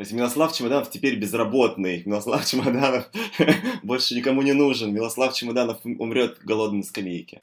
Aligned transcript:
То 0.00 0.02
есть 0.02 0.14
Милослав 0.14 0.56
Чемоданов 0.56 0.88
теперь 0.88 1.18
безработный. 1.18 2.02
Милослав 2.06 2.46
Чемоданов 2.46 3.10
больше 3.82 4.14
никому 4.14 4.40
не 4.40 4.54
нужен. 4.54 4.94
Милослав 4.94 5.34
Чемоданов 5.34 5.84
умрет 5.84 6.38
голодный 6.42 6.78
на 6.78 6.84
скамейке. 6.84 7.38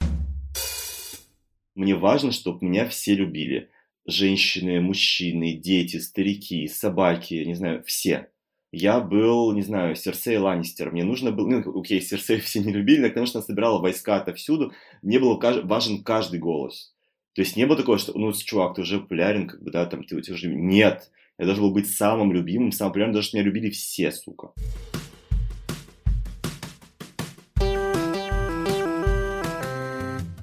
Мне 1.76 1.94
важно, 1.94 2.32
чтобы 2.32 2.66
меня 2.66 2.88
все 2.88 3.14
любили. 3.14 3.70
Женщины, 4.06 4.80
мужчины, 4.80 5.52
дети, 5.52 5.98
старики, 5.98 6.66
собаки, 6.66 7.34
не 7.34 7.54
знаю, 7.54 7.84
все. 7.84 8.26
Я 8.72 8.98
был, 8.98 9.52
не 9.52 9.62
знаю, 9.62 9.94
Серсей 9.94 10.38
Ланнистер. 10.38 10.90
Мне 10.90 11.04
нужно 11.04 11.30
было... 11.30 11.46
Ну, 11.46 11.80
окей, 11.80 12.00
Серсей 12.00 12.40
все 12.40 12.58
не 12.58 12.72
любили, 12.72 13.02
но 13.02 13.08
потому 13.08 13.26
что 13.26 13.38
она 13.38 13.46
собирала 13.46 13.80
войска 13.80 14.16
отовсюду. 14.16 14.72
Мне 15.02 15.20
был 15.20 15.38
важен 15.38 16.02
каждый 16.02 16.40
голос. 16.40 16.92
То 17.34 17.42
есть 17.42 17.56
не 17.56 17.66
было 17.66 17.76
такого, 17.76 17.98
что, 17.98 18.18
ну, 18.18 18.32
чувак, 18.32 18.74
ты 18.74 18.80
уже 18.80 18.98
популярен, 18.98 19.46
как 19.46 19.62
бы, 19.62 19.70
да, 19.70 19.86
там, 19.86 20.02
ты, 20.02 20.20
ты 20.20 20.32
уже... 20.32 20.52
Нет. 20.52 21.08
Я 21.40 21.46
должен 21.46 21.62
был 21.62 21.70
быть 21.72 21.88
самым 21.88 22.32
любимым, 22.32 22.72
самым 22.72 22.90
популярным, 22.90 23.14
даже 23.14 23.30
меня 23.32 23.44
любили 23.44 23.70
все, 23.70 24.10
сука. 24.10 24.48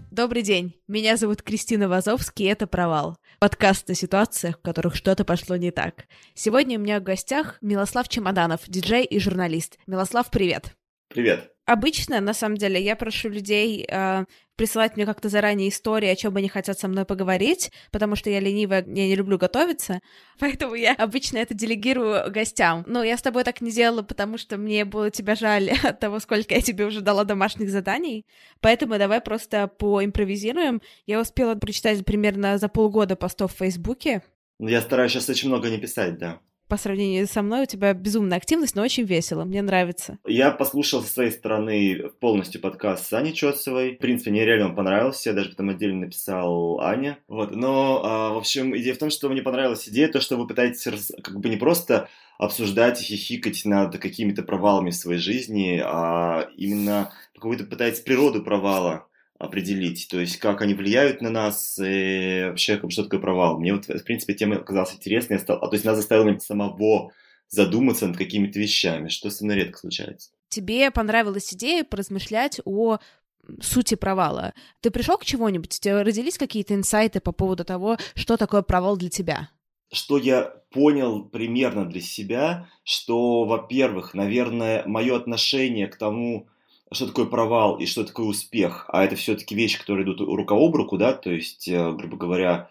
Добрый 0.10 0.42
день, 0.42 0.74
меня 0.88 1.18
зовут 1.18 1.42
Кристина 1.42 1.90
Вазовский, 1.90 2.46
и 2.46 2.48
это 2.48 2.66
«Провал». 2.66 3.18
Подкаст 3.40 3.90
о 3.90 3.94
ситуациях, 3.94 4.58
в 4.58 4.62
которых 4.62 4.96
что-то 4.96 5.26
пошло 5.26 5.58
не 5.58 5.72
так. 5.72 6.06
Сегодня 6.34 6.80
у 6.80 6.82
меня 6.82 7.02
в 7.02 7.04
гостях 7.04 7.58
Милослав 7.60 8.08
Чемоданов, 8.08 8.62
диджей 8.70 9.04
и 9.04 9.20
журналист. 9.20 9.78
Милослав, 9.88 10.32
привет! 10.32 10.78
Привет! 11.16 11.50
Обычно, 11.66 12.20
на 12.20 12.34
самом 12.34 12.58
деле, 12.58 12.84
я 12.84 12.98
прошу 12.98 13.30
людей 13.30 13.88
э, 13.90 14.26
присылать 14.58 14.98
мне 14.98 15.06
как-то 15.06 15.30
заранее 15.30 15.70
истории, 15.70 16.10
о 16.10 16.16
чем 16.18 16.36
они 16.36 16.50
хотят 16.50 16.78
со 16.78 16.90
мной 16.90 17.06
поговорить, 17.06 17.72
потому 17.90 18.18
что 18.18 18.30
я 18.30 18.42
ленивая, 18.42 18.84
я 18.86 19.08
не 19.08 19.16
люблю 19.16 19.38
готовиться, 19.38 20.02
поэтому 20.40 20.76
я 20.76 20.94
обычно 20.94 21.38
это 21.38 21.54
делегирую 21.54 22.30
гостям. 22.34 22.84
Но 22.86 23.02
я 23.02 23.18
с 23.18 23.22
тобой 23.22 23.46
так 23.46 23.62
не 23.62 23.72
делала, 23.72 24.02
потому 24.02 24.38
что 24.38 24.58
мне 24.58 24.84
было 24.84 25.10
тебя 25.10 25.36
жаль 25.36 25.70
от 25.84 26.02
того, 26.02 26.20
сколько 26.20 26.54
я 26.54 26.60
тебе 26.60 26.86
уже 26.86 27.00
дала 27.00 27.24
домашних 27.24 27.70
заданий, 27.70 28.26
поэтому 28.60 28.98
давай 28.98 29.22
просто 29.22 29.68
поимпровизируем. 29.70 30.82
Я 31.06 31.22
успела 31.22 31.56
прочитать 31.56 32.04
примерно 32.04 32.58
за 32.58 32.68
полгода 32.68 33.16
постов 33.16 33.54
в 33.54 33.58
Фейсбуке. 33.60 34.22
Я 34.60 34.82
стараюсь 34.82 35.14
сейчас 35.14 35.30
очень 35.30 35.48
много 35.48 35.70
не 35.70 35.78
писать, 35.78 36.18
да 36.18 36.42
по 36.68 36.78
сравнению 36.78 37.28
со 37.28 37.42
мной 37.42 37.64
у 37.64 37.66
тебя 37.66 37.94
безумная 37.94 38.38
активность, 38.38 38.76
но 38.76 38.82
очень 38.82 39.04
весело, 39.04 39.44
мне 39.44 39.62
нравится. 39.62 40.18
Я 40.26 40.52
послушал 40.52 41.02
со 41.02 41.12
своей 41.12 41.32
стороны 41.32 42.10
полностью 42.20 42.62
подкаст 42.62 43.08
с 43.08 43.14
Аней 43.14 43.34
Чоцевой. 43.34 43.96
В 43.96 44.00
принципе, 44.00 44.32
мне 44.32 44.46
реально 44.46 44.70
он 44.70 44.76
понравился, 44.76 45.30
я 45.30 45.36
даже 45.36 45.50
потом 45.50 45.70
отдельно 45.70 46.02
написал 46.02 46.80
Аня. 46.82 47.20
Вот, 47.28 47.56
но, 47.56 48.02
а, 48.04 48.34
в 48.34 48.38
общем, 48.38 48.76
идея 48.78 48.96
в 48.96 49.00
том, 49.00 49.10
что 49.10 49.30
мне 49.30 49.42
понравилась 49.42 49.88
идея, 49.88 50.08
то, 50.08 50.20
что 50.20 50.38
вы 50.38 50.48
пытаетесь 50.48 51.12
как 51.24 51.40
бы 51.40 51.50
не 51.50 51.58
просто 51.58 52.10
обсуждать 52.38 53.00
и 53.02 53.04
хихикать 53.04 53.64
над 53.66 53.98
какими-то 53.98 54.44
провалами 54.44 54.90
в 54.90 54.96
своей 54.96 55.20
жизни, 55.20 55.82
а 55.84 56.48
именно 56.58 57.12
какую-то 57.34 57.66
пытаетесь 57.66 58.02
природу 58.02 58.44
провала 58.44 59.08
определить, 59.38 60.08
то 60.10 60.20
есть 60.20 60.38
как 60.38 60.62
они 60.62 60.74
влияют 60.74 61.22
на 61.22 61.30
нас, 61.30 61.78
и 61.84 62.46
вообще 62.48 62.82
что 62.90 63.04
такое 63.04 63.20
провал. 63.20 63.60
Мне 63.60 63.74
вот, 63.74 63.88
в 63.88 64.04
принципе, 64.04 64.34
тема 64.34 64.58
оказалась 64.58 64.94
интересной, 64.94 65.40
стал, 65.40 65.58
а, 65.62 65.68
то 65.68 65.74
есть 65.74 65.86
она 65.86 65.96
заставила 65.96 66.38
самого 66.40 67.12
задуматься 67.50 68.08
над 68.08 68.18
какими-то 68.18 68.60
вещами, 68.60 69.10
что 69.10 69.30
со 69.30 69.44
мной 69.44 69.58
редко 69.58 69.78
случается. 69.78 70.32
Тебе 70.50 70.90
понравилась 70.90 71.54
идея 71.54 71.84
поразмышлять 71.84 72.62
о 72.66 73.00
сути 73.62 73.96
провала. 73.96 74.54
Ты 74.82 74.90
пришел 74.90 75.18
к 75.18 75.26
чему-нибудь? 75.26 75.76
У 75.76 75.80
тебя 75.82 76.04
родились 76.04 76.38
какие-то 76.38 76.74
инсайты 76.74 77.20
по 77.20 77.32
поводу 77.32 77.64
того, 77.66 77.98
что 78.16 78.38
такое 78.38 78.62
провал 78.62 78.98
для 78.98 79.10
тебя? 79.10 79.50
Что 79.92 80.18
я 80.18 80.44
понял 80.72 81.24
примерно 81.24 81.86
для 81.86 82.02
себя, 82.02 82.68
что, 82.84 83.46
во-первых, 83.46 84.14
наверное, 84.14 84.84
мое 84.86 85.16
отношение 85.16 85.88
к 85.88 85.98
тому, 85.98 86.48
что 86.96 87.08
такое 87.08 87.26
провал 87.26 87.78
и 87.78 87.86
что 87.86 88.04
такое 88.04 88.26
успех, 88.26 88.86
а 88.90 89.04
это 89.04 89.16
все-таки 89.16 89.56
вещи, 89.56 89.80
которые 89.80 90.06
идут 90.06 90.22
рука 90.22 90.56
об 90.56 90.76
руку, 90.76 90.98
да, 90.98 91.14
то 91.14 91.32
есть, 91.32 91.68
э, 91.68 91.92
грубо 91.92 92.18
говоря, 92.18 92.70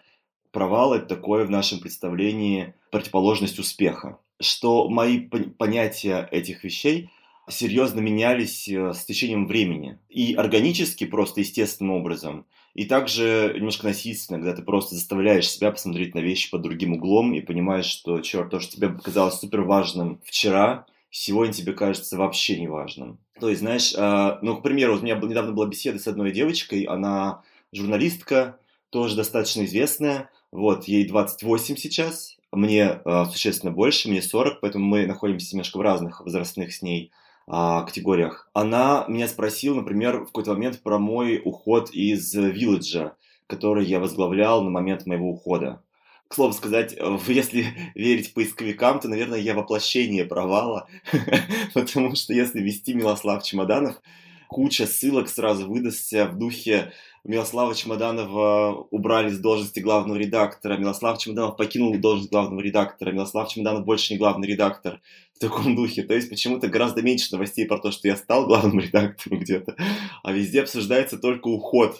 провал 0.51 0.93
это 0.93 1.05
такое 1.05 1.45
в 1.45 1.49
нашем 1.49 1.79
представлении 1.79 2.73
противоположность 2.91 3.59
успеха. 3.59 4.19
Что 4.39 4.89
мои 4.89 5.19
понятия 5.19 6.27
этих 6.31 6.63
вещей 6.63 7.09
серьезно 7.49 7.99
менялись 7.99 8.67
э, 8.67 8.93
с 8.93 9.05
течением 9.05 9.47
времени. 9.47 9.99
И 10.09 10.33
органически, 10.33 11.05
просто 11.05 11.41
естественным 11.41 11.95
образом, 11.95 12.45
и 12.73 12.85
также 12.85 13.53
немножко 13.55 13.87
насильственно, 13.87 14.39
когда 14.39 14.53
ты 14.53 14.61
просто 14.61 14.95
заставляешь 14.95 15.49
себя 15.49 15.71
посмотреть 15.71 16.13
на 16.13 16.19
вещи 16.19 16.51
под 16.51 16.61
другим 16.61 16.93
углом 16.93 17.33
и 17.33 17.41
понимаешь, 17.41 17.85
что, 17.85 18.19
черт, 18.19 18.49
то, 18.49 18.59
что 18.59 18.75
тебе 18.75 18.89
показалось 18.89 19.39
супер 19.39 19.61
важным 19.61 20.19
вчера, 20.25 20.85
сегодня 21.15 21.53
тебе 21.53 21.71
кажется 21.71 22.17
вообще 22.17 22.59
неважным. 22.59 23.19
То 23.39 23.47
есть, 23.47 23.61
знаешь, 23.61 23.93
э, 23.95 24.37
ну, 24.41 24.57
к 24.57 24.63
примеру, 24.63 24.97
у 24.97 25.01
меня 25.01 25.15
недавно 25.15 25.53
была 25.53 25.65
беседа 25.65 25.97
с 25.97 26.07
одной 26.07 26.31
девочкой, 26.31 26.83
она 26.83 27.41
журналистка, 27.71 28.59
тоже 28.89 29.15
достаточно 29.15 29.63
известная, 29.63 30.29
вот, 30.51 30.89
ей 30.89 31.07
28 31.07 31.77
сейчас, 31.77 32.37
мне 32.51 32.99
э, 33.03 33.25
существенно 33.31 33.71
больше, 33.71 34.09
мне 34.09 34.21
40, 34.21 34.59
поэтому 34.59 34.85
мы 34.85 35.07
находимся 35.07 35.55
немножко 35.55 35.77
в 35.77 35.81
разных 35.81 36.19
возрастных 36.19 36.73
с 36.73 36.81
ней 36.81 37.11
э, 37.47 37.51
категориях. 37.85 38.49
Она 38.53 39.05
меня 39.07 39.29
спросила, 39.29 39.75
например, 39.75 40.23
в 40.23 40.25
какой-то 40.27 40.51
момент 40.51 40.83
про 40.83 40.99
мой 40.99 41.41
уход 41.45 41.91
из 41.91 42.33
Вилледжа, 42.33 43.15
который 43.47 43.85
я 43.85 44.01
возглавлял 44.01 44.63
на 44.63 44.69
момент 44.69 45.05
моего 45.05 45.29
ухода. 45.29 45.81
К 46.27 46.33
слову 46.33 46.53
сказать, 46.53 46.95
э, 46.97 47.17
если 47.27 47.67
верить 47.95 48.33
поисковикам, 48.33 48.99
то, 48.99 49.07
наверное, 49.07 49.39
я 49.39 49.53
воплощение 49.53 50.25
провала, 50.25 50.87
потому 51.73 52.15
что 52.15 52.33
если 52.33 52.61
вести 52.61 52.93
Милослав 52.93 53.43
Чемоданов, 53.43 54.01
куча 54.47 54.87
ссылок 54.87 55.29
сразу 55.29 55.67
выдастся 55.67 56.25
в 56.25 56.37
духе 56.37 56.91
Милослава 57.25 57.73
Чемоданова 57.73 58.87
убрали 58.91 59.29
с 59.31 59.39
должности 59.39 59.79
главного 59.79 60.17
редактора, 60.17 60.77
Милослав 60.77 61.17
Чемоданов 61.17 61.57
покинул 61.57 61.97
должность 61.97 62.31
главного 62.31 62.61
редактора, 62.61 63.11
Милослав 63.11 63.49
Чемоданов 63.49 63.83
больше 63.83 64.13
не 64.13 64.19
главный 64.19 64.47
редактор 64.47 65.01
в 65.33 65.39
таком 65.39 65.75
духе. 65.75 66.03
То 66.03 66.13
есть 66.13 66.29
почему-то 66.29 66.67
гораздо 66.67 67.01
меньше 67.01 67.29
новостей 67.31 67.65
про 67.65 67.79
то, 67.79 67.89
что 67.89 68.07
я 68.07 68.15
стал 68.15 68.45
главным 68.45 68.79
редактором 68.79 69.39
где-то, 69.39 69.75
а 70.21 70.31
везде 70.31 70.61
обсуждается 70.61 71.17
только 71.17 71.47
уход. 71.47 71.99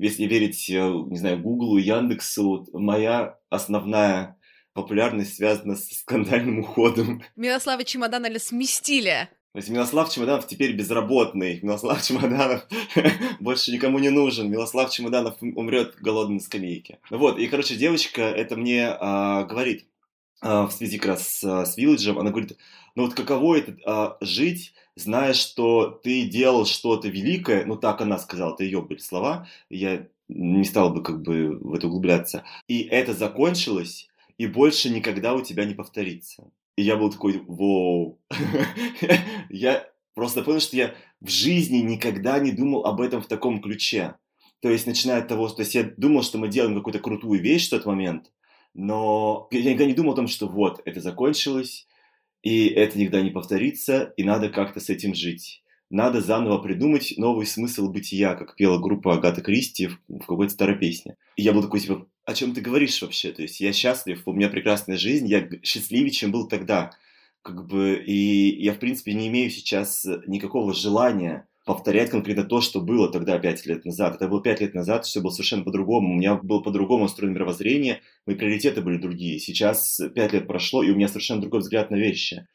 Если 0.00 0.24
верить, 0.24 0.68
э, 0.70 0.74
не 0.74 1.18
знаю, 1.18 1.38
Гуглу, 1.40 1.76
Яндексу, 1.76 2.66
моя 2.72 3.38
основная 3.50 4.36
популярность 4.72 5.36
связана 5.36 5.76
с 5.76 5.88
скандальным 5.90 6.60
уходом. 6.60 7.22
Милослава 7.36 7.84
Чемоданова 7.84 8.38
сместили. 8.38 9.28
То 9.52 9.58
есть 9.58 9.68
Милослав 9.68 10.12
Чемоданов 10.12 10.46
теперь 10.46 10.76
безработный. 10.76 11.58
Милослав 11.60 12.00
Чемоданов 12.02 12.66
больше 13.40 13.72
никому 13.72 13.98
не 13.98 14.10
нужен. 14.10 14.48
Милослав 14.48 14.90
Чемоданов 14.90 15.36
умрет 15.40 15.96
голодный 16.00 16.36
на 16.36 16.40
скамейке. 16.40 17.00
Вот, 17.10 17.38
и, 17.38 17.48
короче, 17.48 17.74
девочка 17.74 18.22
это 18.22 18.56
мне 18.56 18.86
а, 18.88 19.42
говорит 19.44 19.86
а, 20.40 20.68
в 20.68 20.72
связи 20.72 20.98
как 20.98 21.10
раз 21.10 21.28
с, 21.28 21.64
с 21.64 21.76
Вилледжем. 21.76 22.18
Она 22.20 22.30
говорит, 22.30 22.56
ну 22.94 23.06
вот 23.06 23.14
каково 23.14 23.56
это 23.58 23.76
а, 23.84 24.16
жить 24.20 24.72
зная, 25.00 25.32
что 25.32 25.90
ты 25.90 26.26
делал 26.26 26.66
что-то 26.66 27.08
великое, 27.08 27.64
ну 27.64 27.76
так 27.76 28.00
она 28.00 28.18
сказала, 28.18 28.54
это 28.54 28.64
ее 28.64 28.82
были 28.82 28.98
слова, 28.98 29.48
я 29.68 30.06
не 30.28 30.64
стал 30.64 30.90
бы 30.90 31.02
как 31.02 31.22
бы 31.22 31.58
в 31.58 31.74
это 31.74 31.88
углубляться, 31.88 32.44
и 32.68 32.82
это 32.82 33.14
закончилось, 33.14 34.08
и 34.38 34.46
больше 34.46 34.90
никогда 34.90 35.34
у 35.34 35.42
тебя 35.42 35.64
не 35.64 35.74
повторится. 35.74 36.50
И 36.76 36.82
я 36.82 36.96
был 36.96 37.10
такой, 37.10 37.42
воу. 37.46 38.18
я 39.50 39.86
просто 40.14 40.42
понял, 40.42 40.60
что 40.60 40.76
я 40.76 40.94
в 41.20 41.28
жизни 41.28 41.78
никогда 41.78 42.38
не 42.38 42.52
думал 42.52 42.86
об 42.86 43.00
этом 43.00 43.20
в 43.20 43.26
таком 43.26 43.60
ключе. 43.60 44.14
То 44.60 44.70
есть, 44.70 44.86
начиная 44.86 45.18
от 45.18 45.28
того, 45.28 45.48
что 45.48 45.62
я 45.62 45.92
думал, 45.96 46.22
что 46.22 46.38
мы 46.38 46.48
делаем 46.48 46.74
какую-то 46.74 47.00
крутую 47.00 47.40
вещь 47.40 47.66
в 47.66 47.70
тот 47.70 47.86
момент, 47.86 48.30
но 48.72 49.48
я 49.50 49.60
никогда 49.62 49.86
не 49.86 49.94
думал 49.94 50.12
о 50.12 50.16
том, 50.16 50.28
что 50.28 50.46
вот, 50.46 50.80
это 50.84 51.00
закончилось, 51.00 51.86
и 52.42 52.68
это 52.68 52.98
никогда 52.98 53.22
не 53.22 53.30
повторится, 53.30 54.12
и 54.16 54.24
надо 54.24 54.48
как-то 54.48 54.80
с 54.80 54.88
этим 54.88 55.14
жить. 55.14 55.62
Надо 55.90 56.20
заново 56.20 56.58
придумать 56.58 57.14
новый 57.16 57.46
смысл 57.46 57.90
бытия, 57.90 58.34
как 58.34 58.54
пела 58.54 58.78
группа 58.78 59.14
Агата 59.14 59.42
Кристи 59.42 59.88
в, 59.88 59.98
в 60.08 60.20
какой-то 60.20 60.52
старой 60.52 60.78
песне. 60.78 61.16
И 61.36 61.42
я 61.42 61.52
был 61.52 61.62
такой, 61.62 61.80
типа, 61.80 62.06
о 62.24 62.34
чем 62.34 62.54
ты 62.54 62.60
говоришь 62.60 63.02
вообще? 63.02 63.32
То 63.32 63.42
есть 63.42 63.60
я 63.60 63.72
счастлив, 63.72 64.22
у 64.24 64.32
меня 64.32 64.48
прекрасная 64.48 64.96
жизнь, 64.96 65.26
я 65.26 65.48
счастливее, 65.64 66.12
чем 66.12 66.30
был 66.30 66.46
тогда. 66.46 66.92
Как 67.42 67.66
бы, 67.66 68.00
и 68.06 68.62
я, 68.62 68.72
в 68.74 68.78
принципе, 68.78 69.14
не 69.14 69.28
имею 69.28 69.50
сейчас 69.50 70.06
никакого 70.26 70.74
желания 70.74 71.48
повторять 71.64 72.10
конкретно 72.10 72.44
то, 72.44 72.60
что 72.60 72.80
было 72.80 73.10
тогда 73.10 73.38
пять 73.38 73.64
лет 73.66 73.84
назад. 73.84 74.16
Это 74.16 74.28
было 74.28 74.42
пять 74.42 74.60
лет 74.60 74.74
назад, 74.74 75.04
все 75.04 75.20
было 75.20 75.30
совершенно 75.30 75.64
по-другому. 75.64 76.14
У 76.14 76.16
меня 76.16 76.36
было 76.36 76.60
по-другому 76.60 77.04
устроено 77.04 77.34
мировоззрение, 77.34 78.00
мои 78.26 78.36
приоритеты 78.36 78.80
были 78.80 78.96
другие. 78.98 79.38
Сейчас 79.38 80.00
пять 80.14 80.32
лет 80.32 80.46
прошло, 80.46 80.82
и 80.82 80.90
у 80.90 80.96
меня 80.96 81.08
совершенно 81.08 81.40
другой 81.40 81.60
взгляд 81.60 81.90
на 81.90 81.96
вещи. 81.96 82.46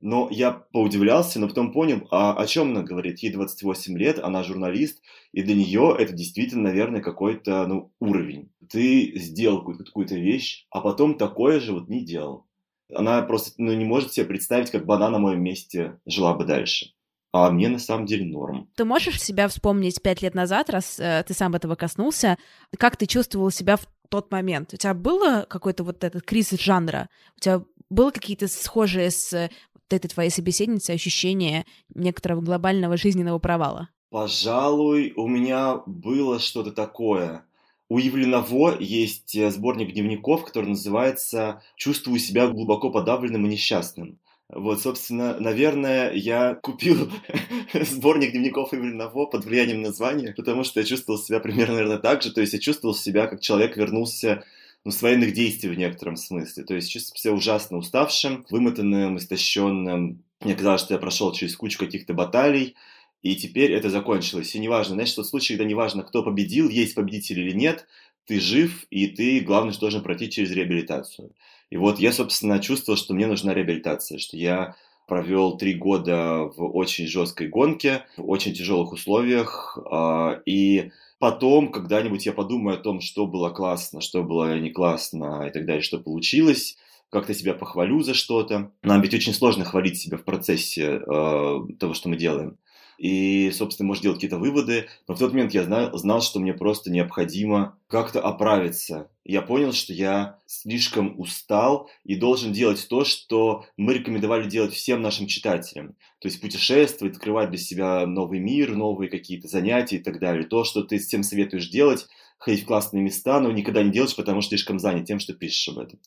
Но 0.00 0.28
я 0.30 0.52
поудивлялся, 0.52 1.40
но 1.40 1.48
потом 1.48 1.72
понял, 1.72 2.06
а 2.10 2.34
о 2.34 2.46
чем 2.46 2.70
она 2.70 2.82
говорит. 2.82 3.20
Ей 3.20 3.32
28 3.32 3.96
лет, 3.96 4.18
она 4.18 4.42
журналист, 4.42 5.02
и 5.32 5.42
для 5.42 5.54
нее 5.54 5.96
это 5.98 6.12
действительно, 6.12 6.64
наверное, 6.64 7.00
какой-то 7.00 7.66
ну, 7.66 7.92
уровень. 7.98 8.50
Ты 8.68 9.18
сделал 9.18 9.58
какую-то, 9.58 9.84
какую-то 9.84 10.16
вещь, 10.16 10.66
а 10.70 10.80
потом 10.80 11.16
такое 11.16 11.60
же 11.60 11.72
вот 11.72 11.88
не 11.88 12.04
делал. 12.04 12.46
Она 12.94 13.22
просто 13.22 13.52
ну, 13.56 13.72
не 13.72 13.84
может 13.84 14.12
себе 14.12 14.26
представить, 14.26 14.70
как 14.70 14.84
бы 14.86 14.94
она 14.94 15.08
на 15.08 15.18
моем 15.18 15.42
месте 15.42 15.98
жила 16.06 16.34
бы 16.34 16.44
дальше. 16.44 16.92
А 17.32 17.50
мне 17.50 17.68
на 17.68 17.78
самом 17.78 18.06
деле 18.06 18.24
норм. 18.24 18.68
Ты 18.76 18.84
можешь 18.84 19.20
себя 19.20 19.48
вспомнить 19.48 20.00
пять 20.00 20.22
лет 20.22 20.34
назад, 20.34 20.70
раз 20.70 20.98
э, 20.98 21.24
ты 21.26 21.34
сам 21.34 21.54
этого 21.54 21.74
коснулся, 21.74 22.38
как 22.78 22.96
ты 22.96 23.06
чувствовал 23.06 23.50
себя 23.50 23.76
в 23.76 23.86
тот 24.08 24.30
момент? 24.30 24.72
У 24.72 24.76
тебя 24.76 24.94
было 24.94 25.44
какой-то 25.48 25.84
вот 25.84 26.02
этот 26.04 26.24
кризис 26.24 26.60
жанра? 26.60 27.08
У 27.36 27.40
тебя 27.40 27.62
было 27.90 28.10
какие-то 28.10 28.48
схожие 28.48 29.10
с 29.10 29.32
э, 29.32 29.50
вот 29.74 29.82
этой 29.90 30.08
твоей 30.08 30.30
собеседницей 30.30 30.94
ощущения 30.94 31.66
некоторого 31.94 32.40
глобального 32.40 32.96
жизненного 32.96 33.38
провала? 33.38 33.88
Пожалуй, 34.10 35.12
у 35.16 35.26
меня 35.26 35.82
было 35.86 36.38
что-то 36.38 36.72
такое. 36.72 37.44
У 37.88 37.98
Евлинова 37.98 38.78
есть 38.80 39.36
э, 39.36 39.50
сборник 39.50 39.92
дневников, 39.92 40.44
который 40.44 40.70
называется 40.70 41.62
«Чувствую 41.76 42.18
себя 42.18 42.48
глубоко 42.48 42.90
подавленным 42.90 43.46
и 43.46 43.50
несчастным». 43.50 44.18
Вот, 44.48 44.80
собственно, 44.80 45.38
наверное, 45.40 46.12
я 46.12 46.54
купил 46.54 47.10
сборник 47.74 48.30
дневников 48.30 48.72
Ивлинова 48.72 49.26
под 49.26 49.44
влиянием 49.44 49.82
названия, 49.82 50.34
потому 50.36 50.62
что 50.62 50.78
я 50.78 50.86
чувствовал 50.86 51.18
себя 51.18 51.40
примерно, 51.40 51.74
наверное, 51.74 51.98
так 51.98 52.22
же. 52.22 52.32
То 52.32 52.40
есть 52.40 52.52
я 52.52 52.60
чувствовал 52.60 52.94
себя, 52.94 53.26
как 53.26 53.40
человек 53.40 53.76
вернулся 53.76 54.44
ну, 54.84 54.92
с 54.92 55.02
военных 55.02 55.32
действий 55.32 55.68
в 55.68 55.76
некотором 55.76 56.14
смысле. 56.14 56.62
То 56.62 56.74
есть 56.74 56.90
чувствовал 56.92 57.18
себя 57.18 57.32
ужасно 57.34 57.78
уставшим, 57.78 58.46
вымотанным, 58.48 59.16
истощенным. 59.16 60.22
Мне 60.40 60.54
казалось, 60.54 60.82
что 60.82 60.94
я 60.94 61.00
прошел 61.00 61.32
через 61.32 61.56
кучу 61.56 61.76
каких-то 61.76 62.14
баталий, 62.14 62.76
и 63.22 63.34
теперь 63.34 63.72
это 63.72 63.90
закончилось. 63.90 64.54
И 64.54 64.60
неважно, 64.60 64.94
знаешь, 64.94 65.12
тот 65.12 65.26
случай, 65.26 65.54
когда 65.54 65.68
неважно, 65.68 66.04
кто 66.04 66.22
победил, 66.22 66.68
есть 66.68 66.94
победитель 66.94 67.40
или 67.40 67.52
нет, 67.52 67.88
ты 68.26 68.38
жив, 68.38 68.86
и 68.90 69.08
ты, 69.08 69.40
главное, 69.40 69.72
что 69.72 69.82
должен 69.82 70.02
пройти 70.02 70.30
через 70.30 70.52
реабилитацию. 70.52 71.32
И 71.70 71.76
вот 71.76 71.98
я, 71.98 72.12
собственно, 72.12 72.60
чувствовал, 72.60 72.96
что 72.96 73.14
мне 73.14 73.26
нужна 73.26 73.54
реабилитация, 73.54 74.18
что 74.18 74.36
я 74.36 74.76
провел 75.06 75.56
три 75.56 75.74
года 75.74 76.50
в 76.56 76.76
очень 76.76 77.06
жесткой 77.06 77.48
гонке, 77.48 78.04
в 78.16 78.28
очень 78.28 78.54
тяжелых 78.54 78.92
условиях, 78.92 79.78
а, 79.90 80.40
и 80.46 80.90
потом 81.18 81.70
когда-нибудь 81.70 82.26
я 82.26 82.32
подумаю 82.32 82.78
о 82.78 82.82
том, 82.82 83.00
что 83.00 83.26
было 83.26 83.50
классно, 83.50 84.00
что 84.00 84.22
было 84.22 84.58
не 84.58 84.70
классно 84.70 85.46
и 85.46 85.52
так 85.52 85.64
далее, 85.64 85.82
что 85.82 85.98
получилось, 85.98 86.76
как-то 87.10 87.34
себя 87.34 87.54
похвалю 87.54 88.02
за 88.02 88.14
что-то. 88.14 88.72
Нам 88.82 89.00
ведь 89.00 89.14
очень 89.14 89.32
сложно 89.32 89.64
хвалить 89.64 89.98
себя 89.98 90.16
в 90.16 90.24
процессе 90.24 90.82
э, 90.82 91.60
того, 91.78 91.94
что 91.94 92.08
мы 92.08 92.16
делаем 92.16 92.58
и, 92.98 93.50
собственно, 93.52 93.88
можешь 93.88 94.02
делать 94.02 94.18
какие-то 94.18 94.38
выводы. 94.38 94.88
Но 95.06 95.14
в 95.14 95.18
тот 95.18 95.32
момент 95.32 95.52
я 95.54 95.64
знал, 95.64 95.96
знал, 95.96 96.22
что 96.22 96.40
мне 96.40 96.54
просто 96.54 96.90
необходимо 96.90 97.78
как-то 97.88 98.20
оправиться. 98.20 99.10
Я 99.24 99.42
понял, 99.42 99.72
что 99.72 99.92
я 99.92 100.38
слишком 100.46 101.18
устал 101.18 101.90
и 102.04 102.16
должен 102.16 102.52
делать 102.52 102.86
то, 102.88 103.04
что 103.04 103.64
мы 103.76 103.94
рекомендовали 103.94 104.48
делать 104.48 104.72
всем 104.72 105.02
нашим 105.02 105.26
читателям. 105.26 105.96
То 106.20 106.28
есть 106.28 106.40
путешествовать, 106.40 107.16
открывать 107.16 107.50
для 107.50 107.58
себя 107.58 108.06
новый 108.06 108.38
мир, 108.38 108.74
новые 108.74 109.10
какие-то 109.10 109.48
занятия 109.48 109.96
и 109.96 110.02
так 110.02 110.20
далее. 110.20 110.46
То, 110.46 110.64
что 110.64 110.82
ты 110.82 110.98
всем 110.98 111.22
советуешь 111.22 111.68
делать, 111.68 112.06
ходить 112.38 112.62
в 112.62 112.66
классные 112.66 113.02
места, 113.02 113.40
но 113.40 113.50
никогда 113.50 113.82
не 113.82 113.90
делаешь, 113.90 114.16
потому 114.16 114.40
что 114.40 114.50
слишком 114.50 114.78
занят 114.78 115.06
тем, 115.06 115.18
что 115.18 115.34
пишешь 115.34 115.68
об 115.68 115.78
этом. 115.78 115.98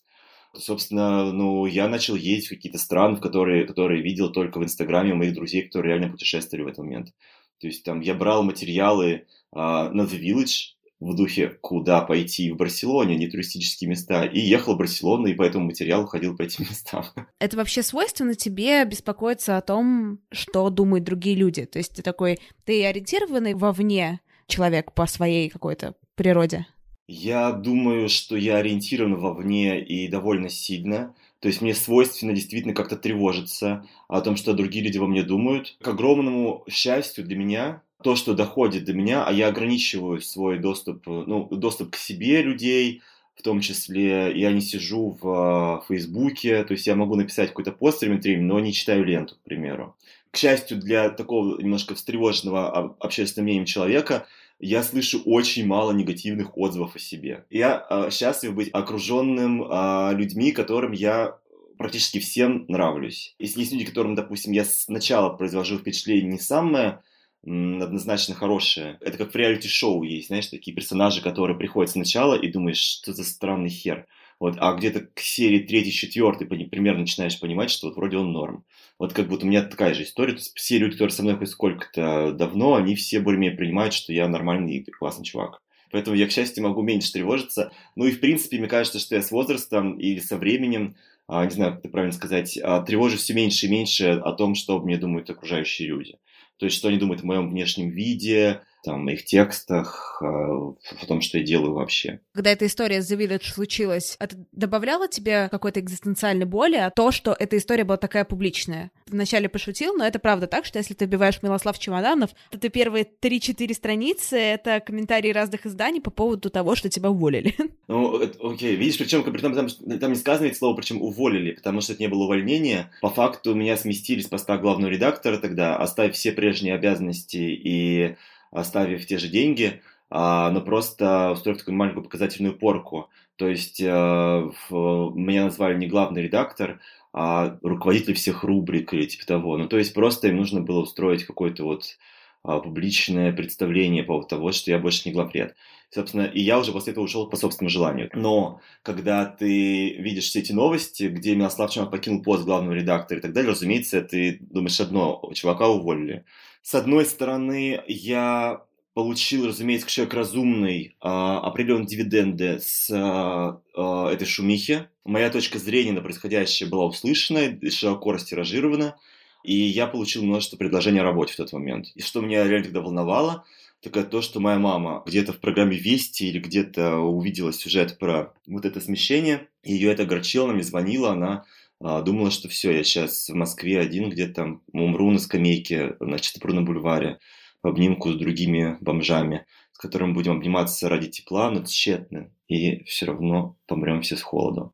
Собственно, 0.55 1.31
ну, 1.31 1.65
я 1.65 1.87
начал 1.87 2.15
ездить 2.15 2.47
в 2.47 2.49
какие-то 2.49 2.79
страны, 2.79 3.17
в 3.17 3.21
которые, 3.21 3.65
которые 3.65 4.01
видел 4.01 4.31
только 4.31 4.59
в 4.59 4.63
Инстаграме 4.63 5.13
моих 5.13 5.33
друзей, 5.33 5.63
которые 5.63 5.93
реально 5.93 6.11
путешествовали 6.11 6.63
в 6.63 6.67
этот 6.67 6.79
момент. 6.79 7.13
То 7.59 7.67
есть 7.67 7.83
там 7.83 7.99
я 7.99 8.13
брал 8.15 8.43
материалы 8.43 9.27
а, 9.51 9.89
на 9.89 10.03
The 10.03 10.19
Village, 10.19 10.75
в 10.99 11.15
духе, 11.15 11.49
куда 11.61 12.01
пойти 12.01 12.51
в 12.51 12.57
Барселоне, 12.57 13.15
не 13.15 13.27
туристические 13.27 13.89
места, 13.89 14.25
и 14.25 14.39
ехал 14.39 14.75
в 14.75 14.77
Барселону, 14.77 15.27
и 15.27 15.33
по 15.33 15.43
этому 15.43 15.65
материалу 15.65 16.05
ходил 16.07 16.35
по 16.35 16.41
этим 16.41 16.65
местам. 16.69 17.05
Это 17.39 17.57
вообще 17.57 17.83
свойственно 17.83 18.35
тебе 18.35 18.83
беспокоиться 18.85 19.57
о 19.57 19.61
том, 19.61 20.19
что 20.31 20.69
думают 20.69 21.05
другие 21.05 21.35
люди? 21.35 21.65
То 21.65 21.79
есть 21.79 21.95
ты 21.95 22.01
такой, 22.01 22.39
ты 22.65 22.85
ориентированный 22.85 23.53
вовне 23.53 24.19
человек 24.47 24.93
по 24.93 25.07
своей 25.07 25.49
какой-то 25.49 25.95
природе? 26.15 26.65
Я 27.11 27.53
думаю, 27.53 28.07
что 28.07 28.37
я 28.37 28.57
ориентирован 28.57 29.15
вовне 29.15 29.83
и 29.83 30.07
довольно 30.07 30.47
сильно. 30.47 31.15
То 31.39 31.47
есть 31.47 31.59
мне 31.59 31.73
свойственно 31.73 32.33
действительно 32.33 32.75
как-то 32.75 32.97
тревожиться 32.97 33.83
о 34.07 34.21
том, 34.21 34.35
что 34.35 34.53
другие 34.53 34.85
люди 34.85 34.99
во 34.99 35.07
мне 35.07 35.23
думают. 35.23 35.75
К 35.81 35.87
огромному 35.87 36.63
счастью 36.69 37.25
для 37.25 37.35
меня, 37.35 37.81
то, 38.03 38.15
что 38.15 38.35
доходит 38.35 38.85
до 38.85 38.93
меня, 38.93 39.25
а 39.25 39.33
я 39.33 39.47
ограничиваю 39.47 40.21
свой 40.21 40.59
доступ, 40.59 41.07
ну, 41.07 41.47
доступ 41.49 41.93
к 41.93 41.95
себе 41.95 42.43
людей, 42.43 43.01
в 43.33 43.41
том 43.41 43.59
числе 43.59 44.31
я 44.39 44.51
не 44.51 44.61
сижу 44.61 45.17
в 45.19 45.83
Фейсбуке, 45.87 46.63
то 46.63 46.73
есть 46.73 46.85
я 46.85 46.93
могу 46.95 47.15
написать 47.15 47.49
какой-то 47.49 47.71
пост 47.71 48.01
время 48.01 48.21
но 48.43 48.59
не 48.59 48.71
читаю 48.71 49.03
ленту, 49.03 49.33
к 49.33 49.39
примеру. 49.39 49.95
К 50.29 50.37
счастью, 50.37 50.77
для 50.77 51.09
такого 51.09 51.59
немножко 51.59 51.95
встревоженного 51.95 52.95
общественным 52.99 53.45
мнением 53.45 53.65
человека– 53.65 54.27
я 54.59 54.83
слышу 54.83 55.21
очень 55.25 55.65
мало 55.65 55.91
негативных 55.91 56.57
отзывов 56.57 56.95
о 56.95 56.99
себе. 56.99 57.45
Я 57.49 57.85
э, 57.89 58.09
счастлив 58.11 58.53
быть 58.53 58.69
окруженным 58.73 59.63
э, 59.63 60.13
людьми, 60.15 60.51
которым 60.51 60.91
я 60.91 61.37
практически 61.77 62.19
всем 62.19 62.65
нравлюсь. 62.67 63.35
Если 63.39 63.61
есть 63.61 63.71
люди, 63.71 63.85
которым, 63.85 64.15
допустим, 64.15 64.51
я 64.51 64.65
сначала 64.65 65.29
произвожу 65.29 65.77
впечатление 65.77 66.33
не 66.33 66.39
самое 66.39 67.01
однозначно 67.41 68.35
хорошее. 68.35 68.97
Это 68.99 69.17
как 69.17 69.31
в 69.31 69.35
реалити-шоу 69.35 70.03
есть, 70.03 70.27
знаешь, 70.27 70.47
такие 70.47 70.75
персонажи, 70.75 71.21
которые 71.21 71.57
приходят 71.57 71.89
сначала 71.89 72.35
и 72.35 72.51
думаешь, 72.51 72.81
что 72.81 73.13
за 73.13 73.23
странный 73.23 73.69
хер. 73.69 74.07
Вот, 74.39 74.55
а 74.57 74.73
где-то 74.73 75.01
к 75.01 75.19
серии 75.19 75.59
третьей, 75.59 75.91
четвертой 75.91 76.47
примерно 76.47 77.01
начинаешь 77.01 77.39
понимать, 77.39 77.69
что 77.69 77.87
вот 77.87 77.97
вроде 77.97 78.17
он 78.17 78.31
норм. 78.31 78.63
Вот 78.97 79.11
как 79.11 79.27
будто 79.27 79.45
у 79.45 79.49
меня 79.49 79.63
такая 79.63 79.93
же 79.93 80.03
история. 80.03 80.31
То 80.31 80.39
есть 80.39 80.55
все 80.55 80.77
люди, 80.77 80.93
которые 80.93 81.11
со 81.11 81.23
мной 81.23 81.35
хоть 81.35 81.49
сколько-то 81.49 82.31
давно, 82.31 82.75
они 82.75 82.95
все 82.95 83.19
более-менее 83.19 83.57
принимают, 83.57 83.93
что 83.93 84.13
я 84.13 84.29
нормальный 84.29 84.77
и 84.77 84.91
классный 84.91 85.25
чувак. 85.25 85.61
Поэтому 85.91 86.15
я, 86.15 86.27
к 86.27 86.31
счастью, 86.31 86.63
могу 86.63 86.81
меньше 86.81 87.11
тревожиться. 87.11 87.71
Ну 87.95 88.05
и, 88.05 88.11
в 88.11 88.19
принципе, 88.21 88.59
мне 88.59 88.67
кажется, 88.67 88.99
что 88.99 89.15
я 89.15 89.21
с 89.21 89.31
возрастом 89.31 89.97
и 89.99 90.19
со 90.19 90.37
временем, 90.37 90.95
а, 91.27 91.43
не 91.43 91.51
знаю, 91.51 91.73
как 91.73 91.79
это 91.81 91.89
правильно 91.89 92.13
сказать, 92.13 92.57
а, 92.57 92.81
тревожусь 92.81 93.21
все 93.21 93.33
меньше 93.33 93.65
и 93.65 93.69
меньше 93.69 94.11
о 94.11 94.31
том, 94.33 94.55
что 94.55 94.79
мне 94.79 94.97
думают 94.97 95.29
окружающие 95.29 95.87
люди. 95.87 96.17
То 96.57 96.65
есть, 96.65 96.77
что 96.77 96.89
они 96.89 96.97
думают 96.97 97.23
о 97.23 97.25
моем 97.25 97.49
внешнем 97.49 97.89
виде, 97.89 98.61
там, 98.83 99.05
моих 99.05 99.25
текстах, 99.25 100.17
в 100.21 101.03
э, 101.03 101.07
том, 101.07 101.21
что 101.21 101.37
я 101.37 101.43
делаю 101.43 101.73
вообще. 101.73 102.21
Когда 102.33 102.51
эта 102.51 102.65
история 102.65 103.01
с 103.01 103.11
The 103.11 103.17
Village 103.17 103.51
случилась, 103.51 104.15
это 104.19 104.37
добавляло 104.51 105.07
тебе 105.07 105.49
какой-то 105.49 105.79
экзистенциальной 105.79 106.45
боли, 106.45 106.75
а 106.75 106.89
то, 106.89 107.11
что 107.11 107.35
эта 107.37 107.57
история 107.57 107.83
была 107.83 107.97
такая 107.97 108.25
публичная? 108.25 108.91
Вначале 109.07 109.49
пошутил, 109.49 109.95
но 109.95 110.05
это 110.05 110.19
правда 110.19 110.47
так, 110.47 110.65
что 110.65 110.79
если 110.79 110.93
ты 110.93 111.05
убиваешь 111.05 111.41
Милослав 111.41 111.77
Чемоданов, 111.77 112.31
то 112.51 112.59
ты 112.59 112.69
первые 112.69 113.05
3-4 113.21 113.73
страницы— 113.73 114.37
это 114.37 114.79
комментарии 114.79 115.31
разных 115.31 115.65
изданий 115.65 116.01
по 116.01 116.11
поводу 116.11 116.49
того, 116.49 116.75
что 116.75 116.89
тебя 116.89 117.09
уволили. 117.09 117.55
Ну, 117.87 118.21
окей, 118.43 118.75
видишь, 118.75 118.99
причем 118.99 119.23
при 119.23 119.41
том, 119.41 119.55
там, 119.55 119.67
там 119.99 120.11
не 120.11 120.17
сказано 120.17 120.45
ведь 120.45 120.57
слово, 120.57 120.75
причем 120.75 121.01
уволили, 121.01 121.53
потому 121.53 121.81
что 121.81 121.93
это 121.93 122.03
не 122.03 122.07
было 122.07 122.25
увольнения. 122.25 122.91
По 123.01 123.09
факту 123.09 123.55
меня 123.55 123.77
сместили 123.77 124.21
с 124.21 124.27
поста 124.27 124.59
главного 124.59 124.91
редактора 124.91 125.37
тогда, 125.37 125.75
оставив 125.75 126.13
все 126.13 126.31
прежние 126.31 126.75
обязанности 126.75 127.37
и 127.37 128.15
оставив 128.51 129.05
те 129.05 129.17
же 129.17 129.27
деньги, 129.27 129.81
а, 130.09 130.49
но 130.51 130.61
просто 130.61 131.31
устроив 131.31 131.59
такую 131.59 131.75
маленькую 131.75 132.03
показательную 132.03 132.57
порку. 132.57 133.09
То 133.35 133.47
есть 133.47 133.79
э, 133.79 133.85
меня 133.85 135.45
назвали 135.45 135.77
не 135.77 135.87
главный 135.87 136.23
редактор, 136.23 136.81
а 137.13 137.57
руководитель 137.61 138.13
всех 138.13 138.43
рубрик 138.43 138.93
или 138.93 139.05
типа 139.05 139.25
того. 139.25 139.57
Ну, 139.57 139.67
то 139.67 139.77
есть 139.77 139.93
просто 139.93 140.27
им 140.27 140.35
нужно 140.35 140.61
было 140.61 140.81
устроить 140.81 141.23
какое-то 141.23 141.63
вот 141.63 141.97
а, 142.43 142.59
публичное 142.59 143.33
представление 143.33 144.03
по 144.03 144.13
поводу 144.13 144.27
того, 144.27 144.51
что 144.51 144.71
я 144.71 144.79
больше 144.79 145.07
не 145.07 145.13
главред. 145.13 145.55
Собственно, 145.89 146.23
и 146.23 146.39
я 146.39 146.59
уже 146.59 146.71
после 146.71 146.91
этого 146.91 147.05
ушел 147.05 147.27
по 147.27 147.35
собственному 147.35 147.69
желанию. 147.69 148.09
Но 148.13 148.61
когда 148.83 149.25
ты 149.25 149.95
видишь 149.95 150.25
все 150.25 150.39
эти 150.39 150.51
новости, 150.51 151.03
где 151.03 151.35
Милослав 151.35 151.71
Чумак 151.71 151.91
покинул 151.91 152.21
пост 152.21 152.45
главного 152.45 152.73
редактора 152.73 153.19
и 153.19 153.21
так 153.21 153.33
далее, 153.33 153.51
разумеется, 153.51 154.01
ты 154.01 154.37
думаешь 154.39 154.79
одно, 154.79 155.21
чувака 155.33 155.67
уволили. 155.67 156.25
С 156.61 156.75
одной 156.75 157.05
стороны, 157.05 157.81
я 157.87 158.63
получил, 158.93 159.47
разумеется, 159.47 159.85
как 159.85 159.93
человек 159.93 160.13
разумный, 160.13 160.95
а, 160.99 161.39
определенные 161.39 161.87
дивиденды 161.87 162.59
с 162.59 162.89
а, 162.91 163.61
а, 163.75 164.11
этой 164.11 164.27
шумихи. 164.27 164.87
Моя 165.05 165.29
точка 165.29 165.57
зрения 165.57 165.93
на 165.93 166.01
происходящее 166.01 166.69
была 166.69 166.85
услышана 166.85 167.57
широко 167.69 168.11
растиражирована. 168.11 168.97
И 169.43 169.53
я 169.53 169.87
получил 169.87 170.23
множество 170.23 170.57
предложений 170.57 170.99
о 170.99 171.03
работе 171.03 171.33
в 171.33 171.37
тот 171.37 171.53
момент. 171.53 171.87
И 171.95 172.01
что 172.01 172.19
меня 172.19 172.45
реально 172.45 172.65
тогда 172.65 172.81
волновало, 172.81 173.45
так 173.81 173.95
это 173.95 174.09
то, 174.09 174.21
что 174.21 174.41
моя 174.41 174.59
мама 174.59 175.03
где-то 175.05 175.31
в 175.31 175.39
программе 175.39 175.77
«Вести» 175.77 176.25
или 176.25 176.39
где-то 176.39 176.97
увидела 176.97 177.53
сюжет 177.53 177.97
про 177.97 178.33
вот 178.45 178.65
это 178.65 178.81
смещение, 178.81 179.47
и 179.63 179.73
ее 179.73 179.91
это 179.91 180.03
огорчило, 180.03 180.45
она 180.45 180.55
мне 180.55 180.63
звонила, 180.63 181.11
она 181.11 181.45
думала, 181.79 182.31
что 182.31 182.49
все, 182.49 182.71
я 182.71 182.83
сейчас 182.83 183.29
в 183.29 183.35
Москве 183.35 183.79
один 183.79 184.09
где-то 184.09 184.33
там 184.33 184.63
умру 184.73 185.11
на 185.11 185.19
скамейке 185.19 185.95
на 185.99 186.19
Чистопрудном 186.19 186.65
бульваре 186.65 187.19
в 187.63 187.67
обнимку 187.67 188.11
с 188.11 188.15
другими 188.15 188.77
бомжами, 188.81 189.45
с 189.71 189.77
которыми 189.77 190.13
будем 190.13 190.33
обниматься 190.33 190.89
ради 190.89 191.09
тепла, 191.09 191.51
но 191.51 191.63
тщетно, 191.63 192.31
и 192.47 192.83
все 192.83 193.05
равно 193.05 193.57
помрем 193.65 194.01
все 194.01 194.17
с 194.17 194.21
холоду. 194.21 194.73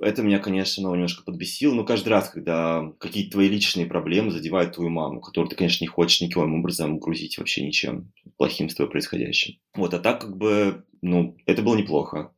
Это 0.00 0.22
меня, 0.22 0.38
конечно, 0.38 0.80
немножко 0.80 1.22
подбесило, 1.22 1.74
но 1.74 1.84
каждый 1.84 2.08
раз, 2.08 2.30
когда 2.30 2.92
какие-то 2.98 3.32
твои 3.32 3.48
личные 3.48 3.86
проблемы 3.86 4.30
задевают 4.30 4.74
твою 4.74 4.90
маму, 4.90 5.20
которую 5.20 5.48
ты, 5.48 5.54
конечно, 5.54 5.84
не 5.84 5.88
хочешь 5.88 6.20
никаким 6.20 6.54
образом 6.54 6.98
грузить 6.98 7.38
вообще 7.38 7.64
ничем 7.64 8.12
плохим 8.36 8.68
с 8.68 8.74
тобой 8.74 8.90
происходящим. 8.90 9.60
Вот, 9.74 9.94
а 9.94 10.00
так 10.00 10.20
как 10.20 10.36
бы, 10.36 10.84
ну, 11.02 11.36
это 11.46 11.62
было 11.62 11.76
неплохо. 11.76 12.34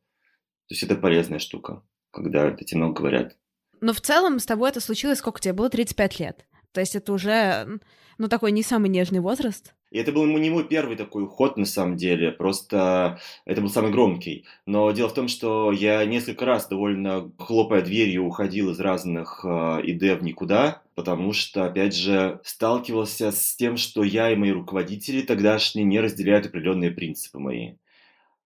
То 0.67 0.73
есть 0.73 0.83
это 0.83 0.95
полезная 0.95 1.39
штука, 1.39 1.81
когда 2.11 2.45
это 2.45 2.63
тебе 2.65 2.79
много 2.79 2.99
говорят. 2.99 3.37
Но 3.85 3.93
в 3.93 4.01
целом 4.01 4.39
с 4.39 4.47
тобой 4.47 4.71
это 4.71 4.81
случилось, 4.81 5.19
сколько 5.19 5.39
тебе 5.39 5.53
было? 5.53 5.69
35 5.69 6.19
лет. 6.19 6.47
То 6.71 6.81
есть 6.81 6.95
это 6.95 7.13
уже, 7.13 7.79
ну, 8.17 8.27
такой 8.27 8.51
не 8.51 8.63
самый 8.63 8.89
нежный 8.89 9.19
возраст. 9.19 9.75
И 9.91 9.99
это 9.99 10.11
был 10.11 10.25
не 10.25 10.49
мой 10.49 10.63
первый 10.67 10.97
такой 10.97 11.25
уход, 11.25 11.55
на 11.55 11.65
самом 11.65 11.95
деле, 11.95 12.31
просто 12.31 13.19
это 13.45 13.61
был 13.61 13.69
самый 13.69 13.91
громкий. 13.91 14.45
Но 14.65 14.89
дело 14.89 15.09
в 15.09 15.13
том, 15.13 15.27
что 15.27 15.71
я 15.71 16.03
несколько 16.03 16.45
раз 16.45 16.67
довольно 16.67 17.31
хлопая 17.37 17.83
дверью 17.83 18.25
уходил 18.25 18.71
из 18.71 18.79
разных 18.79 19.45
э, 19.45 19.81
ИД 19.83 20.19
в 20.19 20.23
никуда, 20.23 20.81
потому 20.95 21.31
что, 21.31 21.65
опять 21.65 21.95
же, 21.95 22.41
сталкивался 22.43 23.31
с 23.31 23.55
тем, 23.55 23.77
что 23.77 24.03
я 24.03 24.31
и 24.31 24.35
мои 24.35 24.49
руководители 24.49 25.21
тогдашние 25.21 25.85
не 25.85 25.99
разделяют 25.99 26.47
определенные 26.47 26.89
принципы 26.89 27.37
мои. 27.37 27.75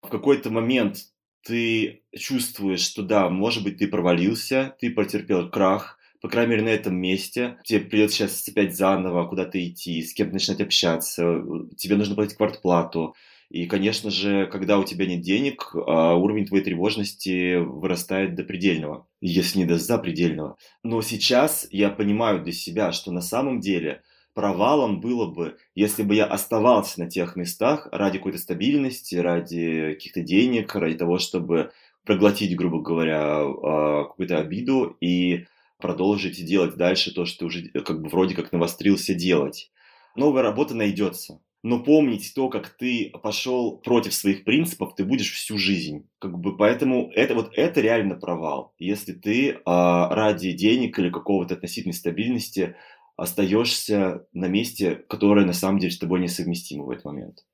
В 0.02 0.08
какой-то 0.08 0.50
момент 0.50 1.12
ты 1.48 2.02
чувствуешь, 2.14 2.80
что 2.80 3.02
да, 3.02 3.30
может 3.30 3.64
быть, 3.64 3.78
ты 3.78 3.88
провалился, 3.88 4.76
ты 4.78 4.90
потерпел 4.90 5.48
крах, 5.48 5.98
по 6.20 6.28
крайней 6.28 6.50
мере, 6.50 6.64
на 6.64 6.68
этом 6.68 6.94
месте. 6.94 7.56
Тебе 7.64 7.80
придется 7.80 8.16
сейчас 8.18 8.46
опять 8.46 8.76
заново 8.76 9.26
куда-то 9.26 9.66
идти, 9.66 10.02
с 10.02 10.12
кем-то 10.12 10.34
начинать 10.34 10.60
общаться, 10.60 11.42
тебе 11.76 11.96
нужно 11.96 12.14
платить 12.14 12.36
квартплату. 12.36 13.14
И, 13.48 13.64
конечно 13.64 14.10
же, 14.10 14.46
когда 14.46 14.78
у 14.78 14.84
тебя 14.84 15.06
нет 15.06 15.22
денег, 15.22 15.74
а, 15.74 16.16
уровень 16.16 16.44
твоей 16.44 16.62
тревожности 16.62 17.56
вырастает 17.56 18.34
до 18.34 18.44
предельного, 18.44 19.06
если 19.22 19.60
не 19.60 19.64
до 19.64 19.78
запредельного. 19.78 20.58
Но 20.82 21.00
сейчас 21.00 21.66
я 21.70 21.88
понимаю 21.88 22.42
для 22.42 22.52
себя, 22.52 22.92
что 22.92 23.10
на 23.10 23.22
самом 23.22 23.60
деле 23.60 24.02
провалом 24.38 25.00
было 25.00 25.26
бы, 25.26 25.56
если 25.74 26.04
бы 26.04 26.14
я 26.14 26.24
оставался 26.24 27.00
на 27.00 27.10
тех 27.10 27.34
местах 27.34 27.88
ради 27.90 28.18
какой-то 28.18 28.38
стабильности, 28.38 29.16
ради 29.16 29.94
каких-то 29.94 30.20
денег, 30.20 30.76
ради 30.76 30.96
того, 30.96 31.18
чтобы 31.18 31.72
проглотить, 32.04 32.54
грубо 32.54 32.80
говоря, 32.80 33.40
а, 33.40 34.04
какую-то 34.04 34.38
обиду 34.38 34.96
и 35.00 35.46
продолжить 35.78 36.44
делать 36.46 36.76
дальше 36.76 37.12
то, 37.12 37.24
что 37.24 37.46
уже 37.46 37.68
э, 37.74 37.80
как 37.80 38.00
бы 38.00 38.08
вроде 38.08 38.36
как 38.36 38.52
навострился 38.52 39.12
делать. 39.12 39.72
Новая 40.14 40.44
работа 40.44 40.72
найдется. 40.72 41.40
Но 41.64 41.82
помнить 41.82 42.32
то, 42.36 42.48
как 42.48 42.68
ты 42.68 43.12
пошел 43.20 43.78
против 43.78 44.14
своих 44.14 44.44
принципов, 44.44 44.94
ты 44.94 45.04
будешь 45.04 45.32
всю 45.32 45.58
жизнь. 45.58 46.08
Как 46.20 46.38
бы 46.38 46.56
поэтому 46.56 47.10
это 47.12 47.34
вот 47.34 47.50
это 47.54 47.80
реально 47.80 48.14
провал. 48.14 48.72
Если 48.78 49.14
ты 49.14 49.58
а, 49.64 50.14
ради 50.14 50.52
денег 50.52 50.96
или 51.00 51.10
какого-то 51.10 51.54
относительной 51.54 51.94
стабильности 51.94 52.76
остаешься 53.18 54.24
на 54.32 54.46
месте, 54.46 54.94
которое 55.08 55.44
на 55.44 55.52
самом 55.52 55.80
деле 55.80 55.92
с 55.92 55.98
тобой 55.98 56.20
несовместимо 56.20 56.84
в 56.84 56.90
этот 56.90 57.04
момент. 57.04 57.44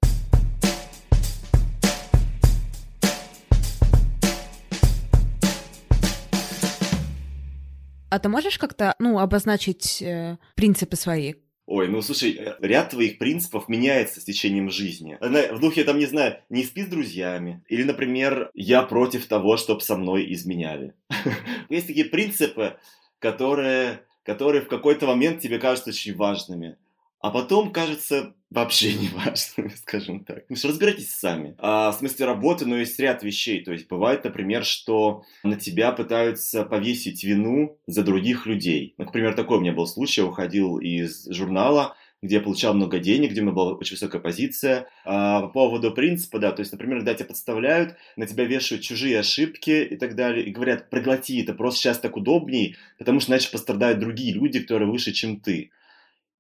А 8.11 8.21
ты 8.21 8.29
можешь 8.29 8.59
как-то, 8.59 8.95
ну, 9.01 9.19
обозначить 9.19 10.01
э, 10.01 10.39
принципы 10.55 10.95
свои? 10.95 11.35
Ой, 11.67 11.89
ну 11.89 12.01
слушай, 12.03 12.37
э, 12.39 12.55
ряд 12.61 12.91
твоих 12.91 13.19
принципов 13.19 13.69
меняется 13.69 14.21
с 14.21 14.25
течением 14.25 14.71
жизни. 14.71 15.19
В 15.21 15.59
духе, 15.59 15.83
там, 15.83 15.99
не 15.99 16.07
знаю, 16.07 16.37
не 16.49 16.63
спи 16.63 16.83
с 16.83 16.87
друзьями. 16.87 17.65
Или, 17.69 17.83
например, 17.83 18.51
я 18.55 18.83
против 18.83 19.27
того, 19.27 19.57
чтобы 19.57 19.81
со 19.81 19.97
мной 19.97 20.33
изменяли. 20.33 20.95
Есть 21.71 21.89
такие 21.89 22.05
принципы, 22.05 22.77
которые, 23.19 24.03
которые 24.25 24.63
в 24.63 24.69
какой-то 24.69 25.07
момент 25.07 25.41
тебе 25.41 25.59
кажутся 25.59 25.91
очень 25.91 26.17
важными 26.17 26.77
а 27.25 27.31
потом 27.31 27.73
кажется 27.73 28.35
вообще 28.51 28.93
не 28.93 29.09
важно, 29.09 29.71
скажем 29.77 30.27
так. 30.27 30.45
Ну 30.51 30.57
разбирайтесь 30.63 31.11
сами. 31.11 31.55
А, 31.57 31.91
в 31.91 31.95
смысле 31.95 32.27
работы, 32.27 32.67
но 32.67 32.77
есть 32.77 33.01
ряд 33.01 33.23
вещей. 33.23 33.65
То 33.65 33.73
есть 33.73 33.89
бывает, 33.89 34.25
например, 34.25 34.63
что 34.63 35.23
на 35.43 35.57
тебя 35.57 35.93
пытаются 35.93 36.65
повесить 36.65 37.25
вину 37.25 37.79
за 37.87 38.03
других 38.03 38.45
людей. 38.45 38.93
Например, 38.99 39.33
такой 39.33 39.57
у 39.57 39.61
меня 39.63 39.73
был 39.73 39.87
случай. 39.87 40.21
Я 40.21 40.27
уходил 40.27 40.77
из 40.77 41.27
журнала, 41.31 41.97
где 42.25 42.37
я 42.37 42.41
получал 42.41 42.73
много 42.73 42.99
денег, 42.99 43.33
где 43.33 43.43
у 43.43 43.45
меня 43.45 43.53
была 43.53 43.75
очень 43.75 43.97
высокая 43.97 44.19
позиция. 44.19 44.89
А, 45.05 45.43
по 45.43 45.49
поводу 45.49 45.93
принципа, 45.93 46.39
да, 46.39 46.53
то 46.53 46.61
есть, 46.61 46.73
например, 46.73 47.01
когда 47.01 47.13
тебя 47.13 47.27
подставляют, 47.27 47.97
на 48.17 48.27
тебя 48.27 48.45
вешают 48.45 48.83
чужие 48.83 49.19
ошибки 49.19 49.85
и 49.85 49.97
так 49.97 50.17
далее, 50.17 50.47
и 50.47 50.51
говорят, 50.51 50.89
проглоти, 50.89 51.43
это 51.43 51.53
просто 51.53 51.81
сейчас 51.81 51.99
так 51.99 52.17
удобней, 52.17 52.77
потому 52.99 53.21
что 53.21 53.31
иначе 53.31 53.51
пострадают 53.51 53.99
другие 53.99 54.33
люди, 54.33 54.61
которые 54.61 54.91
выше, 54.91 55.13
чем 55.13 55.39
ты. 55.39 55.71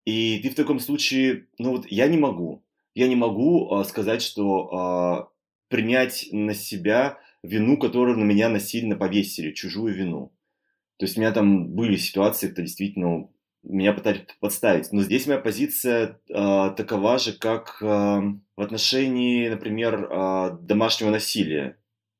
И 0.06 0.40
ты 0.42 0.48
в 0.48 0.54
таком 0.54 0.80
случае, 0.80 1.48
ну 1.58 1.72
вот 1.72 1.86
я 1.90 2.08
не 2.08 2.16
могу. 2.16 2.64
Я 2.94 3.06
не 3.06 3.16
могу 3.16 3.68
э, 3.70 3.84
сказать, 3.84 4.22
что 4.22 5.28
э, 5.28 5.68
принять 5.68 6.28
на 6.32 6.54
себя 6.54 7.18
вину, 7.42 7.76
которую 7.76 8.16
на 8.16 8.24
меня 8.24 8.48
насильно 8.48 8.96
повесили, 8.96 9.52
чужую 9.52 9.94
вину. 9.94 10.32
То 10.96 11.04
есть 11.04 11.18
у 11.18 11.20
меня 11.20 11.32
там 11.32 11.68
были 11.68 11.96
ситуации, 11.96 12.46
когда 12.46 12.62
действительно 12.62 13.28
меня 13.64 13.92
пытались 13.92 14.22
подставить. 14.40 14.92
Но 14.92 15.02
здесь 15.02 15.26
моя 15.26 15.38
позиция 15.38 16.20
э, 16.28 16.70
такова 16.76 17.18
же, 17.18 17.32
как 17.32 17.78
э, 17.80 17.84
в 17.84 18.60
отношении, 18.60 19.48
например, 19.48 20.08
э, 20.10 20.58
домашнего 20.62 21.10
насилия. 21.10 21.76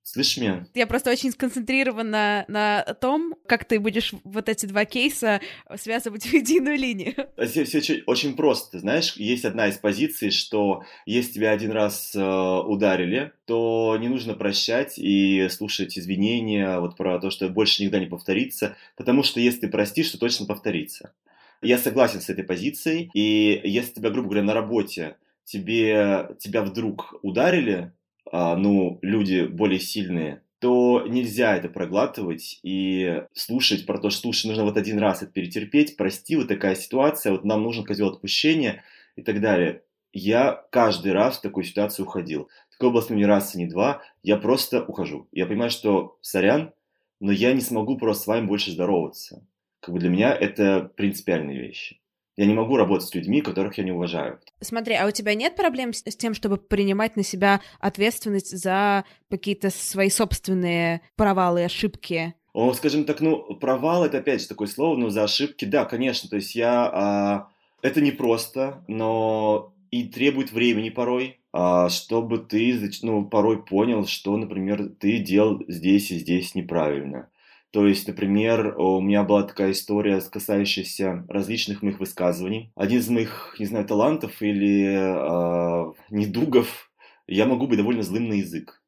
Слышишь 0.07 0.37
меня? 0.37 0.67
Я 0.75 0.87
просто 0.87 1.11
очень 1.11 1.33
сконцентрирована 1.33 2.45
на 2.47 2.83
том, 3.01 3.37
как 3.47 3.65
ты 3.65 3.81
будешь 3.81 4.13
вот 4.23 4.51
эти 4.51 4.67
два 4.67 4.85
кейса 4.85 5.41
связывать 5.77 6.27
в 6.27 6.33
единую 6.33 6.77
линию. 6.77 7.15
Все, 7.39 7.65
все 7.65 8.03
очень 8.07 8.37
просто. 8.37 8.81
Знаешь, 8.81 9.15
есть 9.17 9.47
одна 9.47 9.69
из 9.69 9.79
позиций, 9.79 10.31
что 10.31 10.85
если 11.07 11.33
тебя 11.33 11.53
один 11.53 11.73
раз 11.73 12.15
э, 12.15 12.21
ударили, 12.21 13.33
то 13.47 13.97
не 13.99 14.09
нужно 14.09 14.35
прощать 14.35 14.99
и 14.99 15.49
слушать 15.49 15.99
извинения 15.99 16.79
вот 16.81 16.99
про 16.99 17.19
то, 17.19 17.31
что 17.31 17.49
больше 17.49 17.83
никогда 17.83 18.01
не 18.01 18.07
повторится, 18.07 18.77
потому 18.97 19.23
что 19.23 19.41
если 19.41 19.61
ты 19.61 19.69
простишь, 19.69 20.11
то 20.11 20.19
точно 20.19 20.45
повторится. 20.45 21.15
Я 21.63 21.79
согласен 21.79 22.21
с 22.21 22.29
этой 22.29 22.45
позицией, 22.45 23.11
и 23.15 23.61
если 23.65 23.95
тебя, 23.95 24.11
грубо 24.11 24.29
говоря, 24.29 24.45
на 24.45 24.55
работе 24.55 25.17
тебе, 25.45 26.37
тебя 26.39 26.63
вдруг 26.63 27.15
ударили, 27.23 27.93
а, 28.31 28.57
ну, 28.57 28.99
люди 29.03 29.47
более 29.47 29.81
сильные, 29.81 30.43
то 30.59 31.05
нельзя 31.07 31.57
это 31.57 31.69
проглатывать 31.69 32.59
и 32.63 33.23
слушать 33.35 33.85
про 33.85 33.99
то, 33.99 34.11
что 34.11 34.23
слушай, 34.23 34.47
нужно 34.47 34.65
вот 34.65 34.77
один 34.77 34.99
раз 34.99 35.23
это 35.23 35.31
перетерпеть, 35.31 35.97
прости, 35.97 36.37
вот 36.37 36.49
такая 36.49 36.75
ситуация, 36.75 37.33
вот 37.33 37.45
нам 37.45 37.63
нужен 37.63 37.85
козел 37.85 38.09
отпущения 38.09 38.83
и 39.17 39.23
так 39.23 39.41
далее. 39.41 39.83
Я 40.13 40.65
каждый 40.71 41.13
раз 41.13 41.39
в 41.39 41.43
такую 41.43 41.65
ситуацию 41.65 42.07
уходил. 42.07 42.49
Такое 42.71 42.91
было 42.91 43.01
с 43.01 43.11
не 43.11 43.27
раз 43.27 43.55
и 43.55 43.59
не 43.59 43.67
два. 43.67 44.03
Я 44.23 44.37
просто 44.37 44.83
ухожу. 44.83 45.29
Я 45.33 45.47
понимаю, 45.47 45.71
что 45.71 46.19
сорян, 46.21 46.73
но 47.21 47.31
я 47.33 47.53
не 47.53 47.61
смогу 47.61 47.99
просто 47.99 48.25
с 48.25 48.27
вами 48.27 48.47
больше 48.47 48.71
здороваться. 48.71 49.45
Как 49.85 49.93
бы 49.93 50.00
для 50.00 50.09
меня 50.09 50.35
это 50.35 50.91
принципиальные 50.97 51.61
вещи. 51.61 52.00
Я 52.37 52.47
не 52.47 52.55
могу 52.55 52.76
работать 52.76 53.07
с 53.07 53.14
людьми, 53.14 53.43
которых 53.43 53.76
я 53.76 53.85
не 53.85 53.93
уважаю. 53.93 54.41
Смотри, 54.61 54.95
а 54.95 55.07
у 55.07 55.11
тебя 55.11 55.35
нет 55.35 55.57
проблем 55.57 55.93
с, 55.93 56.03
с 56.03 56.17
тем, 56.17 56.33
чтобы 56.33 56.57
принимать 56.57 57.17
на 57.17 57.23
себя 57.23 57.61
ответственность 57.81 58.57
за 58.57 59.05
какие-то 59.31 59.69
свои 59.69 60.09
собственные 60.09 61.03
провалы 61.17 61.61
и 61.61 61.64
ошибки? 61.64 62.35
О, 62.55 62.73
скажем 62.73 63.05
так, 63.05 63.21
ну, 63.21 63.57
провал 63.57 64.07
это 64.07 64.19
опять 64.19 64.41
же 64.41 64.49
такое 64.49 64.69
слово, 64.69 64.97
но 64.97 65.11
за 65.11 65.25
ошибки, 65.25 65.67
да, 65.67 65.85
конечно. 65.85 66.31
То 66.31 66.37
есть 66.37 66.55
я... 66.55 66.91
А, 66.93 67.49
это 67.83 68.00
непросто, 68.00 68.83
но 68.88 69.75
и 69.91 70.05
требует 70.05 70.50
времени 70.50 70.88
порой, 70.88 71.41
а, 71.53 71.91
чтобы 71.91 72.38
ты, 72.38 72.91
ну, 73.03 73.26
порой 73.26 73.62
понял, 73.62 74.07
что, 74.07 74.35
например, 74.38 74.88
ты 74.99 75.19
делал 75.19 75.62
здесь 75.69 76.11
и 76.11 76.19
здесь 76.19 76.55
неправильно. 76.55 77.29
То 77.75 77.88
есть, 77.88 78.07
например, 78.07 78.78
у 78.78 79.00
меня 79.00 79.25
была 79.25 79.43
такая 79.43 79.73
история, 79.73 80.21
касающаяся 80.21 81.25
различных 81.28 81.83
моих 81.83 81.99
высказываний. 81.99 82.71
Один 82.76 83.00
из 83.00 83.09
моих, 83.09 83.57
не 83.59 83.66
знаю, 83.66 83.85
талантов 83.85 84.40
или 84.40 84.95
э, 84.95 85.93
недугов, 86.09 86.93
я 87.26 87.47
могу 87.47 87.66
быть 87.66 87.78
довольно 87.78 88.04
злым 88.04 88.28
на 88.28 88.35
язык. 88.35 88.81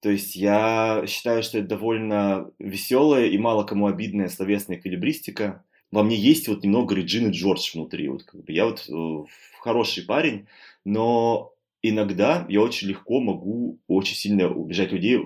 То 0.00 0.10
есть 0.10 0.34
я 0.34 1.04
считаю, 1.06 1.44
что 1.44 1.58
это 1.58 1.68
довольно 1.68 2.50
веселая 2.58 3.26
и 3.26 3.38
мало 3.38 3.62
кому 3.62 3.86
обидная 3.86 4.28
словесная 4.28 4.78
эквилибристика. 4.78 5.64
Во 5.92 6.02
мне 6.02 6.16
есть 6.16 6.48
вот 6.48 6.64
немного 6.64 6.96
Реджины 6.96 7.28
Джордж 7.28 7.70
внутри. 7.72 8.08
Вот 8.08 8.24
как 8.24 8.42
бы 8.42 8.52
я 8.52 8.64
вот 8.64 8.84
э, 8.88 9.24
хороший 9.60 10.04
парень, 10.04 10.48
но 10.84 11.52
иногда 11.82 12.46
я 12.48 12.62
очень 12.62 12.88
легко 12.88 13.20
могу 13.20 13.78
очень 13.86 14.16
сильно 14.16 14.52
убежать 14.52 14.90
людей 14.90 15.18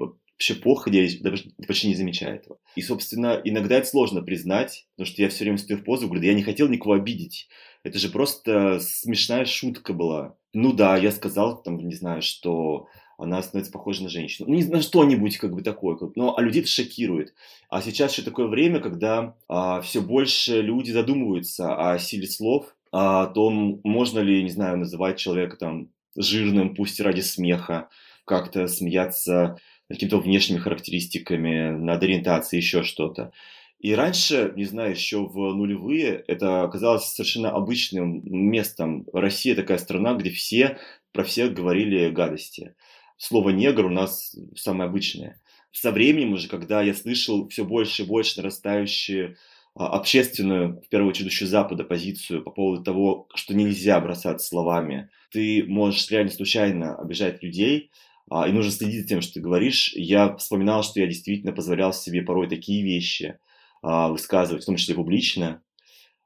вообще 0.42 0.54
плохо 0.54 0.90
делать, 0.90 1.22
даже 1.22 1.44
почти 1.66 1.88
не 1.88 1.94
замечаю 1.94 2.37
этого. 2.37 2.58
И, 2.75 2.82
собственно, 2.82 3.40
иногда 3.44 3.76
это 3.76 3.87
сложно 3.87 4.22
признать, 4.22 4.87
потому 4.96 5.12
что 5.12 5.22
я 5.22 5.28
все 5.28 5.44
время 5.44 5.58
стою 5.58 5.78
в 5.78 5.84
позу, 5.84 6.06
говорю, 6.06 6.20
да 6.20 6.26
я 6.26 6.34
не 6.34 6.42
хотел 6.42 6.68
никого 6.68 6.94
обидеть. 6.94 7.49
Это 7.84 7.99
же 7.99 8.08
просто 8.08 8.80
смешная 8.80 9.44
шутка 9.44 9.92
была. 9.92 10.37
Ну 10.52 10.72
да, 10.72 10.96
я 10.96 11.12
сказал, 11.12 11.62
там, 11.62 11.78
не 11.78 11.94
знаю, 11.94 12.22
что 12.22 12.88
она 13.18 13.40
становится 13.42 13.72
похожа 13.72 14.02
на 14.02 14.08
женщину. 14.08 14.49
Ну, 14.49 14.56
не 14.56 14.62
знаю, 14.62 14.82
что-нибудь 14.82 15.38
как 15.38 15.54
бы 15.54 15.62
такое. 15.62 15.96
Как, 15.96 16.16
но, 16.16 16.37
а 16.37 16.42
людей 16.42 16.62
это 16.62 16.70
шокирует. 16.70 17.34
А 17.68 17.80
сейчас 17.80 18.12
еще 18.12 18.22
такое 18.22 18.49
время, 18.49 18.80
когда 18.80 19.37
а, 19.49 19.80
все 19.80 20.00
больше 20.00 20.61
люди 20.61 20.90
задумываются 20.90 21.75
о 21.76 21.99
силе 21.99 22.26
слов, 22.26 22.75
о 22.90 23.26
том, 23.26 23.80
можно 23.84 24.18
ли, 24.18 24.42
не 24.42 24.50
знаю, 24.50 24.78
называть 24.78 25.18
человека 25.18 25.56
там 25.56 25.90
жирным, 26.16 26.75
пусть 26.75 27.00
ради 27.00 27.20
смеха, 27.20 27.88
как-то 28.25 28.66
смеяться 28.66 29.58
какими-то 29.92 30.18
внешними 30.18 30.58
характеристиками, 30.58 31.70
над 31.70 32.02
ориентацией, 32.02 32.61
еще 32.61 32.82
что-то. 32.82 33.32
И 33.78 33.94
раньше, 33.94 34.52
не 34.54 34.64
знаю, 34.64 34.92
еще 34.92 35.26
в 35.26 35.54
нулевые, 35.54 36.22
это 36.28 36.62
оказалось 36.62 37.04
совершенно 37.04 37.50
обычным 37.50 38.22
местом. 38.25 39.06
Россия 39.12 39.56
такая 39.56 39.78
страна, 39.78 40.14
где 40.14 40.30
все 40.30 40.78
про 41.12 41.25
всех 41.25 41.52
говорили 41.52 42.11
гадости. 42.11 42.75
Слово 43.16 43.50
«негр» 43.50 43.87
у 43.87 43.90
нас 43.90 44.37
самое 44.56 44.88
обычное. 44.88 45.40
Со 45.72 45.90
временем 45.90 46.34
уже, 46.34 46.49
когда 46.49 46.82
я 46.82 46.94
слышал 46.94 47.49
все 47.49 47.64
больше 47.64 48.02
и 48.02 48.06
больше 48.06 48.40
нарастающие 48.40 49.37
а, 49.75 49.88
общественную, 49.88 50.82
в 50.82 50.88
первую 50.88 51.11
очередь, 51.11 51.30
еще 51.30 51.46
Запада 51.46 51.82
позицию 51.82 52.42
по 52.42 52.50
поводу 52.50 52.84
того, 52.84 53.26
что 53.34 53.54
нельзя 53.54 53.99
бросаться 54.00 54.46
словами. 54.46 55.08
Ты 55.30 55.64
можешь 55.66 56.11
реально 56.11 56.30
случайно 56.30 56.94
обижать 56.96 57.42
людей, 57.42 57.90
а, 58.32 58.48
и 58.48 58.52
нужно 58.52 58.72
следить 58.72 59.02
за 59.02 59.08
тем, 59.08 59.20
что 59.20 59.34
ты 59.34 59.40
говоришь. 59.40 59.92
Я 59.94 60.36
вспоминал, 60.36 60.82
что 60.82 61.00
я 61.00 61.06
действительно 61.06 61.52
позволял 61.52 61.92
себе 61.92 62.22
порой 62.22 62.48
такие 62.48 62.82
вещи– 62.82 63.38
а, 63.82 64.08
высказывать, 64.08 64.62
в 64.62 64.66
том 64.66 64.76
числе 64.76 64.94
публично, 64.94 65.60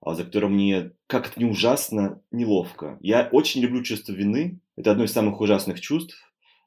а, 0.03 0.15
за 0.15 0.25
которое 0.25 0.49
мне, 0.49 0.93
как 1.07 1.29
это 1.29 1.41
не 1.41 1.47
ужасно, 1.47 2.23
неловко. 2.31 2.99
Я 3.01 3.29
очень 3.33 3.63
люблю 3.63 3.83
чувство 3.83 4.13
вины, 4.13 4.61
это 4.77 4.93
одно 4.93 5.05
из 5.05 5.13
самых 5.13 5.41
ужасных 5.41 5.81
чувств, 5.81 6.17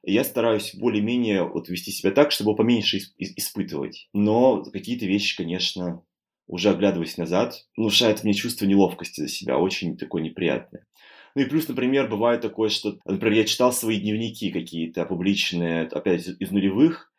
я 0.02 0.24
стараюсь 0.24 0.74
более-менее 0.74 1.44
вот 1.44 1.68
вести 1.68 1.92
себя 1.92 2.10
так, 2.10 2.32
чтобы 2.32 2.56
поменьше 2.56 2.98
испытывать. 3.18 4.08
Но 4.12 4.64
какие-то 4.64 5.06
вещи, 5.06 5.36
конечно, 5.36 6.02
уже 6.46 6.70
оглядываясь 6.70 7.18
назад, 7.18 7.66
внушает 7.76 8.24
мне 8.24 8.34
чувство 8.34 8.64
неловкости 8.64 9.20
за 9.20 9.28
себя, 9.28 9.58
очень 9.58 9.96
такое 9.96 10.22
неприятное. 10.22 10.86
Ну 11.34 11.42
и 11.42 11.44
плюс, 11.46 11.68
например, 11.68 12.08
бывает 12.08 12.40
такое, 12.40 12.68
что, 12.68 12.98
например, 13.04 13.38
я 13.38 13.44
читал 13.44 13.72
свои 13.72 14.00
дневники 14.00 14.50
какие-то 14.50 15.04
публичные, 15.04 15.84
опять 15.84 16.26
из 16.26 16.50
нулевых, 16.50 17.10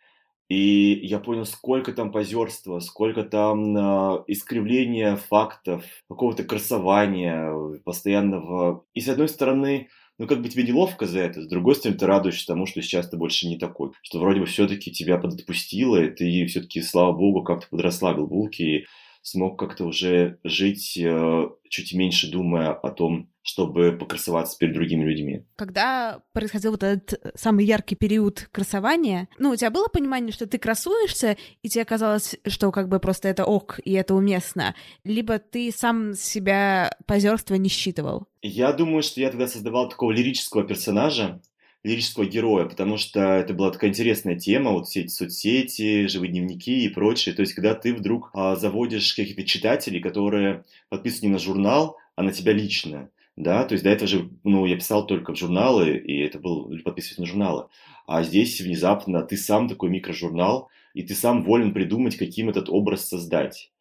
и 0.51 0.99
я 1.03 1.19
понял, 1.19 1.45
сколько 1.45 1.93
там 1.93 2.11
позерства, 2.11 2.79
сколько 2.79 3.23
там 3.23 3.77
э, 3.77 4.23
искривления 4.27 5.15
фактов, 5.15 5.85
какого-то 6.09 6.43
красования 6.43 7.79
постоянного. 7.85 8.83
И 8.93 8.99
с 8.99 9.07
одной 9.07 9.29
стороны, 9.29 9.87
ну 10.19 10.27
как 10.27 10.41
бы 10.41 10.49
тебе 10.49 10.63
неловко 10.63 11.05
за 11.05 11.21
это, 11.21 11.41
с 11.41 11.47
другой 11.47 11.75
стороны, 11.75 11.97
ты 11.97 12.05
радуешься 12.05 12.47
тому, 12.47 12.65
что 12.65 12.81
сейчас 12.81 13.07
ты 13.07 13.15
больше 13.15 13.47
не 13.47 13.57
такой. 13.57 13.91
Что 14.01 14.19
вроде 14.19 14.41
бы 14.41 14.45
все-таки 14.45 14.91
тебя 14.91 15.17
подотпустило, 15.17 16.03
и 16.03 16.09
ты 16.09 16.45
все-таки, 16.47 16.81
слава 16.81 17.13
богу, 17.13 17.43
как-то 17.43 17.67
подрасслабил 17.69 18.27
булки 18.27 18.61
и 18.61 18.85
смог 19.21 19.59
как-то 19.59 19.85
уже 19.85 20.39
жить, 20.43 20.97
э, 20.97 21.49
чуть 21.69 21.93
меньше 21.93 22.31
думая 22.31 22.71
о 22.71 22.91
том, 22.91 23.29
чтобы 23.43 23.91
покрасоваться 23.91 24.57
перед 24.57 24.73
другими 24.73 25.03
людьми. 25.03 25.45
Когда 25.55 26.21
происходил 26.33 26.71
вот 26.71 26.83
этот 26.83 27.13
э, 27.13 27.31
самый 27.35 27.65
яркий 27.65 27.95
период 27.95 28.49
красования, 28.51 29.27
ну, 29.39 29.51
у 29.51 29.55
тебя 29.55 29.71
было 29.71 29.87
понимание, 29.87 30.31
что 30.31 30.45
ты 30.47 30.57
красуешься, 30.57 31.37
и 31.63 31.69
тебе 31.69 31.85
казалось, 31.85 32.35
что 32.47 32.71
как 32.71 32.87
бы 32.87 32.99
просто 32.99 33.29
это 33.29 33.45
ок, 33.45 33.79
и 33.83 33.93
это 33.93 34.13
уместно, 34.13 34.75
либо 35.03 35.39
ты 35.39 35.71
сам 35.71 36.13
себя 36.13 36.95
позерство 37.05 37.55
не 37.55 37.69
считывал? 37.69 38.27
Я 38.41 38.73
думаю, 38.73 39.03
что 39.03 39.21
я 39.21 39.29
тогда 39.29 39.47
создавал 39.47 39.89
такого 39.89 40.11
лирического 40.11 40.63
персонажа, 40.63 41.41
лирического 41.83 42.25
героя, 42.25 42.65
потому 42.65 42.97
что 42.97 43.19
это 43.19 43.53
была 43.53 43.71
такая 43.71 43.89
интересная 43.89 44.35
тема, 44.35 44.71
вот 44.71 44.87
все 44.87 45.01
эти 45.01 45.11
соцсети, 45.11 46.07
живые 46.07 46.31
дневники 46.31 46.85
и 46.85 46.89
прочее. 46.89 47.33
То 47.33 47.41
есть, 47.41 47.53
когда 47.53 47.73
ты 47.73 47.93
вдруг 47.93 48.29
а, 48.33 48.55
заводишь 48.55 49.13
каких-то 49.13 49.43
читателей, 49.43 49.99
которые 49.99 50.63
подписаны 50.89 51.27
не 51.27 51.33
на 51.33 51.39
журнал, 51.39 51.97
а 52.15 52.23
на 52.23 52.31
тебя 52.31 52.53
лично 52.53 53.09
да, 53.37 53.63
то 53.63 53.73
есть 53.73 53.83
до 53.83 53.89
этого 53.89 54.07
же, 54.07 54.29
ну, 54.43 54.65
я 54.65 54.75
писал 54.75 55.05
только 55.05 55.33
в 55.33 55.37
журналы, 55.37 55.97
и 55.97 56.19
это 56.19 56.39
был 56.39 56.71
подписывать 56.83 57.19
на 57.19 57.25
журналы, 57.25 57.67
а 58.05 58.23
здесь 58.23 58.59
внезапно 58.61 59.23
ты 59.23 59.37
сам 59.37 59.67
такой 59.67 59.89
микрожурнал, 59.89 60.69
и 60.93 61.03
ты 61.03 61.15
сам 61.15 61.43
волен 61.43 61.73
придумать, 61.73 62.17
каким 62.17 62.49
этот 62.49 62.69
образ 62.69 63.07
создать. 63.07 63.71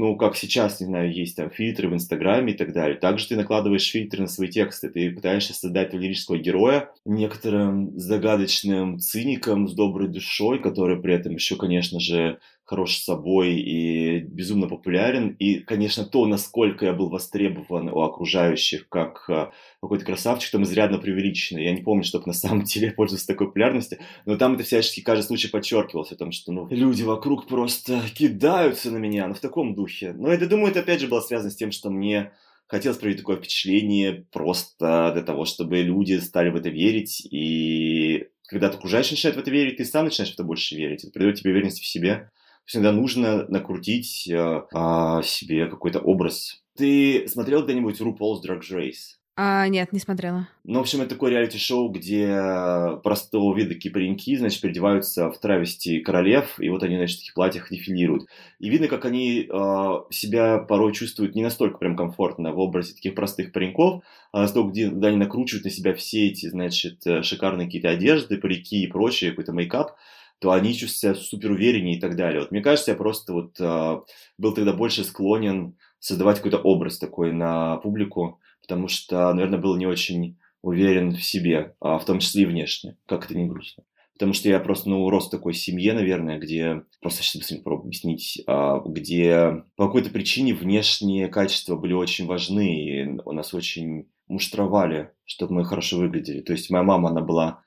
Ну, 0.00 0.14
как 0.14 0.36
сейчас, 0.36 0.78
не 0.78 0.86
знаю, 0.86 1.12
есть 1.12 1.34
там 1.34 1.50
фильтры 1.50 1.88
в 1.88 1.92
Инстаграме 1.92 2.52
и 2.52 2.56
так 2.56 2.72
далее. 2.72 2.96
Также 2.96 3.26
ты 3.26 3.34
накладываешь 3.34 3.90
фильтры 3.90 4.20
на 4.22 4.28
свои 4.28 4.46
тексты, 4.46 4.90
ты 4.90 5.10
пытаешься 5.10 5.54
создать 5.54 5.92
лирического 5.92 6.38
героя 6.38 6.92
некоторым 7.04 7.98
загадочным 7.98 9.00
циником 9.00 9.66
с 9.66 9.74
доброй 9.74 10.06
душой, 10.06 10.62
который 10.62 11.02
при 11.02 11.14
этом 11.14 11.32
еще, 11.32 11.56
конечно 11.56 11.98
же, 11.98 12.38
хорош 12.68 12.98
собой 12.98 13.54
и 13.54 14.18
безумно 14.20 14.68
популярен. 14.68 15.30
И, 15.38 15.60
конечно, 15.60 16.04
то, 16.04 16.26
насколько 16.26 16.84
я 16.84 16.92
был 16.92 17.08
востребован 17.08 17.88
у 17.88 18.00
окружающих 18.02 18.90
как 18.90 19.24
а, 19.30 19.52
какой-то 19.80 20.04
красавчик, 20.04 20.52
там 20.52 20.64
изрядно 20.64 20.98
преувеличено. 20.98 21.60
Я 21.60 21.72
не 21.72 21.80
помню, 21.80 22.04
чтобы 22.04 22.26
на 22.26 22.34
самом 22.34 22.62
деле 22.64 22.88
я 22.88 22.92
пользовался 22.92 23.26
такой 23.26 23.46
популярностью, 23.46 23.98
но 24.26 24.36
там 24.36 24.54
это 24.54 24.64
всячески 24.64 25.00
каждый 25.00 25.22
случай 25.22 25.48
подчеркивалось, 25.48 26.12
о 26.12 26.16
том, 26.16 26.30
что 26.30 26.52
ну, 26.52 26.68
люди 26.68 27.02
вокруг 27.02 27.48
просто 27.48 28.02
кидаются 28.14 28.90
на 28.90 28.98
меня, 28.98 29.26
ну, 29.28 29.34
в 29.34 29.40
таком 29.40 29.74
духе. 29.74 30.12
Но 30.12 30.30
я 30.30 30.38
думаю, 30.38 30.70
это 30.70 30.80
опять 30.80 31.00
же 31.00 31.08
было 31.08 31.20
связано 31.20 31.50
с 31.50 31.56
тем, 31.56 31.72
что 31.72 31.88
мне 31.88 32.32
хотелось 32.66 32.98
провести 32.98 33.22
такое 33.22 33.38
впечатление 33.38 34.26
просто 34.30 35.12
для 35.14 35.22
того, 35.22 35.46
чтобы 35.46 35.80
люди 35.80 36.18
стали 36.18 36.50
в 36.50 36.56
это 36.56 36.68
верить, 36.68 37.26
и 37.30 38.28
когда 38.46 38.68
ты 38.68 38.76
окружающий 38.76 39.12
начинает 39.12 39.36
в 39.36 39.40
это 39.40 39.50
верить, 39.50 39.78
ты 39.78 39.86
сам 39.86 40.04
начинаешь 40.04 40.32
в 40.32 40.34
это 40.34 40.44
больше 40.44 40.76
верить, 40.76 41.04
это 41.04 41.12
придает 41.14 41.36
тебе 41.36 41.52
уверенность 41.52 41.80
в 41.80 41.86
себе 41.86 42.30
всегда 42.68 42.92
нужно 42.92 43.46
накрутить 43.48 44.28
э, 44.28 44.62
а, 44.72 45.22
себе 45.22 45.66
какой-то 45.66 46.00
образ. 46.00 46.62
Ты 46.76 47.26
смотрел 47.26 47.60
когда-нибудь 47.60 48.00
RuPaul's 48.00 48.42
Drag 48.46 48.60
Race? 48.70 49.16
А, 49.40 49.68
нет, 49.68 49.92
не 49.92 50.00
смотрела. 50.00 50.48
Ну, 50.64 50.80
в 50.80 50.82
общем, 50.82 51.00
это 51.00 51.10
такое 51.10 51.30
реалити-шоу, 51.30 51.90
где 51.90 52.98
простого 53.02 53.56
вида 53.56 53.70
такие 53.70 53.92
пареньки, 53.92 54.36
значит, 54.36 54.60
переодеваются 54.60 55.30
в 55.30 55.38
травести 55.38 56.00
королев, 56.00 56.60
и 56.60 56.68
вот 56.68 56.82
они, 56.82 56.96
значит, 56.96 57.16
в 57.16 57.20
таких 57.20 57.34
платьях 57.34 57.70
дефилируют. 57.70 58.28
И 58.58 58.68
видно, 58.68 58.88
как 58.88 59.04
они 59.04 59.48
э, 59.48 59.94
себя 60.10 60.58
порой 60.58 60.92
чувствуют 60.92 61.36
не 61.36 61.42
настолько 61.44 61.78
прям 61.78 61.96
комфортно 61.96 62.52
в 62.52 62.58
образе 62.58 62.94
таких 62.94 63.14
простых 63.14 63.52
пареньков, 63.52 64.02
а 64.32 64.40
настолько, 64.40 64.70
где, 64.72 64.88
они 64.88 65.16
накручивают 65.16 65.64
на 65.64 65.70
себя 65.70 65.94
все 65.94 66.26
эти, 66.26 66.48
значит, 66.48 67.06
э, 67.06 67.22
шикарные 67.22 67.66
какие-то 67.66 67.90
одежды, 67.90 68.38
парики 68.38 68.82
и 68.82 68.88
прочее, 68.88 69.30
какой-то 69.30 69.52
мейкап, 69.52 69.92
то 70.38 70.52
они 70.52 70.74
чувствуют 70.74 71.16
себя 71.16 71.24
супер 71.24 71.50
увереннее 71.50 71.96
и 71.96 72.00
так 72.00 72.16
далее. 72.16 72.40
Вот 72.40 72.50
мне 72.50 72.60
кажется, 72.60 72.92
я 72.92 72.96
просто 72.96 73.32
вот 73.32 73.60
э, 73.60 74.00
был 74.38 74.54
тогда 74.54 74.72
больше 74.72 75.04
склонен 75.04 75.76
создавать 75.98 76.36
какой-то 76.36 76.58
образ 76.58 76.98
такой 76.98 77.32
на 77.32 77.76
публику, 77.78 78.40
потому 78.62 78.88
что, 78.88 79.32
наверное, 79.32 79.58
был 79.58 79.76
не 79.76 79.86
очень 79.86 80.38
уверен 80.62 81.14
в 81.14 81.22
себе, 81.22 81.74
а 81.80 81.98
в 81.98 82.04
том 82.04 82.20
числе 82.20 82.42
и 82.42 82.46
внешне, 82.46 82.96
как 83.06 83.24
это 83.24 83.36
не 83.36 83.46
грустно. 83.46 83.84
Потому 84.14 84.32
что 84.32 84.48
я 84.48 84.58
просто, 84.58 84.90
ну, 84.90 85.08
рос 85.10 85.28
в 85.28 85.30
такой 85.30 85.54
семье, 85.54 85.92
наверное, 85.92 86.40
где, 86.40 86.82
просто 87.00 87.22
сейчас 87.22 87.36
быстренько 87.36 87.62
попробую 87.62 87.86
объяснить, 87.86 88.42
а, 88.48 88.80
где 88.80 89.62
по 89.76 89.86
какой-то 89.86 90.10
причине 90.10 90.54
внешние 90.54 91.28
качества 91.28 91.76
были 91.76 91.92
очень 91.92 92.26
важны, 92.26 92.84
и 92.84 93.18
у 93.24 93.32
нас 93.32 93.54
очень 93.54 94.08
муштровали, 94.26 95.12
чтобы 95.24 95.54
мы 95.54 95.64
хорошо 95.64 95.98
выглядели. 95.98 96.40
То 96.40 96.52
есть 96.52 96.68
моя 96.68 96.82
мама, 96.82 97.10
она 97.10 97.20
была 97.20 97.62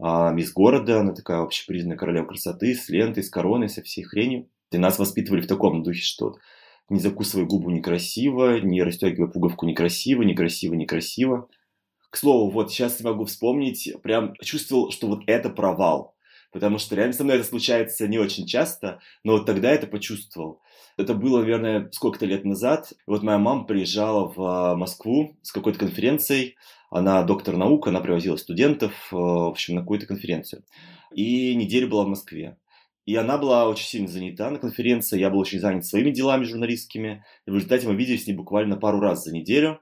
а, 0.00 0.32
мисс 0.32 0.52
города, 0.52 1.00
она 1.00 1.12
такая 1.12 1.40
общепризнанная 1.40 1.96
королева 1.96 2.26
красоты, 2.26 2.74
с 2.74 2.88
лентой, 2.88 3.22
с 3.22 3.30
короной, 3.30 3.68
со 3.68 3.82
всей 3.82 4.02
хренью. 4.02 4.48
И 4.70 4.78
нас 4.78 4.98
воспитывали 4.98 5.40
в 5.40 5.46
таком 5.46 5.82
духе, 5.82 6.02
что 6.02 6.36
не 6.88 7.00
закусывай 7.00 7.46
губу 7.46 7.70
некрасиво, 7.70 8.58
не 8.60 8.82
расстегивай 8.82 9.30
пуговку 9.30 9.66
некрасиво, 9.66 10.22
некрасиво, 10.22 10.74
некрасиво. 10.74 11.48
К 12.10 12.16
слову, 12.16 12.50
вот 12.50 12.70
сейчас 12.70 13.00
не 13.00 13.04
могу 13.04 13.24
вспомнить, 13.24 13.92
прям 14.02 14.34
чувствовал, 14.42 14.90
что 14.90 15.08
вот 15.08 15.22
это 15.26 15.48
провал. 15.48 16.14
Потому 16.52 16.78
что 16.78 16.94
реально 16.94 17.14
со 17.14 17.24
мной 17.24 17.36
это 17.36 17.46
случается 17.46 18.06
не 18.06 18.18
очень 18.18 18.46
часто, 18.46 19.00
но 19.24 19.32
вот 19.32 19.46
тогда 19.46 19.72
это 19.72 19.88
почувствовал. 19.88 20.60
Это 20.96 21.14
было, 21.14 21.40
наверное, 21.40 21.88
сколько-то 21.90 22.26
лет 22.26 22.44
назад. 22.44 22.92
Вот 23.08 23.24
моя 23.24 23.38
мама 23.38 23.64
приезжала 23.64 24.32
в 24.32 24.40
а, 24.40 24.76
Москву 24.76 25.36
с 25.42 25.50
какой-то 25.50 25.80
конференцией, 25.80 26.54
она 26.94 27.24
доктор 27.24 27.56
наук, 27.56 27.88
она 27.88 28.00
привозила 28.00 28.36
студентов, 28.36 28.92
э, 29.10 29.16
в 29.16 29.48
общем, 29.48 29.74
на 29.74 29.80
какую-то 29.80 30.06
конференцию. 30.06 30.62
И 31.12 31.52
неделю 31.56 31.88
была 31.88 32.04
в 32.04 32.08
Москве. 32.08 32.56
И 33.04 33.16
она 33.16 33.36
была 33.36 33.68
очень 33.68 33.86
сильно 33.86 34.08
занята 34.08 34.48
на 34.48 34.58
конференции, 34.60 35.18
я 35.18 35.28
был 35.28 35.40
очень 35.40 35.58
занят 35.58 35.84
своими 35.84 36.10
делами 36.10 36.44
журналистскими. 36.44 37.24
И 37.46 37.50
в 37.50 37.54
результате 37.54 37.88
мы 37.88 37.96
виделись 37.96 38.24
с 38.24 38.26
ней 38.28 38.34
буквально 38.34 38.76
пару 38.76 39.00
раз 39.00 39.24
за 39.24 39.34
неделю. 39.34 39.80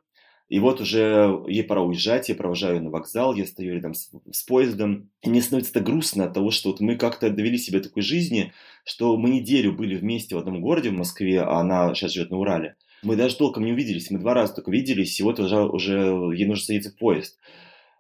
И 0.49 0.59
вот 0.59 0.81
уже 0.81 1.43
ей 1.49 1.65
пора 1.65 1.83
уезжать, 1.83 2.31
я 2.31 2.35
провожаю 2.35 2.77
ее 2.77 2.81
на 2.81 2.91
вокзал, 2.91 3.35
я 3.35 3.47
стою 3.47 3.75
рядом 3.75 3.93
с, 3.93 4.11
с 4.33 4.43
поездом. 4.43 5.11
И 5.21 5.29
мне 5.29 5.43
становится 5.43 5.75
так 5.75 5.85
грустно 5.85 6.25
от 6.25 6.33
того, 6.33 6.51
что 6.51 6.71
вот 6.71 6.81
мы 6.81 6.97
как-то 6.97 7.29
довели 7.29 7.59
себя 7.59 7.81
такой 7.81 8.03
жизни, 8.03 8.55
что 8.85 9.19
мы 9.19 9.29
неделю 9.29 9.73
были 9.73 9.97
вместе 9.97 10.35
в 10.35 10.39
одном 10.39 10.63
городе, 10.63 10.89
в 10.89 10.95
Москве, 10.95 11.43
а 11.43 11.61
она 11.61 11.95
сейчас 11.95 12.13
живет 12.13 12.31
на 12.31 12.39
Урале. 12.39 12.77
Мы 13.03 13.17
даже 13.17 13.37
толком 13.37 13.65
не 13.65 13.73
увиделись, 13.73 14.11
мы 14.11 14.19
два 14.21 14.35
раза 14.35 14.55
только 14.55 14.71
виделись, 14.71 15.19
и 15.19 15.23
вот 15.23 15.41
уже, 15.41 15.65
уже 15.65 15.97
ей 16.35 16.47
нужно 16.47 16.65
садиться 16.65 16.91
в 16.91 16.97
поезд. 16.97 17.39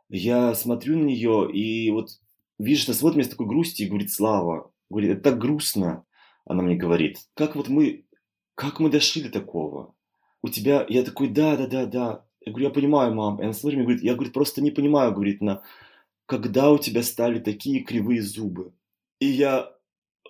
Я 0.08 0.54
смотрю 0.54 0.98
на 0.98 1.04
нее, 1.04 1.50
и 1.52 1.90
вот 1.90 2.10
видишь, 2.58 2.86
она 2.86 2.94
смотрит 2.94 3.16
меня 3.16 3.26
с 3.26 3.30
такой 3.30 3.46
грустью 3.46 3.86
и 3.86 3.88
говорит, 3.88 4.12
Слава, 4.12 4.72
говорит, 4.90 5.10
это 5.10 5.22
так 5.22 5.38
грустно, 5.38 6.04
она 6.44 6.62
мне 6.62 6.76
говорит, 6.76 7.18
как 7.34 7.56
вот 7.56 7.68
мы, 7.68 8.04
как 8.54 8.80
мы 8.80 8.90
дошли 8.90 9.22
до 9.22 9.30
такого? 9.30 9.94
У 10.42 10.48
тебя, 10.48 10.84
я 10.88 11.02
такой, 11.02 11.28
да, 11.28 11.56
да, 11.56 11.66
да, 11.66 11.86
да. 11.86 12.24
Я 12.44 12.52
говорю, 12.52 12.68
я 12.68 12.74
понимаю, 12.74 13.14
мам. 13.14 13.40
И 13.40 13.44
она 13.44 13.52
смотрит 13.52 13.78
мне 13.78 13.84
говорит, 13.86 14.02
я, 14.02 14.14
говорит, 14.14 14.32
просто 14.32 14.60
не 14.60 14.72
понимаю, 14.72 15.12
говорит 15.12 15.40
она, 15.40 15.62
когда 16.26 16.70
у 16.70 16.78
тебя 16.78 17.02
стали 17.02 17.38
такие 17.38 17.80
кривые 17.80 18.22
зубы? 18.22 18.72
И 19.20 19.26
я 19.26 19.72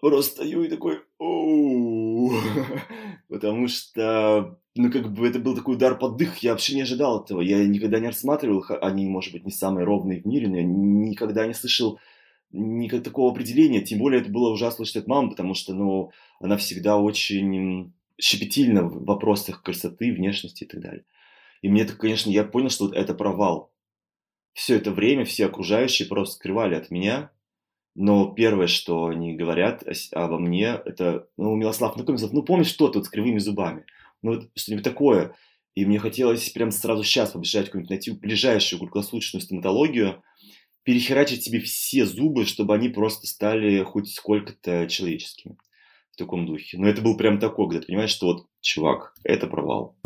просто 0.00 0.34
стою 0.34 0.64
и 0.64 0.68
такой, 0.68 1.00
оу, 1.18 2.01
потому 3.28 3.68
что, 3.68 4.58
ну, 4.74 4.90
как 4.90 5.12
бы 5.12 5.26
это 5.26 5.38
был 5.38 5.56
такой 5.56 5.76
удар 5.76 5.98
под 5.98 6.16
дых, 6.16 6.38
я 6.38 6.52
вообще 6.52 6.74
не 6.74 6.82
ожидал 6.82 7.22
этого, 7.22 7.40
я 7.40 7.64
никогда 7.64 7.98
не 7.98 8.08
рассматривал, 8.08 8.64
они, 8.80 9.06
может 9.06 9.32
быть, 9.32 9.44
не 9.44 9.50
самые 9.50 9.84
ровные 9.84 10.20
в 10.20 10.26
мире, 10.26 10.48
но 10.48 10.56
я 10.56 10.62
никогда 10.62 11.46
не 11.46 11.54
слышал 11.54 11.98
никакого 12.52 13.32
определения, 13.32 13.80
тем 13.80 13.98
более 13.98 14.20
это 14.20 14.30
было 14.30 14.52
ужасно 14.52 14.84
слышать 14.84 14.96
от 14.96 15.06
мамы, 15.06 15.30
потому 15.30 15.54
что, 15.54 15.74
ну, 15.74 16.12
она 16.40 16.56
всегда 16.56 16.98
очень 16.98 17.92
щепетильна 18.20 18.84
в 18.84 19.04
вопросах 19.04 19.62
красоты, 19.62 20.12
внешности 20.12 20.64
и 20.64 20.66
так 20.66 20.80
далее. 20.80 21.04
И 21.62 21.68
мне 21.68 21.84
конечно, 21.84 22.30
я 22.30 22.44
понял, 22.44 22.70
что 22.70 22.92
это 22.92 23.14
провал. 23.14 23.72
Все 24.52 24.76
это 24.76 24.90
время 24.90 25.24
все 25.24 25.46
окружающие 25.46 26.06
просто 26.06 26.36
скрывали 26.36 26.74
от 26.74 26.90
меня, 26.90 27.30
но 27.94 28.32
первое, 28.32 28.66
что 28.66 29.06
они 29.06 29.34
говорят 29.34 29.84
обо 30.12 30.38
мне, 30.38 30.80
это, 30.84 31.26
ну, 31.36 31.54
Милослав, 31.56 31.96
ну, 31.96 32.04
ну, 32.06 32.42
помнишь, 32.42 32.68
что 32.68 32.88
тут 32.88 33.06
с 33.06 33.08
кривыми 33.08 33.38
зубами? 33.38 33.84
Ну, 34.22 34.34
вот 34.34 34.50
что-нибудь 34.54 34.84
такое. 34.84 35.34
И 35.74 35.84
мне 35.84 35.98
хотелось 35.98 36.48
прям 36.50 36.70
сразу 36.70 37.02
сейчас 37.02 37.30
побежать 37.30 37.66
какую-нибудь, 37.66 37.90
найти 37.90 38.10
ближайшую 38.10 38.80
круглосуточную 38.80 39.42
стоматологию, 39.42 40.22
перехерачить 40.84 41.44
себе 41.44 41.60
все 41.60 42.04
зубы, 42.06 42.44
чтобы 42.44 42.74
они 42.74 42.88
просто 42.88 43.26
стали 43.26 43.82
хоть 43.82 44.10
сколько-то 44.10 44.86
человеческими 44.88 45.56
в 46.12 46.16
таком 46.16 46.46
духе. 46.46 46.78
Но 46.78 46.88
это 46.88 47.00
был 47.02 47.16
прям 47.16 47.38
такой, 47.38 47.68
когда 47.68 47.80
ты 47.80 47.86
понимаешь, 47.86 48.10
что 48.10 48.26
вот, 48.26 48.46
чувак, 48.60 49.14
это 49.24 49.46
провал. 49.46 49.96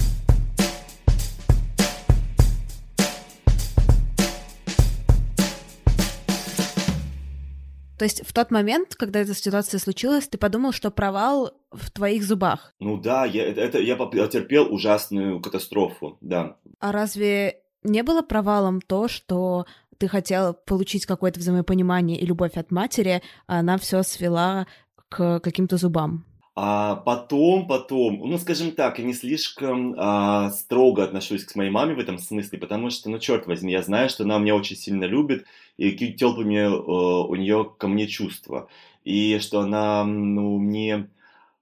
То 7.99 8.05
есть 8.05 8.27
в 8.27 8.33
тот 8.33 8.51
момент, 8.51 8.95
когда 8.95 9.21
эта 9.21 9.35
ситуация 9.35 9.79
случилась, 9.79 10.29
ты 10.29 10.39
подумал, 10.39 10.73
что 10.73 10.91
провал 10.91 11.53
в 11.71 11.91
твоих 11.91 12.25
зубах? 12.25 12.75
Ну 12.79 12.99
да, 12.99 13.25
я, 13.25 13.47
это, 13.47 13.79
я 13.79 13.97
потерпел 13.97 14.73
ужасную 14.73 15.41
катастрофу, 15.41 16.19
да. 16.21 16.57
А 16.79 16.93
разве 16.93 17.63
не 17.83 18.03
было 18.03 18.23
провалом 18.23 18.81
то, 18.81 19.09
что 19.09 19.67
ты 19.99 20.09
хотел 20.09 20.53
получить 20.53 21.07
какое-то 21.07 21.41
взаимопонимание 21.41 22.19
и 22.19 22.27
любовь 22.27 22.57
от 22.57 22.71
матери, 22.71 23.23
а 23.47 23.61
она 23.61 23.79
все 23.79 24.03
свела 24.03 24.67
к 25.09 25.41
каким-то 25.41 25.79
зубам? 25.79 26.27
А 26.59 26.97
потом, 26.97 27.67
потом, 27.67 28.19
ну, 28.25 28.39
скажем 28.39 28.73
так, 28.73 28.99
я 28.99 29.05
не 29.05 29.13
слишком 29.13 29.95
а, 29.99 30.49
строго 30.49 31.05
отношусь 31.05 31.45
к 31.45 31.55
моей 31.55 31.69
маме 31.69 31.95
в 31.95 31.99
этом 31.99 32.19
смысле, 32.19 32.59
потому 32.59 32.89
что, 32.89 33.11
ну, 33.11 33.19
черт 33.19 33.47
возьми, 33.47 33.73
я 33.73 33.83
знаю, 33.83 34.09
что 34.09 34.25
она 34.25 34.39
меня 34.39 34.57
очень 34.57 34.75
сильно 34.75 35.05
любит, 35.05 35.45
и 35.77 35.91
какие 35.91 36.13
теплые 36.13 36.65
э, 36.65 36.71
у 36.71 37.35
нее 37.35 37.71
ко 37.77 37.89
мне 37.89 38.07
чувства. 38.07 38.69
И 39.05 39.39
что 39.39 39.61
она, 39.61 40.03
ну, 40.05 40.59
мне 40.59 41.11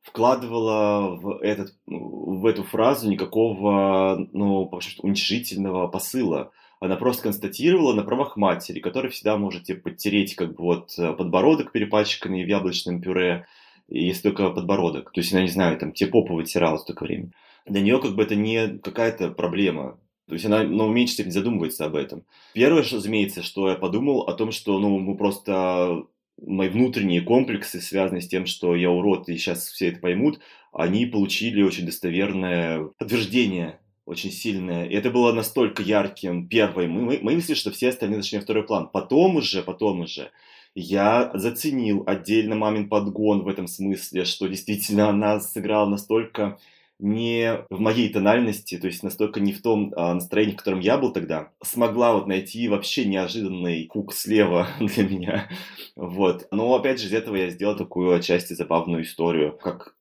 вкладывала 0.00 1.16
в, 1.16 1.40
этот, 1.42 1.74
в 1.86 2.46
эту 2.46 2.62
фразу 2.62 3.10
никакого, 3.10 4.28
ну, 4.32 4.70
уничижительного 4.98 5.88
посыла. 5.88 6.52
Она 6.78 6.94
просто 6.94 7.24
констатировала 7.24 7.94
на 7.94 8.04
правах 8.04 8.36
матери, 8.36 8.78
которая 8.78 9.10
всегда 9.10 9.38
может 9.38 9.64
тебе 9.64 9.78
подтереть 9.78 10.36
как 10.36 10.54
бы 10.54 10.62
вот 10.62 10.94
подбородок 10.96 11.72
перепачканный 11.72 12.44
в 12.44 12.48
яблочном 12.48 13.00
пюре, 13.00 13.46
есть 13.88 14.22
только 14.22 14.50
подбородок. 14.50 15.12
То 15.12 15.20
есть 15.20 15.32
она, 15.32 15.42
не 15.42 15.48
знаю, 15.48 15.78
там, 15.78 15.92
тебе 15.92 16.10
попу 16.10 16.34
вытирала 16.34 16.78
столько 16.78 17.04
времени. 17.04 17.32
Для 17.66 17.80
нее 17.80 18.00
как 18.00 18.14
бы 18.14 18.22
это 18.22 18.34
не 18.34 18.78
какая-то 18.78 19.30
проблема. 19.30 19.98
То 20.26 20.34
есть 20.34 20.46
она, 20.46 20.62
ну, 20.62 20.88
в 20.88 20.92
меньшей 20.92 21.14
степени 21.14 21.32
задумывается 21.32 21.84
об 21.84 21.96
этом. 21.96 22.24
Первое, 22.54 22.82
что, 22.82 22.96
разумеется, 22.96 23.42
что 23.42 23.68
я 23.68 23.74
подумал 23.74 24.22
о 24.22 24.32
том, 24.32 24.52
что, 24.52 24.78
ну, 24.78 24.98
мы 24.98 25.16
просто 25.16 26.04
мои 26.40 26.68
внутренние 26.68 27.20
комплексы, 27.20 27.80
связанные 27.80 28.22
с 28.22 28.28
тем, 28.28 28.46
что 28.46 28.74
я 28.74 28.90
урод, 28.90 29.28
и 29.28 29.36
сейчас 29.36 29.68
все 29.68 29.88
это 29.88 30.00
поймут, 30.00 30.40
они 30.72 31.06
получили 31.06 31.62
очень 31.62 31.86
достоверное 31.86 32.88
подтверждение, 32.98 33.78
очень 34.06 34.32
сильное. 34.32 34.86
И 34.86 34.94
это 34.94 35.10
было 35.10 35.32
настолько 35.32 35.82
ярким 35.82 36.48
первой. 36.48 36.88
Мы 36.88 37.18
мысли, 37.20 37.54
что 37.54 37.70
все 37.70 37.90
остальные 37.90 38.22
зашли 38.22 38.38
на 38.38 38.44
второй 38.44 38.64
план. 38.64 38.88
Потом 38.92 39.36
уже, 39.36 39.62
потом 39.62 40.00
уже 40.00 40.30
я 40.74 41.30
заценил 41.34 42.02
отдельно 42.06 42.56
мамин 42.56 42.88
подгон 42.88 43.42
в 43.42 43.48
этом 43.48 43.66
смысле, 43.66 44.24
что 44.24 44.46
действительно 44.46 45.08
она 45.10 45.40
сыграла 45.40 45.88
настолько 45.88 46.58
не 47.00 47.64
в 47.70 47.80
моей 47.80 48.08
тональности, 48.08 48.78
то 48.78 48.86
есть 48.86 49.02
настолько 49.02 49.40
не 49.40 49.52
в 49.52 49.62
том 49.62 49.92
а, 49.96 50.14
настроении, 50.14 50.52
в 50.52 50.58
котором 50.58 50.80
я 50.80 50.96
был 50.96 51.12
тогда, 51.12 51.50
смогла 51.62 52.14
вот 52.14 52.28
найти 52.28 52.68
вообще 52.68 53.04
неожиданный 53.04 53.84
кук 53.86 54.12
слева 54.12 54.68
для 54.80 55.04
меня. 55.04 55.50
Вот. 55.96 56.46
Но 56.50 56.72
опять 56.74 57.00
же 57.00 57.08
из 57.08 57.12
этого 57.12 57.36
я 57.36 57.50
сделал 57.50 57.76
такую 57.76 58.14
отчасти 58.14 58.52
забавную 58.52 59.02
историю, 59.02 59.58
как 59.60 59.94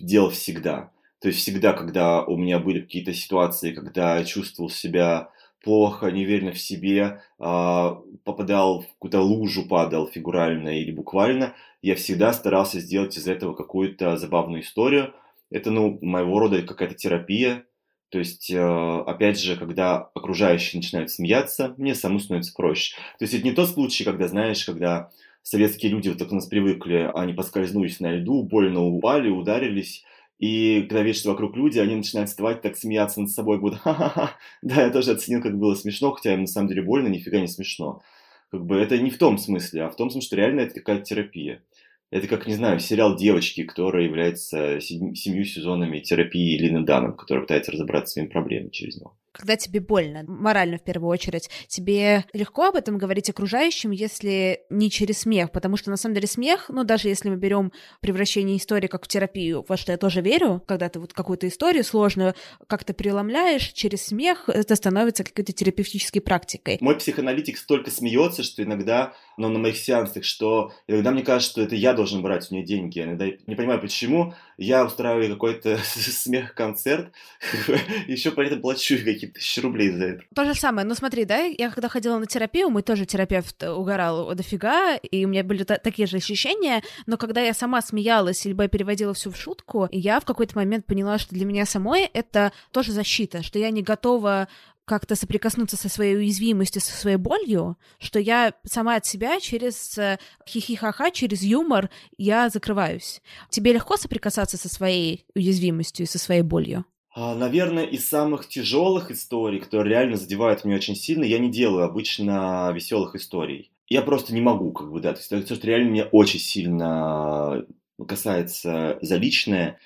делал 0.00 0.30
всегда. 0.30 0.90
То 1.20 1.28
есть 1.28 1.40
всегда, 1.40 1.72
когда 1.72 2.22
у 2.22 2.36
меня 2.36 2.58
были 2.58 2.80
какие-то 2.80 3.12
ситуации, 3.12 3.72
когда 3.72 4.18
я 4.18 4.24
чувствовал 4.24 4.70
себя 4.70 5.30
плохо, 5.62 6.06
неуверенно 6.10 6.52
в 6.52 6.58
себе, 6.58 7.22
а, 7.38 8.00
попадал 8.24 8.82
в 8.82 8.86
какую-то 8.94 9.20
лужу, 9.20 9.66
падал 9.66 10.06
фигурально 10.06 10.80
или 10.80 10.90
буквально, 10.90 11.54
я 11.82 11.94
всегда 11.94 12.32
старался 12.32 12.80
сделать 12.80 13.16
из 13.16 13.28
этого 13.28 13.54
какую-то 13.54 14.16
забавную 14.16 14.62
историю. 14.62 15.14
Это, 15.50 15.70
ну, 15.70 15.98
моего 16.02 16.38
рода 16.38 16.62
какая-то 16.62 16.94
терапия. 16.94 17.64
То 18.10 18.18
есть, 18.18 18.50
а, 18.54 19.02
опять 19.06 19.40
же, 19.40 19.56
когда 19.56 19.96
окружающие 20.14 20.78
начинают 20.78 21.10
смеяться, 21.10 21.74
мне 21.76 21.94
самому 21.94 22.20
становится 22.20 22.54
проще. 22.54 22.96
То 23.18 23.24
есть, 23.24 23.34
это 23.34 23.44
не 23.44 23.52
тот 23.52 23.68
случай, 23.68 24.04
когда, 24.04 24.28
знаешь, 24.28 24.64
когда 24.64 25.10
советские 25.42 25.92
люди 25.92 26.08
вот 26.08 26.18
так 26.18 26.30
у 26.32 26.34
нас 26.34 26.46
привыкли, 26.46 27.10
они 27.14 27.32
поскользнулись 27.32 28.00
на 28.00 28.12
льду, 28.12 28.42
больно 28.42 28.84
упали, 28.84 29.30
ударились, 29.30 30.04
и 30.38 30.82
когда 30.82 31.02
видишь, 31.02 31.20
что 31.20 31.30
вокруг 31.30 31.56
люди, 31.56 31.78
они 31.78 31.96
начинают 31.96 32.30
вставать, 32.30 32.62
так 32.62 32.76
смеяться 32.76 33.20
над 33.20 33.30
собой, 33.30 33.58
будут 33.58 33.80
ха-ха-ха. 33.80 34.36
Да, 34.62 34.82
я 34.82 34.90
тоже 34.90 35.12
оценил, 35.12 35.42
как 35.42 35.58
было 35.58 35.74
смешно, 35.74 36.12
хотя 36.12 36.34
им 36.34 36.42
на 36.42 36.46
самом 36.46 36.68
деле 36.68 36.82
больно, 36.82 37.08
нифига 37.08 37.40
не 37.40 37.48
смешно. 37.48 38.02
Как 38.50 38.64
бы 38.64 38.76
это 38.76 38.98
не 38.98 39.10
в 39.10 39.18
том 39.18 39.36
смысле, 39.36 39.82
а 39.82 39.90
в 39.90 39.96
том 39.96 40.10
смысле, 40.10 40.26
что 40.26 40.36
реально 40.36 40.60
это 40.60 40.74
какая-то 40.74 41.04
терапия. 41.04 41.62
Это 42.10 42.26
как, 42.26 42.46
не 42.46 42.54
знаю, 42.54 42.80
сериал 42.80 43.16
«Девочки», 43.16 43.64
который 43.64 44.06
является 44.06 44.80
семью 44.80 45.44
сезонами 45.44 46.00
терапии 46.00 46.56
Лины 46.56 46.82
Даном, 46.84 47.14
которая 47.14 47.42
пытается 47.42 47.72
разобраться 47.72 48.10
с 48.10 48.12
своими 48.14 48.28
проблемами 48.28 48.70
через 48.70 48.96
него 48.96 49.14
когда 49.32 49.56
тебе 49.56 49.80
больно, 49.80 50.24
морально 50.26 50.78
в 50.78 50.82
первую 50.82 51.10
очередь, 51.10 51.48
тебе 51.68 52.24
легко 52.32 52.68
об 52.68 52.76
этом 52.76 52.98
говорить 52.98 53.30
окружающим, 53.30 53.90
если 53.90 54.60
не 54.70 54.90
через 54.90 55.20
смех, 55.20 55.52
потому 55.52 55.76
что 55.76 55.90
на 55.90 55.96
самом 55.96 56.14
деле 56.14 56.26
смех, 56.26 56.66
ну 56.68 56.84
даже 56.84 57.08
если 57.08 57.28
мы 57.28 57.36
берем 57.36 57.72
превращение 58.00 58.56
истории 58.56 58.86
как 58.86 59.04
в 59.04 59.08
терапию, 59.08 59.64
во 59.68 59.76
что 59.76 59.92
я 59.92 59.98
тоже 59.98 60.20
верю, 60.20 60.62
когда 60.66 60.88
ты 60.88 60.98
вот 61.00 61.12
какую-то 61.12 61.48
историю 61.48 61.84
сложную 61.84 62.34
как-то 62.66 62.94
преломляешь, 62.94 63.72
через 63.72 64.06
смех 64.06 64.48
это 64.48 64.74
становится 64.76 65.24
какой-то 65.24 65.52
терапевтической 65.52 66.22
практикой. 66.22 66.78
Мой 66.80 66.96
психоаналитик 66.96 67.58
столько 67.58 67.90
смеется, 67.90 68.42
что 68.42 68.62
иногда, 68.62 69.14
ну, 69.36 69.48
на 69.48 69.58
моих 69.58 69.76
сеансах, 69.76 70.24
что 70.24 70.72
иногда 70.86 71.10
мне 71.10 71.22
кажется, 71.22 71.50
что 71.50 71.62
это 71.62 71.74
я 71.74 71.92
должен 71.92 72.22
брать 72.22 72.50
у 72.50 72.54
нее 72.54 72.64
деньги. 72.64 72.98
Я 72.98 73.06
не 73.46 73.54
понимаю, 73.54 73.80
почему. 73.80 74.34
Я 74.58 74.84
устраиваю 74.84 75.32
какой-то 75.32 75.78
смех-концерт, 75.84 77.12
еще 78.08 78.32
при 78.32 78.48
этом 78.48 78.60
плачу 78.60 78.96
какие 78.96 79.14
какие-то 79.14 79.34
тысячи 79.34 79.60
рублей 79.60 79.90
за 79.90 80.04
это. 80.04 80.24
То 80.34 80.44
же 80.44 80.54
самое. 80.54 80.86
Ну 80.86 80.94
смотри, 80.94 81.24
да, 81.24 81.38
я 81.38 81.70
когда 81.70 81.88
ходила 81.88 82.18
на 82.18 82.26
терапию, 82.26 82.68
мы 82.68 82.82
тоже 82.82 83.06
терапевт 83.06 83.62
угорал 83.62 84.34
дофига, 84.34 84.96
и 84.96 85.24
у 85.24 85.28
меня 85.28 85.44
были 85.44 85.62
такие 85.62 86.06
же 86.06 86.16
ощущения, 86.16 86.82
но 87.06 87.16
когда 87.16 87.40
я 87.40 87.54
сама 87.54 87.80
смеялась, 87.80 88.44
либо 88.44 88.64
я 88.64 88.68
переводила 88.68 89.14
все 89.14 89.30
в 89.30 89.36
шутку, 89.36 89.88
я 89.92 90.18
в 90.18 90.24
какой-то 90.24 90.56
момент 90.56 90.86
поняла, 90.86 91.18
что 91.18 91.34
для 91.34 91.46
меня 91.46 91.64
самой 91.64 92.02
это 92.12 92.52
тоже 92.72 92.92
защита, 92.92 93.42
что 93.42 93.58
я 93.58 93.70
не 93.70 93.82
готова 93.82 94.48
как-то 94.88 95.14
соприкоснуться 95.14 95.76
со 95.76 95.88
своей 95.88 96.16
уязвимостью, 96.16 96.82
со 96.82 96.92
своей 96.92 97.16
болью, 97.16 97.76
что 98.00 98.18
я 98.18 98.54
сама 98.64 98.96
от 98.96 99.06
себя 99.06 99.38
через 99.38 99.96
э, 99.98 100.18
хихихаха, 100.48 101.10
через 101.12 101.42
юмор 101.42 101.90
я 102.16 102.48
закрываюсь. 102.48 103.20
Тебе 103.50 103.72
легко 103.72 103.96
соприкасаться 103.96 104.56
со 104.56 104.68
своей 104.68 105.26
уязвимостью 105.34 106.06
и 106.06 106.08
со 106.08 106.18
своей 106.18 106.42
болью? 106.42 106.84
А, 107.14 107.34
наверное, 107.34 107.84
из 107.84 108.08
самых 108.08 108.48
тяжелых 108.48 109.10
историй, 109.10 109.60
которые 109.60 109.90
реально 109.90 110.16
задевают 110.16 110.64
меня 110.64 110.76
очень 110.76 110.96
сильно, 110.96 111.24
я 111.24 111.38
не 111.38 111.50
делаю 111.50 111.84
обычно 111.84 112.72
веселых 112.74 113.14
историй. 113.14 113.70
Я 113.88 114.02
просто 114.02 114.34
не 114.34 114.40
могу, 114.40 114.72
как 114.72 114.90
бы, 114.90 115.00
да. 115.00 115.12
То 115.12 115.18
есть, 115.18 115.48
то, 115.48 115.54
что 115.54 115.66
реально 115.66 115.90
меня 115.90 116.04
очень 116.12 116.40
сильно 116.40 117.64
касается 118.06 118.98
за 119.02 119.16
личное, 119.16 119.78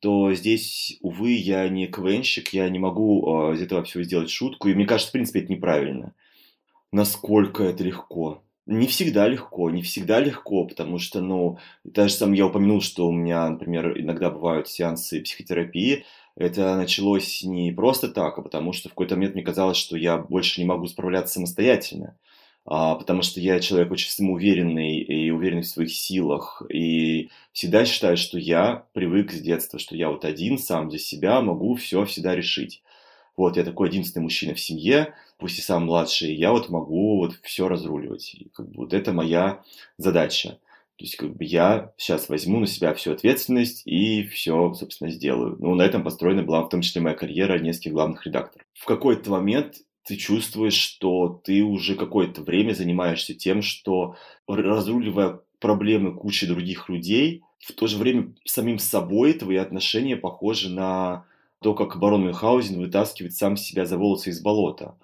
то 0.00 0.32
здесь, 0.34 0.98
увы, 1.02 1.32
я 1.32 1.68
не 1.68 1.86
КВНщик, 1.86 2.48
я 2.54 2.68
не 2.68 2.78
могу 2.78 3.50
э, 3.50 3.54
из 3.54 3.62
этого 3.62 3.82
всего 3.84 4.02
сделать 4.02 4.30
шутку, 4.30 4.68
и 4.68 4.74
мне 4.74 4.86
кажется, 4.86 5.10
в 5.10 5.12
принципе, 5.12 5.40
это 5.40 5.52
неправильно. 5.52 6.14
Насколько 6.92 7.64
это 7.64 7.84
легко. 7.84 8.42
Не 8.66 8.86
всегда 8.86 9.28
легко, 9.28 9.70
не 9.70 9.82
всегда 9.82 10.20
легко, 10.20 10.64
потому 10.64 10.98
что, 10.98 11.20
ну, 11.20 11.58
даже 11.84 12.14
сам 12.14 12.32
я 12.32 12.46
упомянул, 12.46 12.80
что 12.80 13.08
у 13.08 13.12
меня, 13.12 13.48
например, 13.48 13.98
иногда 14.00 14.30
бывают 14.30 14.68
сеансы 14.68 15.20
психотерапии, 15.22 16.04
это 16.36 16.76
началось 16.76 17.42
не 17.42 17.72
просто 17.72 18.08
так, 18.08 18.38
а 18.38 18.42
потому 18.42 18.72
что 18.72 18.88
в 18.88 18.92
какой-то 18.92 19.16
момент 19.16 19.34
мне 19.34 19.42
казалось, 19.44 19.76
что 19.76 19.96
я 19.96 20.18
больше 20.18 20.60
не 20.60 20.66
могу 20.66 20.86
справляться 20.86 21.34
самостоятельно. 21.34 22.16
А, 22.66 22.94
потому 22.94 23.22
что 23.22 23.40
я 23.40 23.58
человек 23.60 23.90
очень 23.90 24.10
самоуверенный 24.10 24.98
и 24.98 25.30
уверенный 25.30 25.62
в 25.62 25.66
своих 25.66 25.92
силах, 25.92 26.62
и 26.68 27.30
всегда 27.52 27.84
считаю, 27.84 28.16
что 28.16 28.38
я 28.38 28.84
привык 28.92 29.32
с 29.32 29.40
детства, 29.40 29.78
что 29.78 29.96
я 29.96 30.10
вот 30.10 30.24
один, 30.24 30.58
сам 30.58 30.90
за 30.90 30.98
себя 30.98 31.40
могу 31.40 31.74
все 31.74 32.04
всегда 32.04 32.34
решить. 32.34 32.82
Вот, 33.36 33.56
я 33.56 33.64
такой 33.64 33.88
единственный 33.88 34.24
мужчина 34.24 34.54
в 34.54 34.60
семье, 34.60 35.14
пусть 35.38 35.58
и 35.58 35.62
сам 35.62 35.86
младший, 35.86 36.34
я 36.34 36.52
вот 36.52 36.68
могу 36.68 37.18
вот 37.18 37.34
все 37.42 37.68
разруливать. 37.68 38.34
И 38.34 38.50
как 38.52 38.68
бы 38.68 38.82
вот 38.82 38.92
это 38.92 39.12
моя 39.12 39.62
задача. 39.96 40.58
То 40.96 41.04
есть, 41.04 41.16
как 41.16 41.34
бы 41.34 41.44
я 41.44 41.94
сейчас 41.96 42.28
возьму 42.28 42.60
на 42.60 42.66
себя 42.66 42.92
всю 42.92 43.12
ответственность 43.12 43.80
и 43.86 44.24
все, 44.24 44.74
собственно, 44.74 45.10
сделаю. 45.10 45.56
Ну, 45.58 45.74
на 45.74 45.80
этом 45.80 46.04
построена 46.04 46.42
была 46.42 46.60
в 46.62 46.68
том 46.68 46.82
числе 46.82 47.00
моя 47.00 47.16
карьера 47.16 47.58
нескольких 47.58 47.92
главных 47.92 48.26
редакторов. 48.26 48.66
В 48.74 48.84
какой-то 48.84 49.30
момент 49.30 49.76
ты 50.04 50.16
чувствуешь, 50.16 50.74
что 50.74 51.40
ты 51.44 51.62
уже 51.62 51.94
какое-то 51.94 52.42
время 52.42 52.72
занимаешься 52.72 53.34
тем, 53.34 53.62
что 53.62 54.16
разруливая 54.46 55.40
проблемы 55.58 56.14
кучи 56.14 56.46
других 56.46 56.88
людей, 56.88 57.42
в 57.58 57.72
то 57.72 57.86
же 57.86 57.98
время 57.98 58.34
самим 58.44 58.78
собой 58.78 59.34
твои 59.34 59.56
отношения 59.56 60.16
похожи 60.16 60.70
на 60.70 61.26
то, 61.62 61.74
как 61.74 61.98
барон 61.98 62.24
Мюнхгаузен 62.24 62.78
вытаскивает 62.78 63.34
сам 63.34 63.56
себя 63.56 63.84
за 63.84 63.98
волосы 63.98 64.30
из 64.30 64.40
болота. 64.40 64.96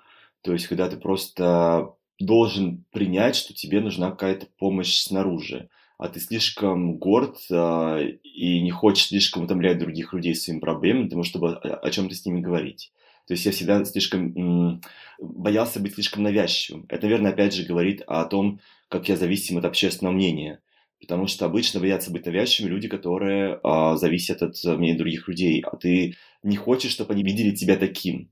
То 0.42 0.52
есть, 0.52 0.66
когда 0.66 0.88
ты 0.88 0.96
просто 0.96 1.94
должен 2.18 2.84
принять, 2.92 3.36
что 3.36 3.52
тебе 3.52 3.80
нужна 3.80 4.10
какая-то 4.10 4.46
помощь 4.58 4.96
снаружи, 4.96 5.68
а 5.98 6.08
ты 6.08 6.20
слишком 6.20 6.96
горд 6.96 7.38
э, 7.50 8.10
и 8.22 8.60
не 8.62 8.70
хочешь 8.70 9.08
слишком 9.08 9.44
утомлять 9.44 9.78
других 9.78 10.12
людей 10.12 10.34
своими 10.34 10.60
проблемами, 10.60 11.08
того, 11.08 11.22
чтобы 11.22 11.52
о, 11.52 11.76
о 11.76 11.90
чем-то 11.90 12.14
с 12.14 12.24
ними 12.24 12.40
говорить. 12.40 12.92
То 13.26 13.34
есть 13.34 13.44
я 13.44 13.52
всегда 13.52 13.84
слишком 13.84 14.80
боялся 15.18 15.80
быть 15.80 15.94
слишком 15.94 16.22
навязчивым. 16.22 16.86
Это, 16.88 17.06
наверное, 17.06 17.32
опять 17.32 17.54
же 17.54 17.64
говорит 17.64 18.02
о 18.06 18.24
том, 18.24 18.60
как 18.88 19.08
я 19.08 19.16
зависим 19.16 19.58
от 19.58 19.64
общественного 19.64 20.14
мнения. 20.14 20.60
Потому 21.00 21.26
что 21.26 21.44
обычно 21.44 21.80
боятся 21.80 22.10
быть 22.10 22.24
навязчивыми 22.24 22.70
люди, 22.70 22.88
которые 22.88 23.60
а, 23.62 23.96
зависят 23.96 24.42
от 24.42 24.56
мнения 24.64 24.96
других 24.96 25.28
людей. 25.28 25.60
А 25.60 25.76
ты 25.76 26.14
не 26.42 26.56
хочешь, 26.56 26.92
чтобы 26.92 27.12
они 27.12 27.22
видели 27.22 27.54
тебя 27.54 27.76
таким. 27.76 28.30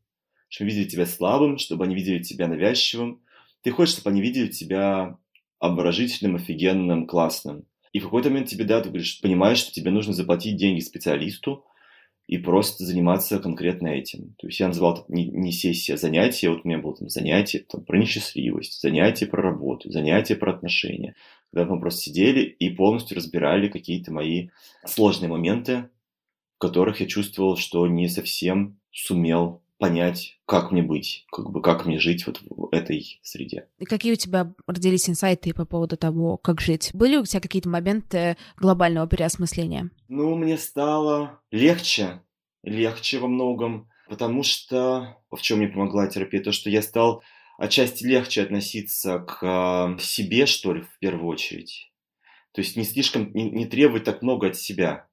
Чтобы 0.49 0.71
видели 0.71 0.89
тебя 0.89 1.05
слабым, 1.05 1.59
чтобы 1.59 1.85
они 1.85 1.95
видели 1.95 2.23
тебя 2.23 2.49
навязчивым. 2.49 3.21
Ты 3.63 3.71
хочешь, 3.71 3.95
чтобы 3.95 4.11
они 4.11 4.23
видели 4.23 4.49
тебя 4.49 5.19
обворожительным, 5.59 6.37
офигенным, 6.37 7.07
классным. 7.07 7.67
И 7.93 8.01
в 8.01 8.05
какой-то 8.05 8.29
момент 8.29 8.49
тебе, 8.49 8.65
да, 8.65 8.81
ты 8.81 8.89
говоришь, 8.89 9.21
понимаешь, 9.21 9.59
что 9.59 9.73
тебе 9.73 9.91
нужно 9.91 10.13
заплатить 10.13 10.57
деньги 10.57 10.81
специалисту, 10.81 11.65
и 12.27 12.39
просто 12.39 12.85
заниматься 12.85 13.39
конкретно 13.39 13.89
этим. 13.89 14.35
То 14.39 14.47
есть 14.47 14.59
я 14.59 14.69
называл 14.69 14.95
это 14.95 15.05
не, 15.09 15.27
не 15.27 15.53
сессия, 15.53 15.95
а 15.95 15.99
занятие. 15.99 16.51
Вот 16.51 16.61
у 16.65 16.69
меня 16.69 16.79
было 16.79 16.97
там 16.97 17.09
занятие 17.09 17.61
там, 17.61 17.85
про 17.85 17.99
несчастливость, 17.99 18.81
занятие 18.81 19.27
про 19.27 19.43
работу, 19.43 19.91
занятие 19.91 20.37
про 20.37 20.53
отношения. 20.53 21.15
Когда 21.53 21.71
мы 21.71 21.81
просто 21.81 22.03
сидели 22.03 22.41
и 22.41 22.71
полностью 22.71 23.17
разбирали 23.17 23.69
какие-то 23.69 24.13
мои 24.13 24.49
сложные 24.87 25.29
моменты, 25.29 25.91
в 26.57 26.59
которых 26.59 27.01
я 27.01 27.07
чувствовал, 27.07 27.57
что 27.57 27.87
не 27.87 28.09
совсем 28.09 28.79
сумел 28.91 29.64
понять, 29.85 30.39
как 30.47 30.73
мне 30.73 30.83
быть, 30.83 31.27
как 31.31 31.51
бы 31.51 31.61
как 31.61 31.85
мне 31.85 31.99
жить 31.99 32.27
вот 32.27 32.41
в 32.49 32.69
этой 32.73 33.21
среде. 33.23 33.69
И 33.79 33.85
какие 33.85 34.15
у 34.15 34.17
тебя 34.17 34.51
родились 34.67 35.11
инсайты 35.11 35.53
по 35.53 35.67
поводу 35.67 35.99
того, 35.99 36.39
как 36.39 36.63
жить? 36.63 36.91
Были 36.95 37.19
у 37.19 37.27
тебя 37.27 37.43
какие-то 37.43 37.69
моменты 37.69 38.39
глобального 38.57 39.07
переосмысления? 39.07 39.91
Ну, 40.09 40.37
мне 40.37 40.57
стало 40.57 41.43
легче, 41.51 42.23
легче 42.63 43.19
во 43.19 43.29
многом, 43.29 43.91
потому 44.09 44.43
что 44.43 45.19
в 45.31 45.43
чем 45.43 45.59
мне 45.59 45.69
помогла 45.69 46.07
терапия, 46.07 46.43
то, 46.43 46.51
что 46.51 46.71
я 46.71 46.81
стал 46.81 47.23
отчасти 47.59 48.05
легче 48.05 48.41
относиться 48.41 49.19
к 49.19 49.39
а, 49.43 49.99
себе, 50.01 50.47
что 50.47 50.73
ли, 50.73 50.81
в 50.81 50.99
первую 50.99 51.27
очередь. 51.27 51.93
То 52.53 52.63
есть 52.63 52.75
не 52.79 52.85
слишком, 52.85 53.31
не, 53.35 53.51
не 53.51 53.67
требовать 53.67 54.05
так 54.05 54.23
много 54.23 54.47
от 54.47 54.57
себя. 54.57 55.09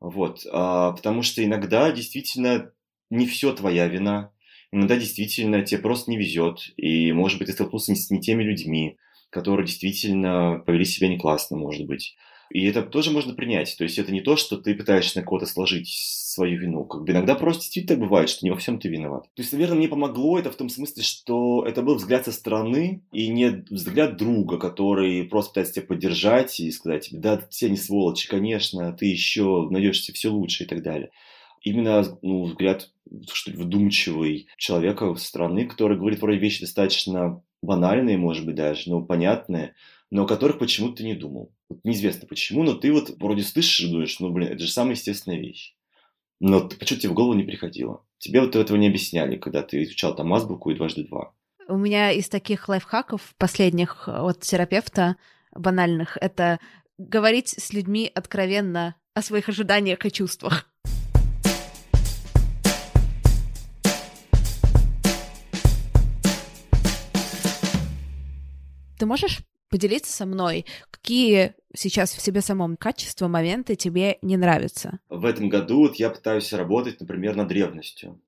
Вот, 0.00 0.46
а, 0.50 0.92
потому 0.92 1.22
что 1.22 1.44
иногда 1.44 1.92
действительно 1.92 2.72
не 3.14 3.26
все 3.26 3.52
твоя 3.52 3.86
вина. 3.88 4.32
Иногда 4.72 4.96
действительно 4.96 5.62
тебе 5.62 5.80
просто 5.80 6.10
не 6.10 6.18
везет. 6.18 6.72
И, 6.76 7.12
может 7.12 7.38
быть, 7.38 7.48
ты 7.48 7.54
столкнулся 7.54 7.94
с 7.94 8.10
не 8.10 8.20
теми 8.20 8.42
людьми, 8.42 8.96
которые 9.30 9.66
действительно 9.66 10.62
повели 10.66 10.84
себя 10.84 11.08
не 11.08 11.18
классно, 11.18 11.56
может 11.56 11.86
быть. 11.86 12.16
И 12.50 12.66
это 12.66 12.82
тоже 12.82 13.10
можно 13.10 13.34
принять. 13.34 13.74
То 13.76 13.84
есть 13.84 13.98
это 13.98 14.12
не 14.12 14.20
то, 14.20 14.36
что 14.36 14.56
ты 14.56 14.74
пытаешься 14.74 15.18
на 15.18 15.24
кого-то 15.24 15.46
сложить 15.46 15.88
свою 15.88 16.58
вину. 16.58 16.84
Как 16.84 17.02
бы 17.02 17.12
иногда 17.12 17.34
просто 17.34 17.62
действительно 17.62 17.96
так 17.96 18.06
бывает, 18.06 18.28
что 18.28 18.44
не 18.44 18.50
во 18.50 18.56
всем 18.56 18.78
ты 18.78 18.88
виноват. 18.88 19.24
То 19.34 19.42
есть, 19.42 19.52
наверное, 19.52 19.78
мне 19.78 19.88
помогло 19.88 20.38
это 20.38 20.50
в 20.50 20.56
том 20.56 20.68
смысле, 20.68 21.02
что 21.02 21.64
это 21.66 21.82
был 21.82 21.94
взгляд 21.94 22.24
со 22.24 22.32
стороны 22.32 23.02
и 23.12 23.28
не 23.28 23.64
взгляд 23.70 24.16
друга, 24.16 24.58
который 24.58 25.24
просто 25.24 25.50
пытается 25.50 25.74
тебя 25.74 25.86
поддержать 25.86 26.60
и 26.60 26.70
сказать 26.70 27.08
тебе, 27.08 27.20
да, 27.20 27.40
все 27.50 27.70
не 27.70 27.76
сволочи, 27.76 28.28
конечно, 28.28 28.92
ты 28.92 29.06
еще 29.06 29.68
найдешь 29.70 30.00
все 30.00 30.28
лучше 30.28 30.64
и 30.64 30.66
так 30.66 30.82
далее 30.82 31.10
именно 31.64 32.04
ну, 32.22 32.44
взгляд 32.44 32.90
что 33.32 33.50
ли, 33.50 33.56
вдумчивый 33.56 34.48
человека 34.56 35.14
со 35.16 35.26
стороны, 35.26 35.66
который 35.66 35.98
говорит 35.98 36.20
вроде 36.20 36.38
вещи 36.38 36.60
достаточно 36.60 37.42
банальные, 37.62 38.16
может 38.16 38.46
быть, 38.46 38.54
даже, 38.54 38.90
но 38.90 39.02
понятные, 39.02 39.74
но 40.10 40.24
о 40.24 40.26
которых 40.26 40.58
почему-то 40.58 41.02
не 41.02 41.14
думал. 41.14 41.52
Вот 41.68 41.80
неизвестно 41.84 42.28
почему, 42.28 42.62
но 42.62 42.74
ты 42.74 42.92
вот 42.92 43.10
вроде 43.18 43.42
слышишь 43.42 43.80
и 43.80 43.90
думаешь, 43.90 44.20
ну, 44.20 44.30
блин, 44.30 44.48
это 44.48 44.60
же 44.60 44.70
самая 44.70 44.94
естественная 44.94 45.38
вещь. 45.38 45.74
Но 46.40 46.68
почему-то 46.68 47.02
тебе 47.02 47.10
в 47.12 47.14
голову 47.14 47.34
не 47.34 47.44
приходило. 47.44 48.04
Тебе 48.18 48.40
вот 48.40 48.54
этого 48.54 48.76
не 48.76 48.88
объясняли, 48.88 49.36
когда 49.36 49.62
ты 49.62 49.82
изучал 49.82 50.14
там 50.14 50.32
азбуку 50.34 50.70
и 50.70 50.74
дважды 50.74 51.04
два. 51.04 51.32
У 51.68 51.76
меня 51.76 52.10
из 52.12 52.28
таких 52.28 52.68
лайфхаков 52.68 53.34
последних 53.38 54.08
от 54.08 54.40
терапевта 54.40 55.16
банальных 55.54 56.18
это 56.20 56.58
говорить 56.98 57.48
с 57.48 57.72
людьми 57.72 58.10
откровенно 58.14 58.96
о 59.14 59.22
своих 59.22 59.48
ожиданиях 59.48 60.04
и 60.04 60.12
чувствах. 60.12 60.68
Ты 68.98 69.06
можешь 69.06 69.40
поделиться 69.70 70.12
со 70.12 70.24
мной, 70.24 70.66
какие 70.90 71.54
сейчас 71.74 72.12
в 72.12 72.20
себе 72.20 72.40
самом 72.40 72.76
качества, 72.76 73.26
моменты 73.26 73.74
тебе 73.74 74.18
не 74.22 74.36
нравятся? 74.36 75.00
В 75.08 75.24
этом 75.24 75.48
году 75.48 75.80
вот 75.80 75.96
я 75.96 76.10
пытаюсь 76.10 76.52
работать, 76.52 77.00
например, 77.00 77.34
над 77.34 77.50
ревностью. 77.50 78.20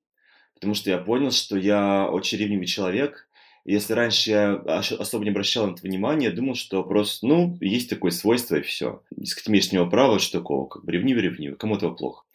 Потому 0.55 0.73
что 0.73 0.89
я 0.89 0.97
понял, 0.97 1.31
что 1.31 1.57
я 1.57 2.09
очень 2.09 2.37
ревнивый 2.39 2.65
человек. 2.65 3.29
Если 3.63 3.93
раньше 3.93 4.31
я 4.31 4.53
особо 4.55 5.23
не 5.23 5.29
обращал 5.29 5.67
на 5.67 5.73
это 5.73 5.83
внимания, 5.83 6.31
думал, 6.31 6.55
что 6.55 6.83
просто, 6.83 7.27
ну, 7.27 7.57
есть 7.61 7.89
такое 7.89 8.11
свойство 8.11 8.55
и 8.55 8.61
все. 8.61 9.03
Дескать, 9.11 9.47
имеешь 9.49 9.71
него 9.71 9.89
право, 9.89 10.19
что 10.19 10.39
такого, 10.39 10.67
как 10.67 10.83
бы 10.83 10.91
ревнивый, 10.91 11.23
ревнивый, 11.23 11.57
кому 11.57 11.75
этого 11.75 11.93
плохо. 11.93 12.25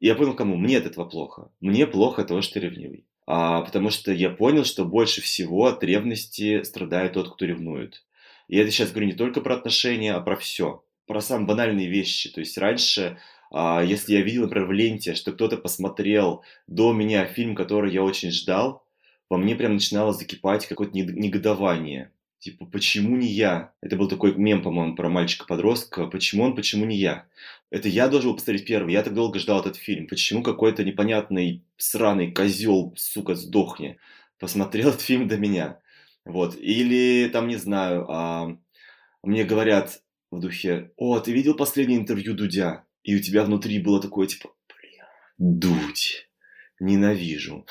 И 0.00 0.06
я 0.06 0.14
понял, 0.14 0.34
кому? 0.34 0.56
Мне 0.56 0.78
от 0.78 0.86
этого 0.86 1.04
плохо. 1.04 1.50
Мне 1.60 1.86
плохо 1.86 2.24
того, 2.24 2.40
что 2.42 2.54
ты 2.54 2.60
ревнивый 2.60 3.06
а, 3.26 3.62
потому 3.62 3.90
что 3.90 4.12
я 4.12 4.30
понял, 4.30 4.64
что 4.64 4.84
больше 4.84 5.20
всего 5.20 5.66
от 5.66 5.82
ревности 5.82 6.62
страдает 6.62 7.14
тот, 7.14 7.34
кто 7.34 7.44
ревнует. 7.44 8.04
И 8.48 8.56
это 8.56 8.70
сейчас 8.70 8.90
говорю 8.90 9.08
не 9.08 9.14
только 9.14 9.40
про 9.40 9.54
отношения, 9.54 10.14
а 10.14 10.20
про 10.20 10.36
все. 10.36 10.84
Про 11.06 11.20
самые 11.20 11.46
банальные 11.46 11.88
вещи. 11.88 12.30
То 12.30 12.40
есть 12.40 12.56
раньше, 12.56 13.18
а, 13.50 13.82
если 13.82 14.14
я 14.14 14.22
видел, 14.22 14.42
например, 14.42 14.68
в 14.68 14.72
ленте, 14.72 15.14
что 15.14 15.32
кто-то 15.32 15.56
посмотрел 15.56 16.42
до 16.66 16.92
меня 16.92 17.26
фильм, 17.26 17.54
который 17.56 17.92
я 17.92 18.02
очень 18.02 18.30
ждал, 18.30 18.84
во 19.28 19.38
мне 19.38 19.56
прям 19.56 19.74
начинало 19.74 20.12
закипать 20.12 20.66
какое-то 20.66 20.96
негодование. 20.96 22.12
Типа, 22.46 22.64
почему 22.64 23.16
не 23.16 23.26
я? 23.26 23.72
Это 23.80 23.96
был 23.96 24.06
такой 24.06 24.32
мем, 24.36 24.62
по-моему, 24.62 24.94
про 24.94 25.08
мальчика-подростка. 25.08 26.06
Почему 26.06 26.44
он, 26.44 26.54
почему 26.54 26.84
не 26.84 26.96
я? 26.96 27.26
Это 27.70 27.88
я 27.88 28.06
должен 28.06 28.30
был 28.30 28.36
посмотреть 28.36 28.68
первый. 28.68 28.92
Я 28.92 29.02
так 29.02 29.14
долго 29.14 29.40
ждал 29.40 29.58
этот 29.58 29.74
фильм. 29.74 30.06
Почему 30.06 30.44
какой-то 30.44 30.84
непонятный 30.84 31.64
сраный 31.76 32.30
козел, 32.30 32.94
сука, 32.96 33.34
сдохни, 33.34 33.98
посмотрел 34.38 34.90
этот 34.90 35.00
фильм 35.00 35.26
до 35.26 35.36
меня? 35.36 35.80
Вот. 36.24 36.56
Или 36.56 37.28
там, 37.32 37.48
не 37.48 37.56
знаю, 37.56 38.06
а, 38.08 38.56
мне 39.24 39.42
говорят 39.42 40.00
в 40.30 40.38
духе, 40.38 40.92
о, 40.96 41.18
ты 41.18 41.32
видел 41.32 41.54
последнее 41.54 41.98
интервью 41.98 42.34
Дудя? 42.34 42.84
И 43.02 43.16
у 43.16 43.18
тебя 43.18 43.42
внутри 43.42 43.80
было 43.80 44.00
такое, 44.00 44.28
типа, 44.28 44.50
бля, 44.68 45.08
Дудь 45.36 46.28
ненавижу. 46.80 47.66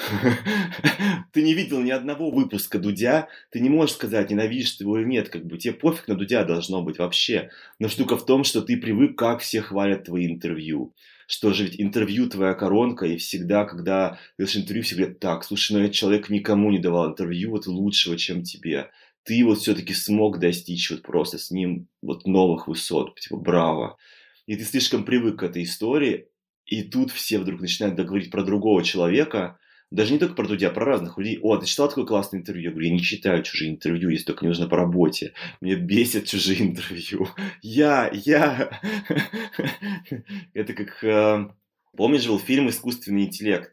ты 1.31 1.41
не 1.41 1.53
видел 1.53 1.81
ни 1.81 1.91
одного 1.91 2.31
выпуска 2.31 2.79
Дудя, 2.79 3.27
ты 3.51 3.59
не 3.59 3.69
можешь 3.69 3.95
сказать, 3.95 4.29
ненавидишь 4.29 4.71
ты 4.71 4.83
его 4.83 4.97
или 4.97 5.05
нет, 5.05 5.29
как 5.29 5.45
бы 5.45 5.57
тебе 5.57 5.73
пофиг 5.73 6.07
на 6.07 6.15
Дудя 6.15 6.43
должно 6.43 6.81
быть 6.81 6.97
вообще. 6.97 7.49
Но 7.79 7.87
штука 7.87 8.17
в 8.17 8.25
том, 8.25 8.43
что 8.43 8.61
ты 8.61 8.77
привык, 8.77 9.17
как 9.17 9.41
все 9.41 9.61
хвалят 9.61 10.05
твои 10.05 10.25
интервью. 10.27 10.93
Что 11.27 11.53
же 11.53 11.65
ведь 11.65 11.79
интервью 11.79 12.29
твоя 12.29 12.53
коронка, 12.53 13.05
и 13.05 13.17
всегда, 13.17 13.65
когда 13.65 14.19
делаешь 14.37 14.57
интервью, 14.57 14.83
все 14.83 14.95
говорят, 14.95 15.19
так, 15.19 15.43
слушай, 15.43 15.73
ну 15.73 15.79
этот 15.79 15.93
человек 15.93 16.29
никому 16.29 16.71
не 16.71 16.79
давал 16.79 17.09
интервью 17.09 17.51
вот 17.51 17.67
лучшего, 17.67 18.17
чем 18.17 18.43
тебе. 18.43 18.91
ты 19.23 19.43
вот 19.43 19.59
все-таки 19.59 19.93
смог 19.93 20.39
достичь 20.39 20.91
вот 20.91 21.01
просто 21.01 21.39
с 21.39 21.49
ним 21.49 21.87
вот 22.03 22.27
новых 22.27 22.67
высот, 22.67 23.19
типа, 23.19 23.37
браво. 23.37 23.97
И 24.45 24.55
ты 24.55 24.63
слишком 24.63 25.03
привык 25.03 25.39
к 25.39 25.43
этой 25.43 25.63
истории, 25.63 26.27
и 26.65 26.83
тут 26.83 27.11
все 27.11 27.39
вдруг 27.39 27.61
начинают 27.61 27.95
говорить 27.95 28.31
про 28.31 28.43
другого 28.43 28.83
человека, 28.83 29.59
даже 29.91 30.13
не 30.13 30.19
только 30.19 30.33
про 30.33 30.47
друзья, 30.47 30.69
а 30.69 30.71
про 30.71 30.85
разных 30.85 31.17
людей. 31.17 31.39
О, 31.41 31.57
ты 31.57 31.65
читал 31.65 31.87
такое 31.87 32.05
классное 32.05 32.39
интервью? 32.39 32.65
Я 32.65 32.71
говорю, 32.71 32.87
я 32.87 32.93
не 32.93 33.01
читаю 33.01 33.43
чужие 33.43 33.71
интервью, 33.71 34.09
если 34.09 34.25
только 34.25 34.43
не 34.43 34.49
нужно 34.49 34.67
по 34.67 34.77
работе. 34.77 35.33
Мне 35.61 35.75
бесит 35.75 36.25
чужие 36.25 36.63
интервью. 36.63 37.27
Я, 37.61 38.09
я. 38.11 38.81
Это 40.53 40.73
как... 40.73 41.03
Э, 41.03 41.49
помнишь, 41.95 42.27
был 42.27 42.39
фильм 42.39 42.69
«Искусственный 42.69 43.25
интеллект»? 43.25 43.71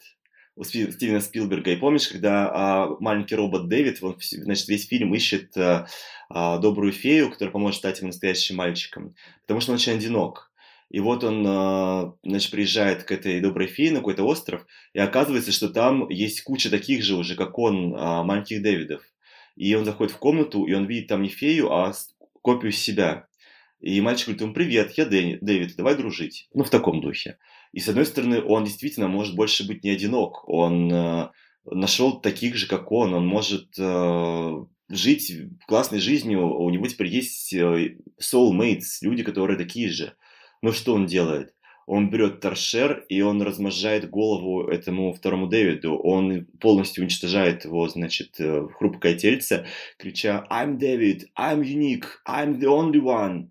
у 0.55 0.65
Стивена 0.65 1.21
Спилберга. 1.21 1.71
И 1.71 1.77
помнишь, 1.77 2.09
когда 2.09 2.51
а, 2.53 2.97
маленький 3.01 3.35
робот 3.35 3.69
Дэвид, 3.69 3.99
он, 4.03 4.19
значит, 4.21 4.69
весь 4.69 4.87
фильм 4.87 5.15
ищет 5.15 5.57
а, 5.57 5.87
а, 6.29 6.59
добрую 6.59 6.93
фею, 6.93 7.31
которая 7.31 7.53
поможет 7.53 7.79
стать 7.79 7.99
ему 8.01 8.09
настоящим 8.09 8.57
мальчиком, 8.57 9.15
потому 9.43 9.61
что 9.61 9.73
он 9.73 9.77
очень 9.77 9.95
одинок. 9.95 10.52
И 10.93 11.01
вот 11.01 11.25
он, 11.25 11.43
а, 11.49 12.15
значит, 12.23 12.51
приезжает 12.51 13.05
к 13.05 13.13
этой 13.13 13.41
доброй 13.41 13.67
фее 13.67 13.93
на 13.93 14.01
какой-то 14.01 14.25
остров, 14.25 14.67
и 14.93 14.99
оказывается, 14.99 15.51
что 15.51 15.71
там 15.71 16.07
есть 16.11 16.43
куча 16.43 16.69
таких 16.69 17.03
же 17.03 17.17
уже, 17.17 17.35
как 17.35 17.59
он, 17.59 17.95
а, 17.97 18.23
маленьких 18.23 18.61
Дэвидов. 18.61 19.03
И 19.57 19.75
он 19.75 19.87
заходит 19.87 20.13
в 20.13 20.19
комнату, 20.19 20.67
и 20.67 20.75
он 20.75 20.85
видит 20.85 21.09
там 21.09 21.23
не 21.23 21.31
фею, 21.31 21.73
а 21.73 21.95
копию 22.43 22.73
себя. 22.73 23.27
И 23.81 24.03
мальчик 24.03 24.27
говорит 24.27 24.43
ему, 24.43 24.53
привет, 24.53 24.93
я 24.99 25.07
Дэвид, 25.07 25.77
давай 25.77 25.97
дружить. 25.97 26.49
Ну, 26.53 26.63
в 26.63 26.69
таком 26.69 27.01
духе. 27.01 27.39
И 27.73 27.81
с 27.81 27.89
одной 27.89 28.05
стороны, 28.05 28.43
он 28.43 28.65
действительно 28.65 29.09
может 29.09 29.35
больше 29.35 29.67
быть 29.67 29.83
не 29.85 29.91
одинок. 29.91 30.47
Он 30.47 30.93
э, 30.93 31.31
нашел 31.65 32.21
таких 32.21 32.57
же, 32.57 32.67
как 32.69 32.93
он. 32.93 33.15
Он 33.15 33.27
может 33.27 33.79
э, 33.79 34.65
жить 34.91 35.33
классной 35.67 36.01
жизнью. 36.01 36.55
У 36.55 36.69
него 36.69 36.87
теперь 36.87 37.09
есть 37.09 37.55
э, 37.55 37.97
soulmates, 38.21 38.99
люди, 39.01 39.23
которые 39.23 39.57
такие 39.57 39.89
же. 39.89 40.15
Но 40.63 40.73
что 40.73 40.95
он 40.95 41.07
делает? 41.07 41.55
Он 41.87 42.11
берет 42.11 42.41
торшер, 42.41 43.05
и 43.09 43.21
он 43.23 43.43
размножает 43.43 44.09
голову 44.09 44.69
этому 44.69 45.13
второму 45.13 45.49
Дэвиду. 45.49 45.97
Он 45.97 46.47
полностью 46.61 47.03
уничтожает 47.03 47.65
его, 47.65 47.89
значит, 47.89 48.37
э, 48.39 48.69
хрупкое 48.79 49.15
тельце, 49.15 49.67
крича 49.99 50.47
«I'm 50.51 50.79
David, 50.79 51.25
I'm 51.37 51.61
unique, 51.61 52.07
I'm 52.27 52.61
the 52.61 52.69
only 52.69 53.01
one». 53.01 53.49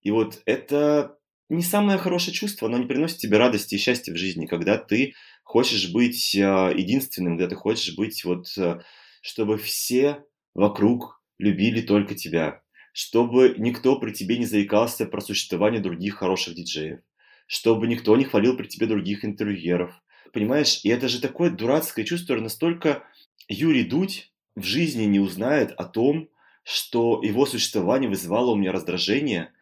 И 0.00 0.10
вот 0.10 0.40
это 0.46 1.18
не 1.50 1.62
самое 1.62 1.98
хорошее 1.98 2.34
чувство, 2.34 2.68
оно 2.68 2.78
не 2.78 2.86
приносит 2.86 3.18
тебе 3.18 3.38
радости 3.38 3.74
и 3.74 3.78
счастья 3.78 4.12
в 4.12 4.16
жизни, 4.16 4.46
когда 4.46 4.78
ты 4.78 5.14
хочешь 5.44 5.90
быть 5.92 6.36
а, 6.36 6.70
единственным, 6.70 7.36
когда 7.36 7.48
ты 7.48 7.56
хочешь 7.56 7.96
быть 7.96 8.24
вот, 8.24 8.46
а, 8.58 8.80
чтобы 9.22 9.56
все 9.58 10.24
вокруг 10.54 11.22
любили 11.38 11.80
только 11.80 12.14
тебя, 12.14 12.62
чтобы 12.92 13.54
никто 13.58 13.98
при 13.98 14.12
тебе 14.12 14.38
не 14.38 14.46
заикался 14.46 15.06
про 15.06 15.20
существование 15.20 15.80
других 15.80 16.16
хороших 16.16 16.54
диджеев, 16.54 17.00
чтобы 17.46 17.86
никто 17.86 18.16
не 18.16 18.24
хвалил 18.24 18.56
при 18.56 18.66
тебе 18.66 18.86
других 18.86 19.24
интервьюеров. 19.24 19.92
Понимаешь, 20.32 20.80
и 20.84 20.88
это 20.88 21.08
же 21.08 21.20
такое 21.20 21.50
дурацкое 21.50 22.04
чувство, 22.04 22.36
настолько 22.36 23.04
Юрий 23.48 23.84
Дудь 23.84 24.32
в 24.56 24.64
жизни 24.64 25.04
не 25.04 25.20
узнает 25.20 25.72
о 25.72 25.84
том, 25.84 26.28
что 26.64 27.20
его 27.22 27.46
существование 27.46 28.10
вызывало 28.10 28.50
у 28.50 28.56
меня 28.56 28.72
раздражение– 28.72 29.52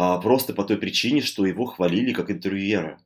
а, 0.00 0.18
просто 0.18 0.54
по 0.54 0.62
той 0.62 0.76
причине, 0.76 1.22
что 1.22 1.44
его 1.44 1.66
хвалили 1.66 2.12
как 2.12 2.30
интервьюера. 2.30 3.00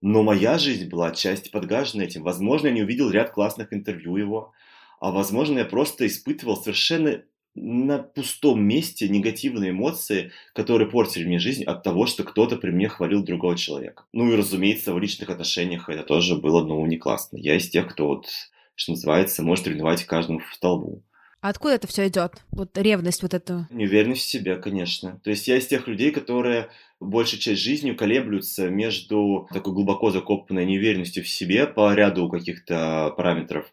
Но 0.00 0.22
моя 0.22 0.56
жизнь 0.58 0.88
была 0.88 1.08
отчасти 1.08 1.50
подгажена 1.50 2.04
этим. 2.04 2.22
Возможно, 2.22 2.68
я 2.68 2.72
не 2.72 2.82
увидел 2.82 3.10
ряд 3.10 3.32
классных 3.32 3.72
интервью 3.72 4.16
его, 4.16 4.52
а 5.00 5.10
возможно, 5.10 5.58
я 5.58 5.64
просто 5.64 6.06
испытывал 6.06 6.56
совершенно 6.56 7.24
на 7.60 7.98
пустом 7.98 8.62
месте 8.62 9.08
негативные 9.08 9.70
эмоции, 9.70 10.32
которые 10.54 10.88
портили 10.88 11.24
мне 11.24 11.38
жизнь 11.38 11.64
от 11.64 11.82
того, 11.82 12.06
что 12.06 12.24
кто-то 12.24 12.56
при 12.56 12.70
мне 12.70 12.88
хвалил 12.88 13.22
другого 13.22 13.56
человека. 13.56 14.04
Ну 14.12 14.30
и, 14.32 14.36
разумеется, 14.36 14.94
в 14.94 14.98
личных 14.98 15.30
отношениях 15.30 15.88
это 15.88 16.02
тоже 16.02 16.36
было, 16.36 16.64
ну, 16.64 16.84
не 16.86 16.96
классно. 16.96 17.36
Я 17.36 17.56
из 17.56 17.68
тех, 17.68 17.88
кто 17.88 18.06
вот, 18.08 18.26
что 18.74 18.92
называется, 18.92 19.42
может 19.42 19.66
ревновать 19.66 20.04
каждому 20.04 20.40
в 20.40 20.54
столбу. 20.54 21.02
А 21.40 21.50
откуда 21.50 21.74
это 21.74 21.86
все 21.86 22.08
идет? 22.08 22.42
Вот 22.50 22.76
ревность 22.76 23.22
вот 23.22 23.32
эту? 23.32 23.66
Неуверенность 23.70 24.22
в 24.22 24.28
себе, 24.28 24.56
конечно. 24.56 25.20
То 25.22 25.30
есть 25.30 25.46
я 25.46 25.56
из 25.56 25.66
тех 25.68 25.86
людей, 25.86 26.10
которые 26.10 26.68
большую 26.98 27.40
часть 27.40 27.62
жизни 27.62 27.92
колеблются 27.92 28.68
между 28.68 29.48
такой 29.52 29.72
глубоко 29.72 30.10
закопанной 30.10 30.66
неуверенностью 30.66 31.22
в 31.22 31.28
себе 31.28 31.68
по 31.68 31.94
ряду 31.94 32.28
каких-то 32.28 33.14
параметров 33.16 33.72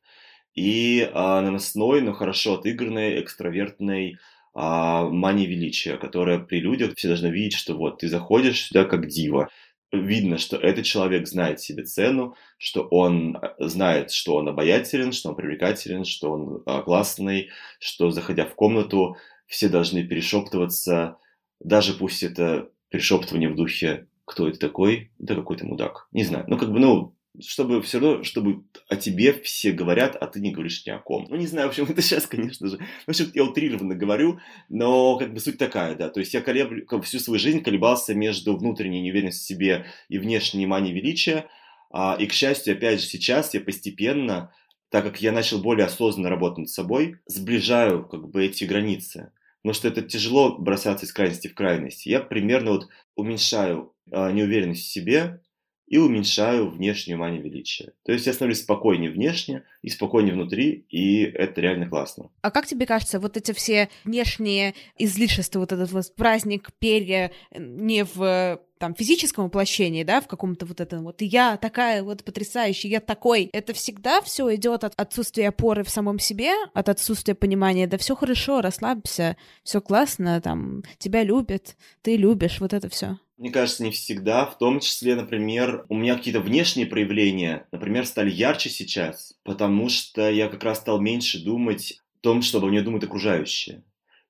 и 0.56 1.10
а, 1.14 1.42
наносной, 1.42 2.02
но 2.02 2.14
хорошо 2.14 2.56
отыгранной, 2.56 3.22
экстравертной 3.22 4.18
а, 4.54 5.08
мании 5.10 5.46
величия, 5.46 5.98
которая 5.98 6.40
при 6.40 6.60
людях 6.60 6.94
все 6.96 7.10
должны 7.10 7.28
видеть, 7.28 7.58
что 7.58 7.76
вот 7.76 8.00
ты 8.00 8.08
заходишь 8.08 8.68
сюда 8.68 8.86
как 8.86 9.08
дива, 9.08 9.50
видно, 9.92 10.38
что 10.38 10.58
этот 10.58 10.86
человек 10.86 11.28
знает 11.28 11.60
себе 11.60 11.84
цену, 11.84 12.36
что 12.58 12.84
он 12.84 13.38
э, 13.38 13.54
знает, 13.60 14.12
что 14.12 14.36
он 14.36 14.48
обаятелен, 14.50 15.12
что 15.12 15.30
он 15.30 15.36
привлекателен, 15.36 16.06
что 16.06 16.32
он 16.32 16.64
а, 16.66 16.82
классный, 16.82 17.50
что, 17.80 18.12
заходя 18.12 18.46
в 18.46 18.56
комнату, 18.56 19.18
все 19.48 19.70
должны 19.70 20.04
перешептываться, 20.04 21.18
даже 21.60 21.94
пусть 21.94 22.24
это 22.24 22.70
перешептывание 22.90 23.50
в 23.50 23.56
духе 23.56 24.08
«Кто 24.26 24.48
это 24.48 24.60
такой?» 24.60 25.12
Да 25.20 25.36
какой-то 25.36 25.66
мудак. 25.66 26.08
Не 26.12 26.24
знаю. 26.24 26.46
Ну, 26.48 26.58
как 26.58 26.72
бы, 26.72 26.80
ну, 26.80 27.15
чтобы 27.42 27.82
все 27.82 28.00
равно, 28.00 28.24
чтобы 28.24 28.64
о 28.90 28.96
тебе 28.96 29.34
все 29.34 29.72
говорят, 29.72 30.16
а 30.16 30.28
ты 30.28 30.40
не 30.40 30.52
говоришь 30.52 30.86
ни 30.86 30.92
о 30.92 31.00
ком. 31.00 31.28
Ну, 31.30 31.36
не 31.36 31.48
знаю, 31.48 31.68
в 31.68 31.72
общем, 31.72 31.86
это 31.86 32.02
сейчас, 32.02 32.28
конечно 32.28 32.68
же. 32.68 32.78
В 33.06 33.10
общем, 33.10 33.32
я 33.34 33.44
утрированно 33.44 33.96
говорю, 33.96 34.40
но 34.70 35.18
как 35.18 35.34
бы 35.34 35.40
суть 35.40 35.58
такая, 35.58 35.96
да. 35.96 36.10
То 36.10 36.20
есть 36.20 36.34
я 36.34 36.42
колеблю, 36.42 36.86
всю 37.02 37.20
свою 37.20 37.40
жизнь 37.40 37.62
колебался 37.62 38.14
между 38.14 38.56
внутренней 38.58 39.02
неуверенностью 39.02 39.44
в 39.44 39.48
себе 39.48 39.86
и 40.10 40.18
внешней 40.18 40.66
манией 40.66 40.96
величия. 40.96 41.48
А, 41.92 42.18
и, 42.20 42.26
к 42.26 42.34
счастью, 42.34 42.74
опять 42.74 43.02
же, 43.02 43.08
сейчас 43.08 43.54
я 43.54 43.62
постепенно, 43.62 44.52
так 44.90 45.04
как 45.04 45.22
я 45.22 45.32
начал 45.32 45.60
более 45.60 45.86
осознанно 45.86 46.30
работать 46.30 46.60
над 46.60 46.70
собой, 46.70 47.18
сближаю 47.26 48.06
как 48.06 48.30
бы 48.30 48.46
эти 48.46 48.66
границы. 48.66 49.32
Потому 49.62 49.74
что 49.74 49.88
это 49.88 50.02
тяжело 50.02 50.58
бросаться 50.58 51.06
из 51.06 51.14
крайности 51.14 51.48
в 51.48 51.56
крайность. 51.56 52.06
Я 52.06 52.20
примерно 52.20 52.72
вот 52.72 52.88
уменьшаю 53.16 53.94
а, 54.12 54.32
неуверенность 54.32 54.84
в 54.84 54.92
себе, 54.92 55.42
и 55.88 55.98
уменьшаю 55.98 56.70
внешнюю 56.70 57.20
манию 57.20 57.44
величия. 57.44 57.94
То 58.04 58.12
есть 58.12 58.26
я 58.26 58.34
становлюсь 58.34 58.62
спокойнее 58.62 59.12
внешне 59.12 59.64
и 59.82 59.90
спокойнее 59.90 60.34
внутри, 60.34 60.86
и 60.90 61.24
это 61.24 61.62
реально 61.62 61.88
классно. 61.88 62.32
А 62.42 62.52
как 62.52 62.66
тебе 62.66 62.86
кажется, 62.86 63.20
вот 63.20 63.38
эти 63.38 63.52
все 63.52 63.90
внешние 64.04 64.74
излишества, 64.98 65.60
вот 65.60 65.72
этот 65.72 65.92
вот 65.92 66.16
праздник, 66.16 66.70
перья, 66.80 67.32
не 67.56 68.04
в 68.04 68.62
там 68.78 68.94
физическом 68.94 69.46
воплощении, 69.46 70.04
да, 70.04 70.22
в 70.22 70.28
каком-то 70.28 70.66
вот 70.66 70.82
этом 70.82 71.04
вот 71.04 71.22
я 71.22 71.58
такая 71.58 72.04
вот 72.04 72.24
потрясающая, 72.24 72.90
я 72.90 73.00
такой. 73.00 73.50
Это 73.54 73.74
всегда 73.74 74.22
все 74.22 74.54
идет 74.56 74.84
от 74.84 74.94
отсутствия 74.98 75.50
опоры 75.50 75.84
в 75.84 75.90
самом 75.90 76.20
себе, 76.20 76.52
от 76.74 76.90
отсутствия 76.90 77.36
понимания, 77.36 77.88
да 77.88 77.98
все 77.98 78.16
хорошо, 78.16 78.62
расслабься, 78.62 79.38
все 79.64 79.82
классно, 79.82 80.42
там 80.42 80.84
тебя 80.98 81.24
любят, 81.24 81.78
ты 82.02 82.18
любишь, 82.18 82.60
вот 82.60 82.74
это 82.74 82.90
все. 82.90 83.18
Мне 83.38 83.52
кажется, 83.52 83.84
не 83.84 83.92
всегда. 83.92 84.46
В 84.46 84.58
том 84.58 84.80
числе, 84.80 85.16
например, 85.16 85.86
у 85.90 85.96
меня 85.96 86.16
какие-то 86.16 86.40
внешние 86.40 86.88
проявления, 86.88 87.68
например, 87.72 88.06
стали 88.06 88.32
ярче 88.32 88.70
сейчас, 88.70 89.34
потому 89.44 89.90
что 89.90 90.30
я 90.30 90.48
как 90.48 90.64
раз 90.64 90.80
стал 90.80 91.02
меньше 91.02 91.44
думать 91.44 92.02
о 92.20 92.22
том, 92.22 92.42
что 92.42 92.60
обо 92.60 92.68
мне 92.68 92.82
думают 92.82 93.04
окружающие. 93.04 93.84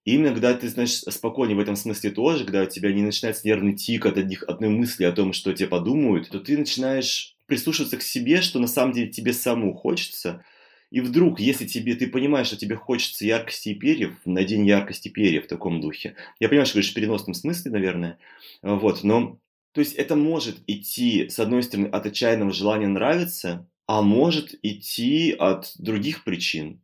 И 0.05 0.15
именно 0.15 0.31
когда 0.31 0.53
ты, 0.55 0.67
значит, 0.69 1.11
спокойнее 1.13 1.55
в 1.55 1.59
этом 1.59 1.75
смысле 1.75 2.11
тоже, 2.11 2.45
когда 2.45 2.63
у 2.63 2.65
тебя 2.65 2.91
не 2.93 3.03
начинается 3.03 3.47
нервный 3.47 3.75
тик 3.75 4.05
от 4.05 4.17
одних, 4.17 4.43
одной 4.43 4.69
мысли 4.69 5.03
о 5.03 5.11
том, 5.11 5.33
что 5.33 5.53
тебе 5.53 5.69
подумают, 5.69 6.29
то 6.29 6.39
ты 6.39 6.57
начинаешь 6.57 7.35
прислушиваться 7.47 7.97
к 7.97 8.01
себе, 8.03 8.41
что 8.41 8.59
на 8.59 8.67
самом 8.67 8.93
деле 8.93 9.11
тебе 9.11 9.33
самому 9.33 9.75
хочется. 9.75 10.43
И 10.91 11.01
вдруг, 11.01 11.39
если 11.39 11.65
тебе, 11.65 11.95
ты 11.95 12.07
понимаешь, 12.07 12.47
что 12.47 12.57
тебе 12.57 12.75
хочется 12.75 13.25
яркости 13.25 13.69
и 13.69 13.75
перьев, 13.75 14.13
надень 14.25 14.65
яркости 14.65 15.09
перьев 15.09 15.45
в 15.45 15.47
таком 15.47 15.81
духе. 15.81 16.15
Я 16.39 16.47
понимаю, 16.47 16.65
что 16.65 16.75
говоришь 16.75 16.91
в 16.91 16.95
переносном 16.95 17.33
смысле, 17.33 17.71
наверное. 17.71 18.17
Вот, 18.61 19.03
но 19.03 19.39
то 19.75 19.81
есть 19.81 19.95
это 19.95 20.15
может 20.15 20.59
идти, 20.67 21.27
с 21.27 21.37
одной 21.37 21.61
стороны, 21.61 21.87
от 21.87 22.05
отчаянного 22.05 22.53
желания 22.53 22.87
нравиться, 22.87 23.67
а 23.87 24.01
может 24.01 24.57
идти 24.63 25.35
от 25.37 25.73
других 25.77 26.23
причин. 26.23 26.81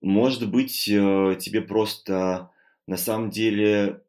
Может 0.00 0.48
быть, 0.48 0.88
э, 0.88 1.36
тебе 1.40 1.60
просто 1.60 2.50
на 2.86 2.96
самом 2.96 3.30
деле 3.30 4.02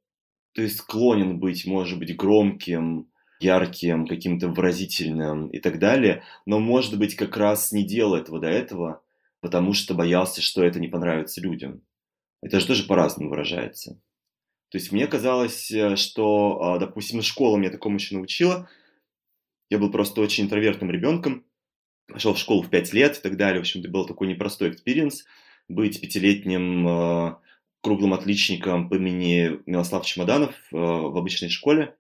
ты 0.54 0.70
склонен 0.70 1.40
быть, 1.40 1.66
может 1.66 1.98
быть, 1.98 2.16
громким, 2.16 3.09
ярким, 3.40 4.06
каким-то 4.06 4.50
выразительным 4.50 5.48
и 5.48 5.60
так 5.60 5.80
далее, 5.80 6.24
но, 6.46 6.60
может 6.60 6.98
быть, 6.98 7.16
как 7.16 7.38
раз 7.38 7.72
не 7.72 7.84
делал 7.84 8.16
этого 8.16 8.40
до 8.40 8.48
этого, 8.48 9.02
потому 9.42 9.74
что 9.74 9.94
боялся, 9.94 10.42
что 10.42 10.64
это 10.64 10.80
не 10.80 10.88
понравится 10.88 11.42
людям. 11.42 11.82
Это 12.42 12.60
же 12.60 12.68
тоже 12.68 12.84
по-разному 12.84 13.30
выражается. 13.30 14.00
То 14.70 14.78
есть 14.78 14.92
мне 14.92 15.08
казалось, 15.08 15.72
э, 15.72 15.96
что, 15.96 16.62
а, 16.62 16.80
допустим, 16.80 17.22
школа 17.22 17.58
меня 17.58 17.72
такому 17.72 17.96
еще 17.96 18.16
научила. 18.16 18.70
Я 19.70 19.80
был 19.80 19.92
просто 19.92 20.22
очень 20.22 20.46
интровертным 20.46 20.92
ребенком, 20.92 21.46
пошел 22.08 22.34
в 22.34 22.40
школу 22.40 22.62
в 22.62 22.70
5 22.70 22.94
лет 22.94 23.18
и 23.18 23.22
так 23.22 23.38
далее. 23.38 23.60
В 23.60 23.62
общем, 23.62 23.82
это 23.82 23.90
был 23.90 24.06
такой 24.06 24.28
непростой 24.28 24.72
experience. 24.72 25.26
быть 25.68 26.02
пятилетним 26.02 26.88
э, 26.88 27.36
круглым 27.82 28.14
отличником 28.14 28.90
по 28.90 28.96
имени 28.96 29.60
Милослав 29.66 30.06
Чемоданов 30.06 30.52
э, 30.72 30.76
в 30.76 31.18
обычной 31.18 31.50
школе. 31.50 31.96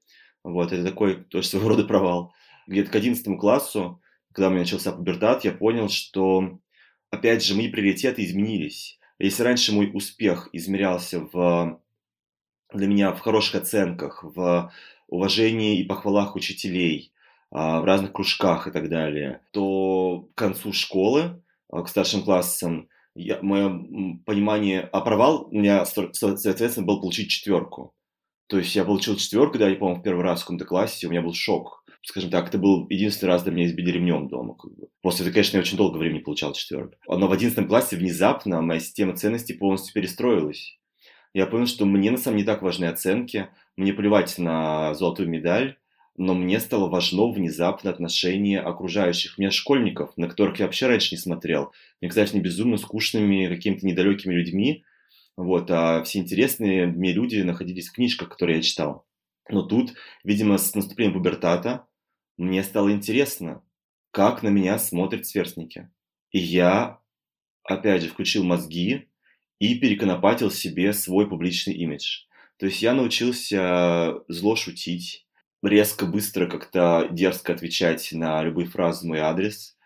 Вот, 0.51 0.71
это 0.71 0.83
такой 0.83 1.23
тоже 1.23 1.47
своего 1.49 1.69
рода 1.69 1.83
провал. 1.85 2.33
Где-то 2.67 2.91
к 2.91 2.95
11 2.95 3.39
классу, 3.39 4.01
когда 4.31 4.47
у 4.47 4.51
меня 4.51 4.61
начался 4.61 4.91
пубертат, 4.91 5.43
я 5.43 5.51
понял, 5.51 5.89
что, 5.89 6.59
опять 7.09 7.43
же, 7.43 7.55
мои 7.55 7.67
приоритеты 7.67 8.23
изменились. 8.23 8.99
Если 9.17 9.43
раньше 9.43 9.73
мой 9.73 9.89
успех 9.93 10.49
измерялся 10.53 11.27
в, 11.31 11.81
для 12.73 12.87
меня 12.87 13.11
в 13.11 13.19
хороших 13.19 13.55
оценках, 13.55 14.23
в 14.23 14.71
уважении 15.07 15.79
и 15.79 15.83
похвалах 15.83 16.35
учителей, 16.35 17.11
а, 17.51 17.81
в 17.81 17.85
разных 17.85 18.13
кружках 18.13 18.67
и 18.67 18.71
так 18.71 18.89
далее, 18.89 19.41
то 19.51 20.29
к 20.33 20.37
концу 20.37 20.71
школы, 20.71 21.41
а, 21.69 21.81
к 21.81 21.89
старшим 21.89 22.23
классам, 22.23 22.87
я, 23.15 23.39
мое 23.41 23.69
понимание, 24.25 24.81
а 24.81 25.01
провал 25.01 25.47
у 25.51 25.55
меня, 25.55 25.83
соответственно, 25.85 26.85
был 26.85 27.01
получить 27.01 27.31
четверку. 27.31 27.93
То 28.49 28.57
есть 28.57 28.75
я 28.75 28.83
получил 28.83 29.15
четверку, 29.15 29.59
да, 29.59 29.69
я 29.69 29.75
помню, 29.75 29.99
в 29.99 30.01
первый 30.01 30.23
раз 30.23 30.41
в 30.41 30.45
каком-то 30.45 30.65
классе, 30.65 31.05
у 31.05 31.11
меня 31.11 31.21
был 31.21 31.33
шок. 31.33 31.85
Скажем 32.01 32.31
так, 32.31 32.47
это 32.47 32.57
был 32.57 32.87
единственный 32.89 33.29
раз, 33.29 33.43
когда 33.43 33.55
меня 33.55 33.67
избили 33.67 33.91
ремнем 33.91 34.27
дома. 34.27 34.55
Как 34.55 34.71
бы. 34.71 34.87
После 35.01 35.21
этого, 35.21 35.35
конечно, 35.35 35.57
я 35.57 35.61
очень 35.61 35.77
долго 35.77 35.97
времени 35.97 36.19
получал 36.19 36.53
четверку. 36.53 36.95
Но 37.07 37.27
в 37.27 37.31
одиннадцатом 37.31 37.67
классе 37.67 37.95
внезапно 37.95 38.61
моя 38.61 38.79
система 38.79 39.15
ценностей 39.15 39.53
полностью 39.53 39.93
перестроилась. 39.93 40.79
Я 41.35 41.45
понял, 41.45 41.67
что 41.67 41.85
мне 41.85 42.09
на 42.09 42.17
самом 42.17 42.37
деле 42.37 42.47
не 42.47 42.53
так 42.53 42.63
важны 42.63 42.85
оценки, 42.85 43.49
мне 43.77 43.93
плевать 43.93 44.39
на 44.39 44.95
золотую 44.95 45.29
медаль, 45.29 45.77
но 46.17 46.33
мне 46.33 46.59
стало 46.59 46.89
важно 46.89 47.31
внезапно 47.31 47.91
отношение 47.91 48.61
окружающих 48.61 49.37
меня 49.37 49.51
школьников, 49.51 50.17
на 50.17 50.27
которых 50.27 50.57
я 50.57 50.65
вообще 50.65 50.87
раньше 50.87 51.13
не 51.13 51.19
смотрел. 51.19 51.71
Мне 52.01 52.09
казались 52.09 52.33
не 52.33 52.41
безумно 52.41 52.77
скучными, 52.77 53.47
какими-то 53.47 53.85
недалекими 53.85 54.33
людьми, 54.33 54.83
вот, 55.39 55.71
а 55.71 56.03
все 56.03 56.19
интересные 56.19 56.85
мне 56.85 57.13
люди 57.13 57.37
находились 57.37 57.87
в 57.87 57.93
книжках, 57.93 58.27
которые 58.27 58.57
я 58.57 58.61
читал. 58.61 59.07
Но 59.47 59.61
тут, 59.61 59.93
видимо, 60.25 60.57
с 60.57 60.75
наступлением 60.75 61.13
пубертата 61.13 61.87
мне 62.35 62.61
стало 62.61 62.91
интересно, 62.91 63.63
как 64.11 64.43
на 64.43 64.49
меня 64.49 64.77
смотрят 64.77 65.25
сверстники. 65.25 65.89
И 66.31 66.39
я, 66.39 66.99
опять 67.63 68.01
же, 68.01 68.09
включил 68.09 68.43
мозги 68.43 69.07
и 69.59 69.79
переконопатил 69.79 70.51
себе 70.51 70.91
свой 70.91 71.29
публичный 71.29 71.73
имидж. 71.73 72.25
То 72.57 72.65
есть 72.65 72.81
я 72.81 72.93
научился 72.93 74.15
зло 74.27 74.57
шутить, 74.57 75.25
резко, 75.63 76.05
быстро, 76.05 76.47
как-то 76.47 77.07
дерзко 77.11 77.53
отвечать 77.53 78.11
на 78.11 78.43
любые 78.43 78.67
фразы 78.67 79.05
в 79.05 79.07
мой 79.07 79.19
адрес. 79.19 79.77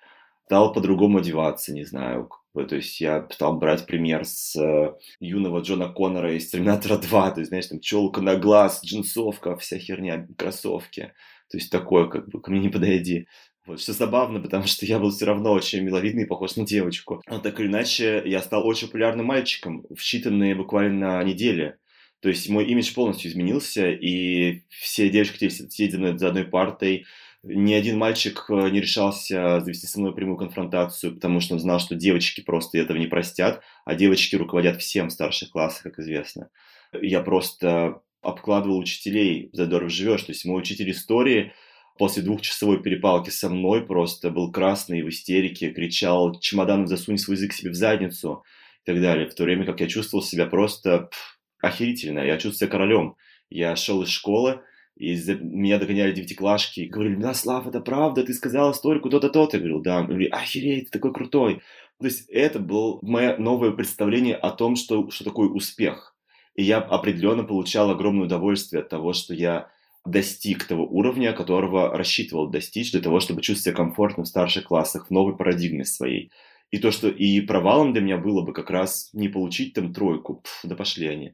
Стал 0.45 0.73
по-другому 0.73 1.19
одеваться, 1.19 1.71
не 1.71 1.85
знаю. 1.85 2.31
То 2.53 2.75
есть 2.75 3.01
я 3.01 3.27
стал 3.31 3.57
брать 3.57 3.87
пример 3.87 4.25
с 4.25 4.55
э, 4.55 4.93
юного 5.19 5.61
Джона 5.61 5.89
Коннора 5.89 6.35
из 6.35 6.49
Терминатора 6.49 6.97
2. 6.97 7.31
То 7.31 7.39
есть, 7.41 7.49
знаешь, 7.49 7.65
там 7.65 7.79
челка 7.79 8.21
на 8.21 8.35
глаз, 8.35 8.81
джинсовка, 8.85 9.57
вся 9.57 9.79
херня, 9.79 10.27
кроссовки. 10.37 11.13
То 11.49 11.57
есть 11.57 11.71
такое, 11.71 12.07
как 12.07 12.29
бы, 12.29 12.41
ко 12.41 12.51
мне 12.51 12.59
не 12.59 12.69
подойди. 12.69 13.27
Вот, 13.65 13.79
что 13.79 13.93
забавно, 13.93 14.39
потому 14.39 14.65
что 14.65 14.85
я 14.85 14.99
был 14.99 15.09
все 15.11 15.25
равно 15.25 15.51
очень 15.51 15.81
миловидный 15.81 16.27
похож 16.27 16.55
на 16.55 16.65
девочку. 16.65 17.21
Но 17.27 17.39
так 17.39 17.59
или 17.59 17.67
иначе, 17.67 18.21
я 18.25 18.41
стал 18.41 18.67
очень 18.67 18.87
популярным 18.87 19.25
мальчиком 19.25 19.85
в 19.89 19.99
считанные 19.99 20.53
буквально 20.53 21.23
недели. 21.23 21.77
То 22.19 22.29
есть 22.29 22.47
мой 22.49 22.65
имидж 22.65 22.93
полностью 22.93 23.31
изменился, 23.31 23.89
и 23.89 24.63
все 24.69 25.09
девочки 25.09 25.49
сидеть 25.49 25.93
за 25.93 26.27
одной 26.27 26.45
партой. 26.45 27.05
Ни 27.43 27.73
один 27.73 27.97
мальчик 27.97 28.45
э, 28.49 28.69
не 28.69 28.79
решался 28.79 29.59
завести 29.59 29.85
со 29.85 29.99
мной 29.99 30.15
прямую 30.15 30.37
конфронтацию, 30.37 31.15
потому 31.15 31.41
что 31.41 31.55
он 31.55 31.59
знал, 31.59 31.79
что 31.79 31.93
девочки 31.93 32.39
просто 32.39 32.77
этого 32.77 32.97
не 32.97 33.07
простят, 33.07 33.61
а 33.83 33.95
девочки 33.95 34.37
руководят 34.37 34.81
всем 34.81 35.09
в 35.09 35.11
старших 35.11 35.49
классах, 35.49 35.83
как 35.83 35.99
известно. 35.99 36.49
Я 36.93 37.21
просто 37.21 38.01
обкладывал 38.21 38.77
учителей 38.77 39.49
«Задоров 39.51 39.91
живешь». 39.91 40.23
То 40.23 40.31
есть 40.31 40.45
мой 40.45 40.61
учитель 40.61 40.89
истории 40.91 41.51
после 41.97 42.23
двухчасовой 42.23 42.81
перепалки 42.81 43.29
со 43.29 43.49
мной 43.49 43.85
просто 43.85 44.29
был 44.29 44.49
красный 44.49 45.01
в 45.01 45.09
истерике, 45.09 45.71
кричал 45.71 46.39
«Чемодан, 46.39 46.87
засунь 46.87 47.17
свой 47.17 47.35
язык 47.35 47.51
себе 47.51 47.71
в 47.71 47.75
задницу» 47.75 48.43
и 48.83 48.85
так 48.85 49.01
далее. 49.01 49.29
В 49.29 49.35
то 49.35 49.43
время 49.43 49.65
как 49.65 49.81
я 49.81 49.87
чувствовал 49.87 50.23
себя 50.23 50.45
просто 50.45 51.09
пфф, 51.11 51.39
охерительно. 51.61 52.19
Я 52.19 52.35
чувствую 52.35 52.53
себя 52.53 52.67
королем. 52.69 53.15
Я 53.49 53.75
шел 53.75 54.01
из 54.01 54.09
школы, 54.09 54.61
и 54.95 55.15
меня 55.41 55.79
догоняли 55.79 56.13
девятиклашки, 56.13 56.81
говорили, 56.81 57.15
Мирослав, 57.15 57.67
это 57.67 57.81
правда, 57.81 58.23
ты 58.23 58.33
сказал 58.33 58.71
историку 58.71 59.09
то-то, 59.09 59.29
то-то. 59.29 59.57
Я 59.57 59.61
говорил, 59.61 59.81
да. 59.81 59.97
Они 59.97 60.07
говорили, 60.07 60.29
охереть, 60.29 60.85
ты 60.85 60.91
такой 60.91 61.13
крутой. 61.13 61.61
То 61.99 62.05
есть 62.05 62.29
это 62.29 62.59
было 62.59 62.99
мое 63.01 63.37
новое 63.37 63.71
представление 63.71 64.35
о 64.35 64.51
том, 64.51 64.75
что, 64.75 65.09
что 65.09 65.23
такое 65.23 65.49
успех. 65.49 66.15
И 66.55 66.63
я 66.63 66.77
определенно 66.77 67.43
получал 67.43 67.89
огромное 67.89 68.25
удовольствие 68.25 68.81
от 68.81 68.89
того, 68.89 69.13
что 69.13 69.33
я 69.33 69.69
достиг 70.05 70.65
того 70.65 70.85
уровня, 70.85 71.33
которого 71.33 71.95
рассчитывал 71.97 72.49
достичь 72.49 72.91
для 72.91 73.01
того, 73.01 73.19
чтобы 73.19 73.41
чувствовать 73.41 73.75
себя 73.77 73.85
комфортно 73.85 74.23
в 74.23 74.27
старших 74.27 74.65
классах, 74.65 75.07
в 75.07 75.11
новой 75.11 75.35
парадигме 75.35 75.85
своей. 75.85 76.31
И 76.71 76.77
то, 76.77 76.91
что 76.91 77.07
и 77.07 77.41
провалом 77.41 77.93
для 77.93 78.01
меня 78.01 78.17
было 78.17 78.41
бы 78.41 78.53
как 78.53 78.69
раз 78.69 79.09
не 79.13 79.29
получить 79.29 79.73
там 79.73 79.93
тройку, 79.93 80.41
пф, 80.43 80.61
да 80.63 80.75
пошли 80.75 81.07
они, 81.07 81.33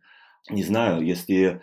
не 0.49 0.64
знаю, 0.64 1.05
если 1.05 1.62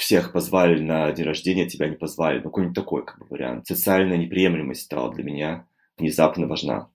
всех 0.00 0.32
позвали 0.32 0.80
на 0.80 1.12
день 1.12 1.26
рождения, 1.26 1.68
тебя 1.68 1.88
не 1.88 1.96
позвали. 1.96 2.38
Ну, 2.38 2.44
какой-нибудь 2.44 2.74
такой 2.74 3.04
как 3.04 3.18
бы, 3.18 3.26
вариант. 3.28 3.66
Социальная 3.66 4.16
неприемлемость 4.16 4.82
стала 4.82 5.12
для 5.12 5.22
меня 5.22 5.66
внезапно 5.98 6.46
важна. 6.46 6.88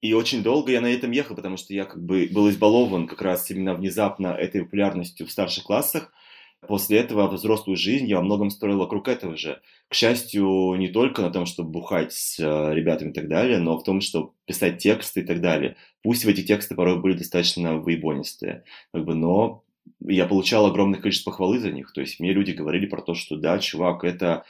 И 0.00 0.12
очень 0.12 0.42
долго 0.42 0.70
я 0.70 0.80
на 0.80 0.86
этом 0.86 1.10
ехал, 1.10 1.34
потому 1.34 1.56
что 1.56 1.74
я 1.74 1.84
как 1.84 2.02
бы 2.04 2.28
был 2.30 2.48
избалован 2.48 3.08
как 3.08 3.22
раз 3.22 3.50
именно 3.50 3.74
внезапно 3.74 4.28
этой 4.28 4.62
популярностью 4.62 5.26
в 5.26 5.32
старших 5.32 5.64
классах. 5.64 6.12
После 6.68 6.98
этого 6.98 7.26
взрослую 7.28 7.76
жизнь 7.76 8.06
я 8.06 8.16
во 8.16 8.22
многом 8.22 8.50
строил 8.50 8.78
вокруг 8.78 9.08
этого 9.08 9.36
же. 9.36 9.60
К 9.88 9.94
счастью, 9.94 10.74
не 10.76 10.88
только 10.88 11.22
на 11.22 11.30
том, 11.30 11.46
чтобы 11.46 11.70
бухать 11.70 12.12
с 12.12 12.38
э, 12.38 12.74
ребятами 12.74 13.10
и 13.10 13.12
так 13.12 13.28
далее, 13.28 13.58
но 13.58 13.76
в 13.76 13.82
том, 13.82 14.00
чтобы 14.00 14.30
писать 14.46 14.78
тексты 14.78 15.20
и 15.20 15.24
так 15.24 15.40
далее. 15.40 15.76
Пусть 16.02 16.24
в 16.24 16.28
эти 16.28 16.42
тексты 16.42 16.74
порой 16.74 17.00
были 17.00 17.18
достаточно 17.18 17.78
выебонистые, 17.78 18.64
как 18.92 19.04
бы, 19.04 19.14
но 19.14 19.64
я 20.00 20.26
получал 20.26 20.66
огромное 20.66 21.00
количество 21.00 21.30
похвалы 21.30 21.58
за 21.58 21.70
них. 21.70 21.92
То 21.92 22.00
есть 22.00 22.20
мне 22.20 22.32
люди 22.32 22.52
говорили 22.52 22.86
про 22.86 23.02
то, 23.02 23.14
что 23.14 23.36
да, 23.36 23.58
чувак, 23.58 24.04
это 24.04 24.44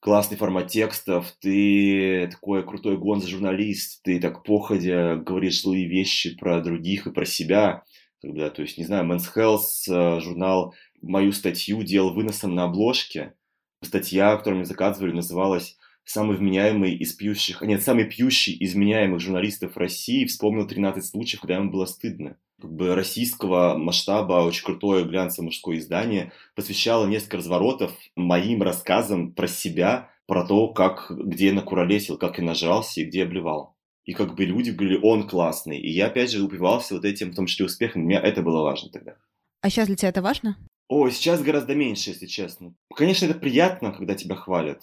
классный 0.00 0.36
формат 0.36 0.68
текстов, 0.68 1.32
ты 1.40 2.28
такой 2.30 2.62
крутой 2.62 2.98
гонза-журналист, 2.98 4.02
ты 4.02 4.20
так 4.20 4.42
походя 4.42 5.16
говоришь 5.16 5.62
злые 5.62 5.86
вещи 5.86 6.36
про 6.36 6.60
других 6.60 7.06
и 7.06 7.12
про 7.12 7.24
себя. 7.24 7.84
Когда, 8.20 8.50
то 8.50 8.62
есть, 8.62 8.78
не 8.78 8.84
знаю, 8.84 9.06
Men's 9.06 9.24
Health 9.34 9.60
э, 9.88 10.20
журнал 10.20 10.74
мою 11.02 11.32
статью 11.32 11.82
делал 11.82 12.14
выносом 12.14 12.54
на 12.54 12.64
обложке. 12.64 13.34
Статья, 13.82 14.36
которую 14.36 14.58
мне 14.60 14.66
заказывали, 14.66 15.12
называлась 15.12 15.76
«Самый 16.04 16.36
вменяемый 16.36 16.94
из 16.94 17.12
пьющих...» 17.12 17.60
Нет, 17.60 17.82
«Самый 17.82 18.04
пьющий 18.04 18.54
из 18.54 18.74
вменяемых 18.74 19.20
журналистов 19.20 19.76
России» 19.76 20.24
вспомнил 20.24 20.66
13 20.66 21.04
случаев, 21.04 21.40
когда 21.40 21.56
ему 21.56 21.70
было 21.70 21.84
стыдно 21.84 22.38
как 22.60 22.72
бы 22.72 22.94
российского 22.94 23.76
масштаба 23.76 24.44
очень 24.44 24.64
крутое 24.64 25.04
глянцевое 25.04 25.46
мужское 25.46 25.78
издание 25.78 26.32
посвящало 26.54 27.06
несколько 27.06 27.38
разворотов 27.38 27.92
моим 28.16 28.62
рассказам 28.62 29.32
про 29.32 29.48
себя, 29.48 30.10
про 30.26 30.46
то, 30.46 30.68
как, 30.68 31.10
где 31.10 31.46
я 31.46 31.52
накуролесил, 31.52 32.16
как 32.16 32.38
я 32.38 32.44
нажрался 32.44 33.00
и 33.00 33.04
где 33.04 33.20
я 33.20 33.26
блевал. 33.26 33.74
И 34.04 34.12
как 34.12 34.34
бы 34.34 34.44
люди 34.44 34.70
говорили, 34.70 35.00
он 35.02 35.26
классный. 35.26 35.78
И 35.78 35.90
я 35.90 36.06
опять 36.06 36.30
же 36.30 36.42
упивался 36.42 36.94
вот 36.94 37.04
этим, 37.04 37.32
в 37.32 37.34
том 37.34 37.46
числе 37.46 37.66
успехом. 37.66 38.02
Для 38.02 38.18
меня 38.18 38.20
это 38.20 38.42
было 38.42 38.62
важно 38.62 38.90
тогда. 38.90 39.16
А 39.62 39.70
сейчас 39.70 39.86
для 39.86 39.96
тебя 39.96 40.10
это 40.10 40.22
важно? 40.22 40.58
О, 40.88 41.08
сейчас 41.08 41.42
гораздо 41.42 41.74
меньше, 41.74 42.10
если 42.10 42.26
честно. 42.26 42.74
Конечно, 42.94 43.24
это 43.24 43.38
приятно, 43.38 43.92
когда 43.92 44.14
тебя 44.14 44.36
хвалят. 44.36 44.82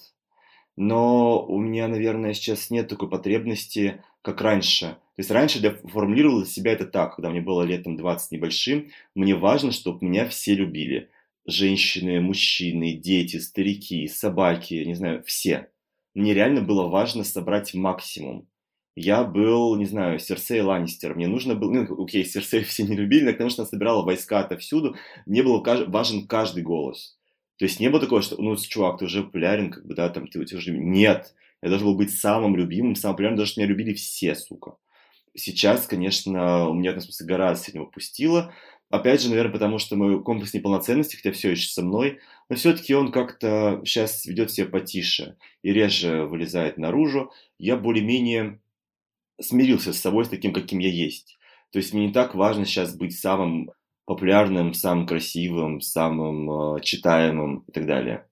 Но 0.76 1.44
у 1.46 1.58
меня, 1.60 1.86
наверное, 1.86 2.34
сейчас 2.34 2.70
нет 2.70 2.88
такой 2.88 3.08
потребности 3.08 4.02
как 4.22 4.40
раньше. 4.40 4.86
То 4.86 5.18
есть 5.18 5.30
раньше 5.30 5.58
я 5.58 5.72
формулировал 5.72 6.38
для 6.38 6.50
себя 6.50 6.72
это 6.72 6.86
так, 6.86 7.16
когда 7.16 7.30
мне 7.30 7.40
было 7.40 7.62
летом 7.62 7.96
20 7.96 8.32
небольшим, 8.32 8.90
мне 9.14 9.34
важно, 9.34 9.72
чтобы 9.72 10.04
меня 10.06 10.26
все 10.26 10.54
любили. 10.54 11.10
Женщины, 11.44 12.20
мужчины, 12.20 12.94
дети, 12.94 13.38
старики, 13.38 14.06
собаки, 14.08 14.74
не 14.74 14.94
знаю, 14.94 15.22
все. 15.24 15.68
Мне 16.14 16.34
реально 16.34 16.62
было 16.62 16.88
важно 16.88 17.24
собрать 17.24 17.74
максимум. 17.74 18.46
Я 18.94 19.24
был, 19.24 19.76
не 19.76 19.86
знаю, 19.86 20.18
Серсей 20.18 20.60
Ланнистер. 20.60 21.14
Мне 21.14 21.26
нужно 21.26 21.54
было... 21.54 21.72
Ну, 21.72 22.04
окей, 22.04 22.24
Серсей 22.24 22.62
все 22.62 22.84
не 22.84 22.94
любили, 22.94 23.24
но 23.24 23.32
потому 23.32 23.50
что 23.50 23.62
она 23.62 23.68
собирала 23.68 24.04
войска 24.04 24.40
отовсюду. 24.40 24.96
Мне 25.24 25.42
был 25.42 25.62
важен 25.62 26.26
каждый 26.26 26.62
голос. 26.62 27.18
То 27.56 27.64
есть 27.64 27.80
не 27.80 27.88
было 27.88 28.00
такого, 28.00 28.22
что, 28.22 28.40
ну, 28.40 28.54
чувак, 28.56 28.98
ты 28.98 29.06
уже 29.06 29.22
популярен, 29.22 29.70
как 29.70 29.86
бы, 29.86 29.94
да, 29.94 30.08
там, 30.10 30.26
ты, 30.26 30.44
ты 30.44 30.56
уже... 30.56 30.72
Нет, 30.72 31.34
я 31.62 31.68
должен 31.68 31.86
был 31.86 31.96
быть 31.96 32.12
самым 32.12 32.56
любимым, 32.56 32.96
самым 32.96 33.14
популярным, 33.14 33.38
даже 33.38 33.54
меня 33.56 33.68
любили 33.68 33.94
все, 33.94 34.34
сука. 34.34 34.76
Сейчас, 35.34 35.86
конечно, 35.86 36.68
у 36.68 36.74
меня 36.74 36.92
в 36.92 37.00
смысле 37.00 37.26
гораздо 37.26 37.64
сильно 37.64 37.82
упустило. 37.84 38.52
Опять 38.90 39.22
же, 39.22 39.30
наверное, 39.30 39.52
потому 39.52 39.78
что 39.78 39.96
мой 39.96 40.22
комплекс 40.22 40.52
неполноценности, 40.52 41.16
хотя 41.16 41.32
все 41.32 41.52
еще 41.52 41.70
со 41.70 41.82
мной, 41.82 42.18
но 42.50 42.56
все-таки 42.56 42.94
он 42.94 43.10
как-то 43.10 43.80
сейчас 43.86 44.26
ведет 44.26 44.50
себя 44.50 44.66
потише 44.66 45.36
и 45.62 45.72
реже 45.72 46.26
вылезает 46.26 46.76
наружу. 46.76 47.32
Я 47.58 47.76
более-менее 47.78 48.60
смирился 49.40 49.94
с 49.94 50.00
собой, 50.00 50.26
с 50.26 50.28
таким, 50.28 50.52
каким 50.52 50.78
я 50.78 50.90
есть. 50.90 51.38
То 51.70 51.78
есть 51.78 51.94
мне 51.94 52.08
не 52.08 52.12
так 52.12 52.34
важно 52.34 52.66
сейчас 52.66 52.94
быть 52.94 53.18
самым 53.18 53.70
популярным, 54.04 54.74
самым 54.74 55.06
красивым, 55.06 55.80
самым 55.80 56.76
э, 56.76 56.80
читаемым 56.82 57.64
и 57.66 57.72
так 57.72 57.86
далее. 57.86 58.26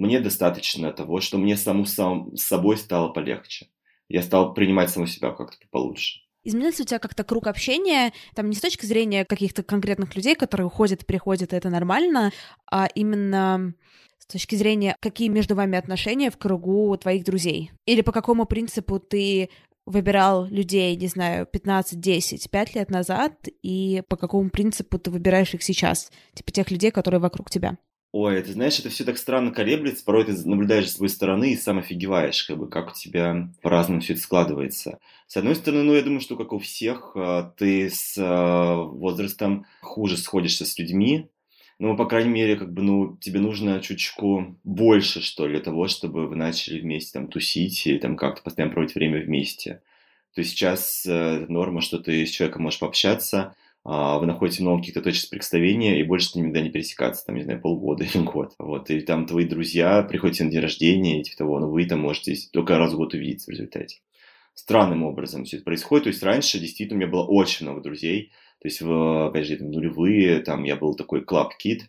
Мне 0.00 0.18
достаточно 0.18 0.92
того, 0.92 1.20
что 1.20 1.36
мне 1.36 1.58
саму 1.58 1.84
сам, 1.84 2.34
с 2.34 2.44
собой 2.44 2.78
стало 2.78 3.10
полегче. 3.10 3.66
Я 4.08 4.22
стал 4.22 4.54
принимать 4.54 4.88
саму 4.88 5.06
себя 5.06 5.30
как-то 5.30 5.66
получше. 5.70 6.20
Изменился 6.42 6.84
у 6.84 6.86
тебя 6.86 6.98
как-то 6.98 7.22
круг 7.22 7.46
общения, 7.46 8.14
там 8.34 8.48
не 8.48 8.56
с 8.56 8.62
точки 8.62 8.86
зрения 8.86 9.26
каких-то 9.26 9.62
конкретных 9.62 10.16
людей, 10.16 10.36
которые 10.36 10.68
уходят, 10.68 11.04
приходят, 11.04 11.52
и 11.52 11.56
это 11.56 11.68
нормально, 11.68 12.32
а 12.72 12.88
именно 12.94 13.74
с 14.16 14.24
точки 14.24 14.54
зрения, 14.54 14.96
какие 15.00 15.28
между 15.28 15.54
вами 15.54 15.76
отношения 15.76 16.30
в 16.30 16.38
кругу 16.38 16.96
твоих 16.96 17.22
друзей? 17.22 17.70
Или 17.84 18.00
по 18.00 18.12
какому 18.12 18.46
принципу 18.46 19.00
ты 19.00 19.50
выбирал 19.84 20.46
людей, 20.46 20.96
не 20.96 21.08
знаю, 21.08 21.44
15, 21.44 22.00
10, 22.00 22.50
5 22.50 22.74
лет 22.74 22.90
назад, 22.90 23.34
и 23.62 24.02
по 24.08 24.16
какому 24.16 24.48
принципу 24.48 24.98
ты 24.98 25.10
выбираешь 25.10 25.52
их 25.52 25.62
сейчас? 25.62 26.10
Типа 26.32 26.52
тех 26.52 26.70
людей, 26.70 26.90
которые 26.90 27.20
вокруг 27.20 27.50
тебя. 27.50 27.76
Ой, 28.12 28.42
ты 28.42 28.52
знаешь, 28.52 28.78
это 28.80 28.88
все 28.88 29.04
так 29.04 29.18
странно 29.18 29.52
колеблется, 29.52 30.04
порой 30.04 30.24
ты 30.24 30.32
наблюдаешь 30.44 30.90
с 30.90 30.96
своей 30.96 31.12
стороны 31.12 31.52
и 31.52 31.56
сам 31.56 31.78
офигеваешь, 31.78 32.42
как 32.42 32.58
бы, 32.58 32.68
как 32.68 32.90
у 32.90 32.94
тебя 32.94 33.48
по-разному 33.62 34.00
все 34.00 34.14
это 34.14 34.22
складывается. 34.22 34.98
С 35.28 35.36
одной 35.36 35.54
стороны, 35.54 35.84
ну, 35.84 35.94
я 35.94 36.02
думаю, 36.02 36.20
что, 36.20 36.36
как 36.36 36.52
у 36.52 36.58
всех, 36.58 37.12
а, 37.14 37.52
ты 37.56 37.88
с 37.88 38.16
а, 38.18 38.82
возрастом 38.82 39.64
хуже 39.80 40.16
сходишься 40.16 40.66
с 40.66 40.76
людьми, 40.76 41.28
ну, 41.78 41.96
по 41.96 42.04
крайней 42.04 42.30
мере, 42.30 42.56
как 42.56 42.72
бы, 42.72 42.82
ну, 42.82 43.16
тебе 43.20 43.38
нужно 43.38 43.80
чуточку 43.80 44.58
больше, 44.64 45.22
что 45.22 45.46
ли, 45.46 45.60
того, 45.60 45.86
чтобы 45.86 46.26
вы 46.26 46.34
начали 46.34 46.80
вместе 46.80 47.12
там 47.12 47.28
тусить 47.28 47.86
или 47.86 47.98
там 47.98 48.16
как-то 48.16 48.42
постоянно 48.42 48.72
проводить 48.72 48.96
время 48.96 49.22
вместе. 49.22 49.82
То 50.34 50.40
есть 50.40 50.50
сейчас 50.50 51.06
э, 51.06 51.46
норма, 51.48 51.80
что 51.80 51.98
ты 51.98 52.26
с 52.26 52.30
человеком 52.30 52.62
можешь 52.64 52.80
пообщаться, 52.80 53.54
вы 53.84 54.26
находите 54.26 54.62
много 54.62 54.80
каких-то 54.80 55.02
точек 55.02 55.22
соприкосновения, 55.22 56.00
и 56.00 56.04
больше 56.04 56.38
никогда 56.38 56.60
не 56.60 56.70
пересекаться, 56.70 57.24
там, 57.24 57.36
не 57.36 57.42
знаю, 57.42 57.60
полгода 57.60 58.04
или 58.04 58.22
год. 58.22 58.54
Вот, 58.58 58.90
и 58.90 59.00
там 59.00 59.26
твои 59.26 59.46
друзья 59.46 60.02
приходите 60.02 60.44
на 60.44 60.50
день 60.50 60.60
рождения, 60.60 61.20
и 61.20 61.22
типа 61.22 61.38
того, 61.38 61.58
но 61.60 61.70
вы 61.70 61.86
там 61.86 62.00
можете 62.00 62.36
только 62.52 62.78
раз 62.78 62.92
в 62.92 62.96
год 62.96 63.14
увидеться 63.14 63.50
в 63.50 63.54
результате. 63.54 64.00
Странным 64.54 65.04
образом 65.04 65.44
все 65.44 65.56
это 65.56 65.64
происходит. 65.64 66.04
То 66.04 66.10
есть 66.10 66.22
раньше 66.22 66.58
действительно 66.58 66.98
у 66.98 67.00
меня 67.00 67.10
было 67.10 67.24
очень 67.24 67.66
много 67.66 67.80
друзей. 67.80 68.32
То 68.60 68.68
есть, 68.68 68.82
в, 68.82 69.28
опять 69.28 69.46
же, 69.46 69.56
там, 69.56 69.70
нулевые, 69.70 70.40
там 70.40 70.64
я 70.64 70.76
был 70.76 70.94
такой 70.94 71.24
клаб-кит, 71.24 71.88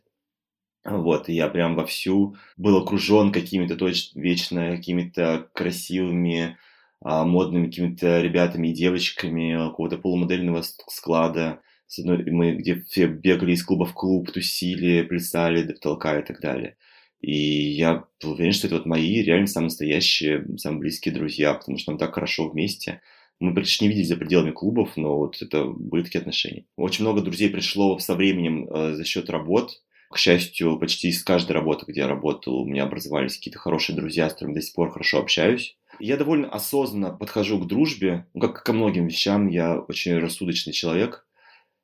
вот, 0.84 1.30
и 1.30 1.34
я 1.34 1.48
прям 1.48 1.76
вовсю 1.76 2.36
был 2.58 2.78
окружен 2.78 3.32
какими-то 3.32 3.76
точно 3.76 4.20
вечно 4.20 4.76
какими-то 4.76 5.50
красивыми, 5.54 6.58
а, 7.02 7.24
модными 7.24 7.68
какими-то 7.68 8.22
ребятами 8.22 8.70
и 8.70 8.74
девочками 8.74 9.56
какого-то 9.70 9.98
полумодельного 9.98 10.64
склада 10.88 11.62
с 11.92 12.00
одной, 12.00 12.24
мы 12.32 12.54
где 12.54 12.82
все 12.88 13.08
бегали 13.08 13.52
из 13.52 13.66
клуба 13.66 13.86
в 13.86 13.94
клуб, 13.94 14.32
тусили, 14.32 15.02
плясали 15.02 15.64
до 15.64 15.74
потолка 15.74 16.20
и 16.20 16.26
так 16.26 16.40
далее. 16.40 16.78
И 17.20 17.34
я 17.34 18.06
был 18.22 18.32
уверен, 18.32 18.54
что 18.54 18.68
это 18.68 18.78
вот 18.78 18.86
мои 18.86 19.22
реально 19.22 19.48
самые 19.48 19.68
настоящие, 19.68 20.46
самые 20.58 20.80
близкие 20.80 21.14
друзья, 21.14 21.54
потому 21.54 21.78
что 21.78 21.92
нам 21.92 22.00
так 22.00 22.16
хорошо 22.16 22.48
вместе. 22.48 23.02
Мы 23.42 23.54
практически 23.54 23.84
не 23.84 23.90
виделись 23.90 24.08
за 24.08 24.16
пределами 24.16 24.52
клубов, 24.52 24.96
но 24.96 25.18
вот 25.18 25.42
это 25.42 25.66
были 25.66 26.04
такие 26.04 26.22
отношения. 26.22 26.66
Очень 26.78 27.04
много 27.04 27.22
друзей 27.22 27.50
пришло 27.50 28.00
со 28.00 28.16
временем 28.16 28.70
э, 28.70 28.94
за 28.94 29.04
счет 29.04 29.30
работ. 29.30 29.82
К 30.10 30.18
счастью, 30.18 30.80
почти 30.80 31.10
из 31.10 31.22
каждой 31.22 31.52
работы, 31.52 31.86
где 31.88 32.02
я 32.02 32.08
работал, 32.08 32.62
у 32.62 32.66
меня 32.66 32.84
образовались 32.84 33.36
какие-то 33.36 33.60
хорошие 33.60 33.98
друзья, 33.98 34.30
с 34.30 34.34
которыми 34.34 34.56
до 34.56 34.62
сих 34.62 34.74
пор 34.74 34.92
хорошо 34.92 35.20
общаюсь. 35.20 35.76
Я 36.00 36.16
довольно 36.16 36.48
осознанно 36.48 37.12
подхожу 37.12 37.60
к 37.60 37.68
дружбе, 37.68 38.26
ну, 38.34 38.40
как 38.40 38.64
ко 38.64 38.72
многим 38.72 39.08
вещам, 39.08 39.50
я 39.50 39.78
очень 39.78 40.18
рассудочный 40.18 40.72
человек. 40.72 41.26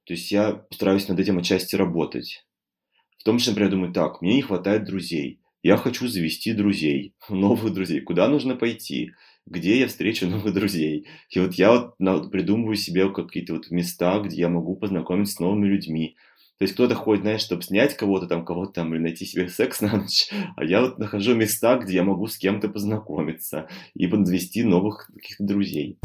То 0.08 0.14
есть 0.14 0.32
я 0.32 0.66
стараюсь 0.72 1.10
над 1.10 1.20
этим 1.20 1.38
отчасти 1.38 1.76
работать. 1.76 2.46
В 3.20 3.24
том 3.24 3.40
числе, 3.40 3.52
например, 3.52 3.72
думаю, 3.72 3.94
так, 3.94 4.22
мне 4.22 4.36
не 4.36 4.42
хватает 4.42 4.86
друзей. 4.86 5.42
Я 5.64 5.76
хочу 5.76 6.08
завести 6.08 6.54
друзей, 6.54 7.14
новых 7.30 7.74
друзей. 7.74 8.00
Куда 8.00 8.30
нужно 8.30 8.56
пойти? 8.56 9.12
Где 9.46 9.80
я 9.82 9.88
встречу 9.88 10.26
новых 10.30 10.54
друзей? 10.54 11.08
И 11.30 11.40
вот 11.42 11.56
я 11.56 11.92
вот 12.00 12.32
придумываю 12.32 12.78
себе 12.78 13.12
какие-то 13.12 13.54
вот 13.54 13.70
места, 13.70 14.20
где 14.22 14.38
я 14.38 14.50
могу 14.50 14.78
познакомиться 14.78 15.36
с 15.36 15.40
новыми 15.40 15.68
людьми. 15.68 16.16
То 16.58 16.64
есть 16.64 16.74
кто-то 16.74 16.96
ходит, 16.96 17.24
знаешь, 17.24 17.42
чтобы 17.42 17.64
снять 17.64 17.98
кого-то 17.98 18.28
там, 18.28 18.46
кого-то 18.46 18.72
там, 18.72 18.96
или 18.96 19.02
найти 19.02 19.26
себе 19.26 19.50
секс 19.50 19.82
на 19.82 19.98
ночь, 19.98 20.30
а 20.56 20.64
я 20.64 20.82
вот 20.82 21.00
нахожу 21.00 21.36
места, 21.36 21.78
где 21.78 21.96
я 21.96 22.04
могу 22.04 22.28
с 22.28 22.38
кем-то 22.38 22.70
познакомиться 22.70 23.68
и 23.94 24.08
подвести 24.08 24.64
новых 24.64 25.12
каких-то 25.14 25.44
друзей. 25.44 26.00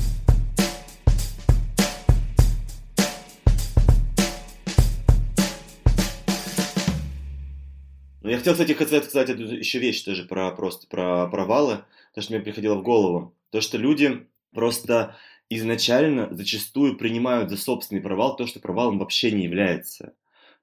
Я 8.33 8.39
хотел, 8.39 8.55
кстати, 8.55 8.73
сказать, 8.73 9.05
сказать 9.05 9.29
еще 9.29 9.79
вещь 9.79 10.01
тоже 10.01 10.25
про 10.25 10.51
просто 10.53 10.87
про 10.87 11.27
провалы, 11.27 11.85
то, 12.15 12.23
что 12.23 12.33
мне 12.33 12.43
приходило 12.43 12.77
в 12.77 12.83
голову. 12.83 13.37
То, 13.51 13.61
что 13.61 13.77
люди 13.77 14.27
просто 14.55 15.17
изначально 15.51 16.35
зачастую 16.35 16.97
принимают 16.97 17.51
за 17.51 17.59
собственный 17.59 18.01
провал 18.01 18.35
то, 18.37 18.47
что 18.47 18.59
провалом 18.59 18.99
вообще 18.99 19.33
не 19.33 19.45
является. 19.45 20.15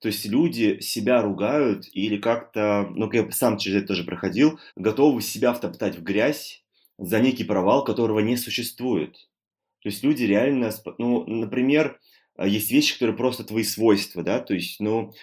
То 0.02 0.08
есть 0.08 0.26
люди 0.26 0.80
себя 0.80 1.22
ругают 1.22 1.86
или 1.94 2.18
как-то, 2.18 2.88
ну, 2.96 3.12
я 3.12 3.30
сам 3.30 3.60
через 3.60 3.78
это 3.78 3.90
тоже 3.90 4.04
проходил, 4.04 4.60
готовы 4.76 5.22
себя 5.22 5.54
втоптать 5.54 5.96
в 5.96 6.02
грязь 6.02 6.64
за 6.98 7.20
некий 7.20 7.44
провал, 7.44 7.84
которого 7.84 8.20
не 8.20 8.36
существует. 8.36 9.30
То 9.84 9.90
есть 9.90 10.04
люди 10.04 10.24
реально, 10.24 10.72
ну, 10.98 11.24
например, 11.28 12.00
есть 12.44 12.72
вещи, 12.72 12.94
которые 12.94 13.16
просто 13.16 13.44
твои 13.44 13.64
свойства, 13.64 14.24
да, 14.24 14.40
то 14.40 14.56
есть, 14.56 14.80
ну, 14.80 15.14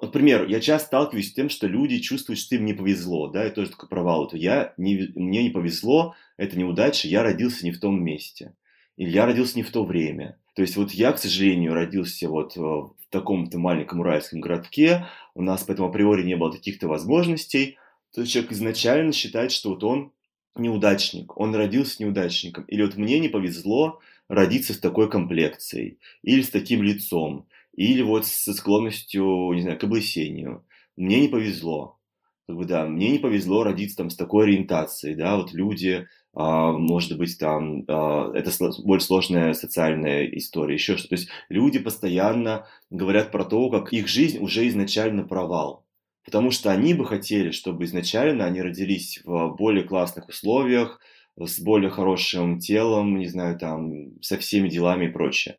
Например, 0.00 0.46
я 0.48 0.60
часто 0.60 0.86
сталкиваюсь 0.86 1.30
с 1.30 1.34
тем, 1.34 1.50
что 1.50 1.66
люди 1.66 1.98
чувствуют, 1.98 2.38
что 2.38 2.54
им 2.54 2.64
не 2.64 2.72
повезло, 2.72 3.28
да, 3.28 3.44
это 3.44 3.56
тоже 3.56 3.70
такой 3.70 3.88
провал. 3.88 4.26
Это 4.26 4.36
я, 4.36 4.72
не, 4.78 5.10
мне 5.14 5.42
не 5.42 5.50
повезло, 5.50 6.14
это 6.38 6.58
неудача, 6.58 7.06
я 7.06 7.22
родился 7.22 7.64
не 7.64 7.72
в 7.72 7.80
том 7.80 8.02
месте. 8.02 8.54
Или 8.96 9.10
я 9.10 9.26
родился 9.26 9.56
не 9.56 9.62
в 9.62 9.70
то 9.70 9.84
время. 9.84 10.38
То 10.54 10.62
есть 10.62 10.76
вот 10.76 10.92
я, 10.92 11.12
к 11.12 11.18
сожалению, 11.18 11.74
родился 11.74 12.28
вот 12.28 12.56
э, 12.56 12.60
в 12.60 12.94
таком-то 13.10 13.58
маленьком 13.58 14.00
уральском 14.00 14.40
городке, 14.40 15.06
у 15.34 15.42
нас 15.42 15.64
поэтому 15.64 15.88
априори 15.88 16.22
не 16.22 16.36
было 16.36 16.50
таких-то 16.50 16.88
возможностей. 16.88 17.78
То 18.14 18.22
есть 18.22 18.32
человек 18.32 18.52
изначально 18.52 19.12
считает, 19.12 19.52
что 19.52 19.70
вот 19.70 19.84
он 19.84 20.12
неудачник, 20.56 21.36
он 21.38 21.54
родился 21.54 22.02
неудачником. 22.02 22.64
Или 22.64 22.82
вот 22.82 22.96
мне 22.96 23.18
не 23.18 23.28
повезло 23.28 24.00
родиться 24.28 24.74
с 24.74 24.78
такой 24.78 25.10
комплекцией, 25.10 25.98
или 26.22 26.42
с 26.42 26.50
таким 26.50 26.82
лицом, 26.82 27.46
или 27.80 28.02
вот 28.02 28.26
со 28.26 28.52
склонностью, 28.52 29.52
не 29.54 29.62
знаю, 29.62 29.78
к 29.78 29.84
облысению. 29.84 30.66
Мне 30.96 31.22
не 31.22 31.28
повезло. 31.28 31.98
Как 32.46 32.54
бы, 32.54 32.66
да, 32.66 32.84
мне 32.84 33.10
не 33.12 33.18
повезло 33.18 33.64
родиться 33.64 33.96
там 33.96 34.10
с 34.10 34.16
такой 34.16 34.44
ориентацией, 34.44 35.14
да, 35.14 35.36
вот 35.36 35.54
люди, 35.54 36.06
а, 36.34 36.72
может 36.72 37.16
быть, 37.16 37.38
там, 37.38 37.84
а, 37.88 38.32
это 38.34 38.50
более 38.84 39.00
сложная 39.00 39.54
социальная 39.54 40.26
история, 40.26 40.74
еще 40.74 40.98
что-то. 40.98 41.16
То 41.16 41.20
есть 41.22 41.30
люди 41.48 41.78
постоянно 41.78 42.66
говорят 42.90 43.32
про 43.32 43.46
то, 43.46 43.70
как 43.70 43.94
их 43.94 44.08
жизнь 44.08 44.40
уже 44.40 44.68
изначально 44.68 45.22
провал. 45.26 45.86
Потому 46.22 46.50
что 46.50 46.70
они 46.70 46.92
бы 46.92 47.06
хотели, 47.06 47.50
чтобы 47.50 47.84
изначально 47.84 48.44
они 48.44 48.60
родились 48.60 49.22
в 49.24 49.56
более 49.56 49.84
классных 49.84 50.28
условиях, 50.28 51.00
с 51.38 51.58
более 51.58 51.88
хорошим 51.88 52.58
телом, 52.58 53.18
не 53.18 53.26
знаю, 53.28 53.58
там, 53.58 54.20
со 54.20 54.36
всеми 54.36 54.68
делами 54.68 55.06
и 55.06 55.12
прочее 55.12 55.56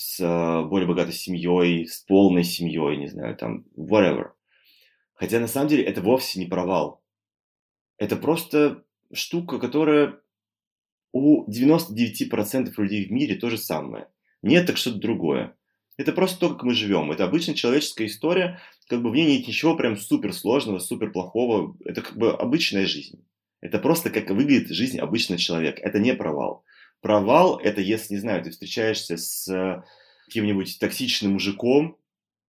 с 0.00 0.18
э, 0.18 0.64
более 0.66 0.88
богатой 0.88 1.12
семьей, 1.12 1.86
с 1.86 2.00
полной 2.00 2.42
семьей, 2.42 2.96
не 2.96 3.08
знаю, 3.08 3.36
там, 3.36 3.66
whatever. 3.76 4.30
Хотя 5.12 5.38
на 5.40 5.46
самом 5.46 5.68
деле 5.68 5.84
это 5.84 6.00
вовсе 6.00 6.40
не 6.40 6.46
провал. 6.46 7.04
Это 7.98 8.16
просто 8.16 8.82
штука, 9.12 9.58
которая 9.58 10.18
у 11.12 11.46
99% 11.50 12.72
людей 12.78 13.06
в 13.06 13.12
мире 13.12 13.34
то 13.36 13.50
же 13.50 13.58
самое. 13.58 14.08
Нет, 14.40 14.66
так 14.66 14.78
что-то 14.78 14.98
другое. 14.98 15.54
Это 15.98 16.12
просто 16.12 16.40
то, 16.40 16.54
как 16.54 16.62
мы 16.62 16.72
живем. 16.72 17.12
Это 17.12 17.24
обычная 17.24 17.54
человеческая 17.54 18.06
история, 18.06 18.58
как 18.88 19.02
бы 19.02 19.10
в 19.10 19.14
ней 19.14 19.36
нет 19.36 19.46
ничего 19.46 19.76
прям 19.76 19.98
супер 19.98 20.32
сложного, 20.32 20.78
супер 20.78 21.12
плохого. 21.12 21.76
Это 21.84 22.00
как 22.00 22.16
бы 22.16 22.32
обычная 22.32 22.86
жизнь. 22.86 23.22
Это 23.60 23.78
просто 23.78 24.08
как 24.08 24.30
выглядит 24.30 24.70
жизнь 24.70 24.98
обычного 24.98 25.38
человека. 25.38 25.82
Это 25.82 25.98
не 25.98 26.14
провал. 26.14 26.64
Провал– 27.00 27.58
это 27.62 27.80
если, 27.80 28.14
не 28.14 28.20
знаю, 28.20 28.42
ты 28.42 28.50
встречаешься 28.50 29.16
с 29.16 29.84
каким-нибудь 30.26 30.78
токсичным 30.78 31.32
мужиком, 31.32 31.96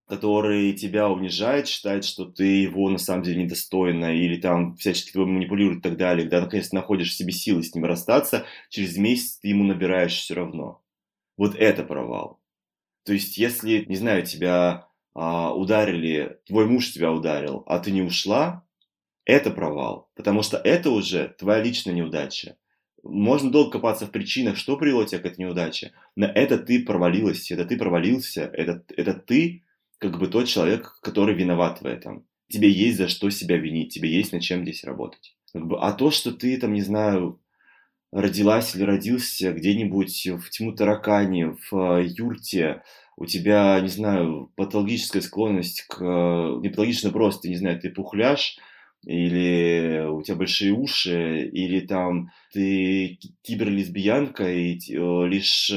который 0.07 0.73
тебя 0.73 1.09
унижает, 1.09 1.69
считает, 1.69 2.03
что 2.03 2.25
ты 2.25 2.43
его 2.43 2.89
на 2.89 2.97
самом 2.97 3.23
деле 3.23 3.43
недостойна, 3.43 4.13
или 4.13 4.35
там 4.35 4.75
всячески 4.75 5.13
тобой 5.13 5.27
манипулирует 5.27 5.79
и 5.79 5.81
так 5.81 5.97
далее, 5.97 6.23
когда 6.23 6.41
наконец 6.41 6.73
находишь 6.73 7.11
в 7.11 7.17
себе 7.17 7.31
силы 7.31 7.63
с 7.63 7.73
ним 7.73 7.85
расстаться, 7.85 8.45
через 8.69 8.97
месяц 8.97 9.37
ты 9.37 9.47
ему 9.47 9.63
набираешь 9.63 10.17
все 10.17 10.33
равно. 10.33 10.81
Вот 11.37 11.55
это 11.55 11.83
провал. 11.83 12.41
То 13.05 13.13
есть, 13.13 13.37
если, 13.37 13.85
не 13.87 13.95
знаю, 13.95 14.25
тебя 14.25 14.89
а, 15.15 15.55
ударили, 15.55 16.39
твой 16.45 16.65
муж 16.65 16.91
тебя 16.91 17.11
ударил, 17.13 17.63
а 17.65 17.79
ты 17.79 17.91
не 17.91 18.01
ушла, 18.01 18.65
это 19.23 19.49
провал. 19.49 20.11
Потому 20.15 20.43
что 20.43 20.57
это 20.57 20.91
уже 20.91 21.35
твоя 21.39 21.63
личная 21.63 21.93
неудача 21.93 22.57
можно 23.03 23.51
долго 23.51 23.71
копаться 23.71 24.05
в 24.05 24.11
причинах, 24.11 24.57
что 24.57 24.77
привело 24.77 25.03
тебя 25.03 25.19
к 25.19 25.25
этой 25.25 25.39
неудаче, 25.39 25.93
но 26.15 26.27
это 26.27 26.57
ты 26.57 26.83
провалилась, 26.83 27.51
это 27.51 27.65
ты 27.65 27.77
провалился, 27.77 28.43
это, 28.53 28.83
это 28.95 29.13
ты 29.13 29.63
как 29.97 30.17
бы 30.19 30.27
тот 30.27 30.47
человек, 30.47 30.99
который 31.01 31.35
виноват 31.35 31.81
в 31.81 31.85
этом. 31.85 32.25
Тебе 32.49 32.69
есть 32.69 32.97
за 32.97 33.07
что 33.07 33.29
себя 33.29 33.57
винить, 33.57 33.93
тебе 33.93 34.09
есть 34.09 34.33
над 34.33 34.41
чем 34.41 34.63
здесь 34.63 34.83
работать. 34.83 35.35
Как 35.53 35.65
бы, 35.65 35.79
а 35.79 35.93
то, 35.93 36.11
что 36.11 36.31
ты 36.31 36.57
там, 36.57 36.73
не 36.73 36.81
знаю, 36.81 37.39
родилась 38.11 38.75
или 38.75 38.83
родился 38.83 39.53
где-нибудь 39.53 40.27
в 40.27 40.49
тьму 40.49 40.73
таракани, 40.73 41.55
в 41.69 41.99
э, 41.99 42.07
юрте, 42.07 42.83
у 43.15 43.25
тебя, 43.25 43.79
не 43.79 43.87
знаю, 43.87 44.51
патологическая 44.55 45.21
склонность 45.21 45.83
к... 45.83 46.01
Э, 46.01 46.59
не 46.61 46.69
патологично 46.69 47.11
просто, 47.11 47.47
не 47.47 47.55
знаю, 47.55 47.79
ты 47.79 47.89
пухляш, 47.89 48.57
или 49.03 50.05
у 50.07 50.21
тебя 50.21 50.35
большие 50.37 50.71
уши, 50.73 51.49
или 51.51 51.79
там 51.79 52.31
ты 52.53 53.19
киберлесбиянка, 53.41 54.51
и 54.51 54.77
э, 54.77 55.27
лишь 55.27 55.71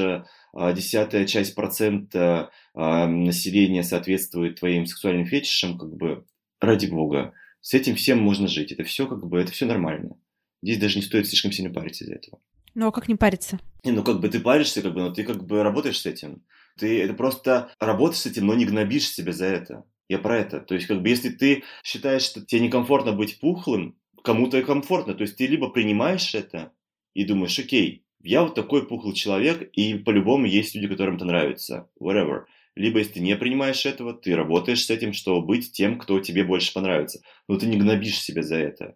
десятая 0.73 1.25
часть 1.25 1.53
процента 1.53 2.49
населения 2.73 3.83
соответствует 3.83 4.59
твоим 4.59 4.85
сексуальным 4.85 5.25
фетишам, 5.25 5.77
как 5.77 5.93
бы, 5.93 6.25
ради 6.61 6.85
бога, 6.85 7.33
с 7.65 7.73
этим 7.73 7.95
всем 7.95 8.19
можно 8.19 8.47
жить. 8.47 8.71
Это 8.71 8.83
все 8.83 9.07
как 9.07 9.25
бы, 9.27 9.39
это 9.39 9.51
все 9.51 9.65
нормально. 9.65 10.17
Здесь 10.61 10.77
даже 10.77 10.97
не 10.97 11.01
стоит 11.01 11.27
слишком 11.27 11.51
сильно 11.51 11.73
париться 11.73 12.03
из-за 12.03 12.13
этого. 12.13 12.39
Ну 12.75 12.87
а 12.87 12.91
как 12.91 13.07
не 13.07 13.15
париться? 13.15 13.59
Не, 13.83 13.91
ну 13.91 14.03
как 14.03 14.19
бы 14.19 14.29
ты 14.29 14.39
паришься, 14.39 14.81
как 14.81 14.93
бы, 14.93 15.01
но 15.01 15.11
ты 15.11 15.23
как 15.23 15.45
бы 15.45 15.63
работаешь 15.63 15.99
с 15.99 16.05
этим. 16.05 16.43
Ты 16.77 17.01
это 17.01 17.13
просто 17.13 17.71
работаешь 17.79 18.21
с 18.21 18.25
этим, 18.25 18.45
но 18.47 18.53
не 18.53 18.65
гнобишь 18.65 19.09
себя 19.09 19.31
за 19.31 19.45
это. 19.45 19.83
Я 20.07 20.19
про 20.19 20.37
это. 20.37 20.59
То 20.59 20.75
есть, 20.75 20.87
как 20.87 21.01
бы, 21.01 21.09
если 21.09 21.29
ты 21.29 21.63
считаешь, 21.83 22.23
что 22.23 22.45
тебе 22.45 22.61
некомфортно 22.61 23.11
быть 23.11 23.39
пухлым, 23.39 23.97
кому-то 24.23 24.57
и 24.59 24.63
комфортно. 24.63 25.13
То 25.13 25.23
есть, 25.23 25.37
ты 25.37 25.47
либо 25.47 25.69
принимаешь 25.69 26.35
это 26.35 26.71
и 27.13 27.23
думаешь, 27.25 27.57
окей, 27.57 28.03
я 28.21 28.43
вот 28.43 28.55
такой 28.55 28.87
пухлый 28.87 29.13
человек, 29.13 29.69
и 29.73 29.95
по-любому 29.95 30.45
есть 30.45 30.75
люди, 30.75 30.87
которым 30.87 31.15
это 31.15 31.25
нравится. 31.25 31.89
Whatever. 31.99 32.45
Либо, 32.75 32.99
если 32.99 33.13
ты 33.13 33.19
не 33.21 33.35
принимаешь 33.35 33.85
этого, 33.85 34.13
ты 34.13 34.35
работаешь 34.35 34.85
с 34.85 34.89
этим, 34.89 35.13
чтобы 35.13 35.45
быть 35.45 35.71
тем, 35.71 35.97
кто 35.97 36.19
тебе 36.19 36.43
больше 36.43 36.73
понравится. 36.73 37.21
Но 37.47 37.57
ты 37.57 37.67
не 37.67 37.77
гнобишь 37.77 38.19
себя 38.19 38.43
за 38.43 38.57
это 38.57 38.95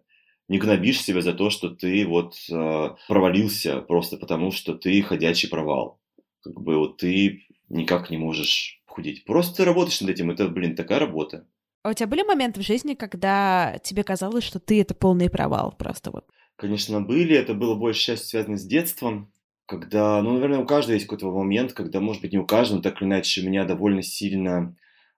не 0.50 0.58
гнобишь 0.58 1.00
себя 1.00 1.20
за 1.20 1.32
то, 1.32 1.48
что 1.48 1.70
ты 1.70 2.04
вот 2.04 2.34
э, 2.50 2.88
провалился 3.06 3.82
просто 3.82 4.16
потому, 4.16 4.50
что 4.50 4.74
ты 4.74 5.00
ходячий 5.00 5.48
провал. 5.48 6.00
Как 6.42 6.60
бы 6.60 6.76
вот 6.76 6.96
ты 6.96 7.46
никак 7.68 8.10
не 8.10 8.18
можешь 8.18 8.79
худеть. 8.90 9.24
Просто 9.24 9.64
работаешь 9.64 10.00
над 10.00 10.10
этим, 10.10 10.30
это, 10.30 10.48
блин, 10.48 10.76
такая 10.76 10.98
работа. 10.98 11.46
А 11.82 11.90
у 11.90 11.92
тебя 11.94 12.06
были 12.06 12.22
моменты 12.22 12.60
в 12.60 12.66
жизни, 12.66 12.94
когда 12.94 13.78
тебе 13.82 14.04
казалось, 14.04 14.44
что 14.44 14.58
ты 14.58 14.80
это 14.80 14.94
полный 14.94 15.30
провал 15.30 15.74
просто 15.78 16.10
вот? 16.10 16.26
Конечно, 16.56 17.00
были. 17.00 17.34
Это 17.34 17.54
было 17.54 17.74
больше 17.74 18.02
часть 18.02 18.26
связано 18.26 18.58
с 18.58 18.66
детством, 18.66 19.32
когда, 19.64 20.20
ну, 20.20 20.34
наверное, 20.34 20.58
у 20.58 20.66
каждого 20.66 20.94
есть 20.94 21.06
какой-то 21.06 21.30
момент, 21.30 21.72
когда, 21.72 22.00
может 22.00 22.20
быть, 22.20 22.32
не 22.32 22.38
у 22.38 22.44
каждого, 22.44 22.78
но 22.78 22.82
так 22.82 23.00
или 23.00 23.08
иначе, 23.08 23.46
меня 23.46 23.64
довольно 23.64 24.02
сильно 24.02 24.76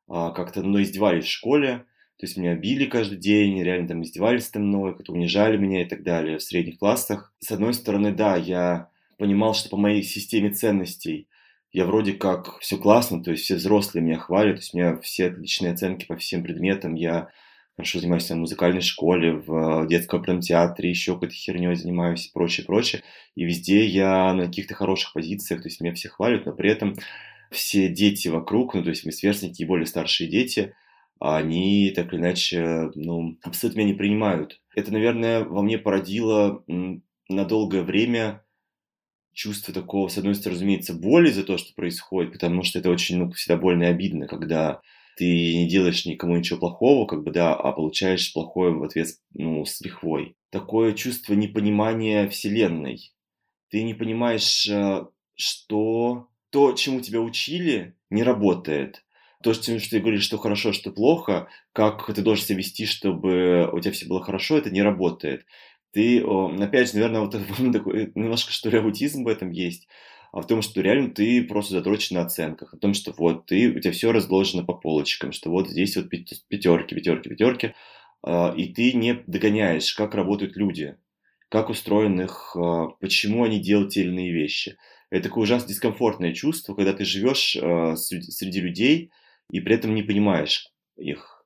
а, 0.08 0.30
как-то, 0.30 0.62
ну, 0.62 0.80
издевались 0.80 1.24
в 1.24 1.30
школе. 1.30 1.86
То 2.18 2.26
есть 2.26 2.36
меня 2.36 2.54
били 2.54 2.84
каждый 2.84 3.18
день, 3.18 3.60
реально 3.60 3.88
там 3.88 4.02
издевались 4.02 4.48
со 4.48 4.60
мной, 4.60 4.94
как-то 4.94 5.12
унижали 5.12 5.56
меня 5.56 5.82
и 5.82 5.88
так 5.88 6.04
далее 6.04 6.38
в 6.38 6.42
средних 6.42 6.78
классах. 6.78 7.34
С 7.40 7.50
одной 7.50 7.74
стороны, 7.74 8.12
да, 8.12 8.36
я 8.36 8.90
понимал, 9.18 9.54
что 9.54 9.70
по 9.70 9.76
моей 9.76 10.04
системе 10.04 10.50
ценностей 10.50 11.26
я 11.72 11.86
вроде 11.86 12.12
как 12.12 12.58
все 12.60 12.76
классно, 12.76 13.22
то 13.22 13.30
есть 13.30 13.44
все 13.44 13.56
взрослые 13.56 14.04
меня 14.04 14.18
хвалят, 14.18 14.56
то 14.56 14.60
есть 14.60 14.74
у 14.74 14.78
меня 14.78 14.98
все 14.98 15.28
отличные 15.28 15.72
оценки 15.72 16.04
по 16.04 16.16
всем 16.16 16.42
предметам, 16.42 16.94
я 16.94 17.28
хорошо 17.76 17.98
занимаюсь 17.98 18.30
в 18.30 18.34
музыкальной 18.34 18.82
школе, 18.82 19.32
в 19.32 19.86
детском 19.86 20.40
театре, 20.40 20.90
еще 20.90 21.14
какой-то 21.14 21.34
херней 21.34 21.74
занимаюсь 21.74 22.28
прочее, 22.28 22.66
прочее. 22.66 23.02
И 23.34 23.44
везде 23.44 23.86
я 23.86 24.34
на 24.34 24.44
каких-то 24.44 24.74
хороших 24.74 25.14
позициях, 25.14 25.62
то 25.62 25.68
есть 25.68 25.80
меня 25.80 25.94
все 25.94 26.10
хвалят, 26.10 26.44
но 26.44 26.52
при 26.52 26.70
этом 26.70 26.94
все 27.50 27.88
дети 27.88 28.28
вокруг, 28.28 28.74
ну 28.74 28.82
то 28.82 28.90
есть 28.90 29.04
мои 29.04 29.12
сверстники 29.12 29.62
и 29.62 29.66
более 29.66 29.86
старшие 29.86 30.28
дети, 30.28 30.74
они 31.18 31.90
так 31.94 32.12
или 32.12 32.20
иначе, 32.20 32.90
ну, 32.94 33.38
абсолютно 33.42 33.80
меня 33.80 33.92
не 33.92 33.96
принимают. 33.96 34.60
Это, 34.74 34.92
наверное, 34.92 35.44
во 35.44 35.62
мне 35.62 35.78
породило 35.78 36.64
на 36.66 37.44
долгое 37.44 37.82
время 37.82 38.44
чувство 39.32 39.72
такого, 39.72 40.08
с 40.08 40.18
одной 40.18 40.34
стороны, 40.34 40.56
разумеется, 40.56 40.94
боли 40.94 41.30
за 41.30 41.44
то, 41.44 41.58
что 41.58 41.74
происходит, 41.74 42.32
потому 42.32 42.62
что 42.62 42.78
это 42.78 42.90
очень, 42.90 43.18
ну, 43.18 43.30
всегда 43.32 43.56
больно 43.56 43.84
и 43.84 43.86
обидно, 43.86 44.26
когда 44.26 44.80
ты 45.16 45.24
не 45.24 45.68
делаешь 45.68 46.06
никому 46.06 46.36
ничего 46.36 46.58
плохого, 46.58 47.06
как 47.06 47.22
бы, 47.22 47.30
да, 47.30 47.54
а 47.54 47.72
получаешь 47.72 48.32
плохое 48.32 48.72
в 48.72 48.82
ответ, 48.82 49.08
ну, 49.34 49.64
с 49.64 49.80
лихвой. 49.80 50.36
Такое 50.50 50.92
чувство 50.92 51.34
непонимания 51.34 52.28
Вселенной. 52.28 53.12
Ты 53.70 53.82
не 53.82 53.94
понимаешь, 53.94 54.68
э, 54.68 55.06
что 55.34 56.28
то, 56.50 56.72
чему 56.72 57.00
тебя 57.00 57.20
учили, 57.20 57.94
не 58.10 58.22
работает 58.22 59.02
то, 59.42 59.52
что, 59.52 59.76
ты 59.78 60.00
говоришь, 60.00 60.22
что 60.22 60.38
хорошо, 60.38 60.72
что 60.72 60.90
плохо, 60.90 61.48
как 61.72 62.06
ты 62.14 62.22
должен 62.22 62.44
себя 62.44 62.58
вести, 62.58 62.86
чтобы 62.86 63.68
у 63.72 63.80
тебя 63.80 63.92
все 63.92 64.06
было 64.06 64.22
хорошо, 64.22 64.56
это 64.56 64.70
не 64.70 64.82
работает. 64.82 65.44
Ты, 65.92 66.20
опять 66.22 66.88
же, 66.88 66.94
наверное, 66.94 67.20
вот 67.20 67.32
такой, 67.72 68.12
немножко 68.14 68.52
что 68.52 68.70
ли 68.70 68.78
аутизм 68.78 69.24
в 69.24 69.28
этом 69.28 69.50
есть, 69.50 69.88
а 70.32 70.40
в 70.40 70.46
том, 70.46 70.62
что 70.62 70.80
реально 70.80 71.10
ты 71.10 71.42
просто 71.44 71.74
задрочен 71.74 72.16
на 72.16 72.22
оценках, 72.22 72.72
о 72.72 72.78
том, 72.78 72.94
что 72.94 73.12
вот 73.16 73.46
ты, 73.46 73.68
у 73.70 73.78
тебя 73.80 73.92
все 73.92 74.12
разложено 74.12 74.64
по 74.64 74.72
полочкам, 74.74 75.32
что 75.32 75.50
вот 75.50 75.68
здесь 75.68 75.96
вот 75.96 76.08
пятерки, 76.08 76.94
пятерки, 76.94 77.28
пятерки, 77.28 77.74
а, 78.22 78.54
и 78.56 78.72
ты 78.72 78.92
не 78.94 79.14
догоняешь, 79.26 79.92
как 79.94 80.14
работают 80.14 80.56
люди, 80.56 80.96
как 81.50 81.68
устроен 81.68 82.18
их, 82.20 82.56
а, 82.56 82.88
почему 83.00 83.44
они 83.44 83.60
делают 83.60 83.90
те 83.92 84.00
или 84.02 84.08
иные 84.08 84.32
вещи. 84.32 84.76
Это 85.10 85.24
такое 85.28 85.42
ужасно 85.44 85.68
дискомфортное 85.68 86.32
чувство, 86.32 86.74
когда 86.74 86.94
ты 86.94 87.04
живешь 87.04 87.54
а, 87.60 87.96
среди 87.96 88.60
людей, 88.60 89.10
и 89.50 89.60
при 89.60 89.74
этом 89.74 89.94
не 89.94 90.02
понимаешь 90.02 90.68
их. 90.96 91.44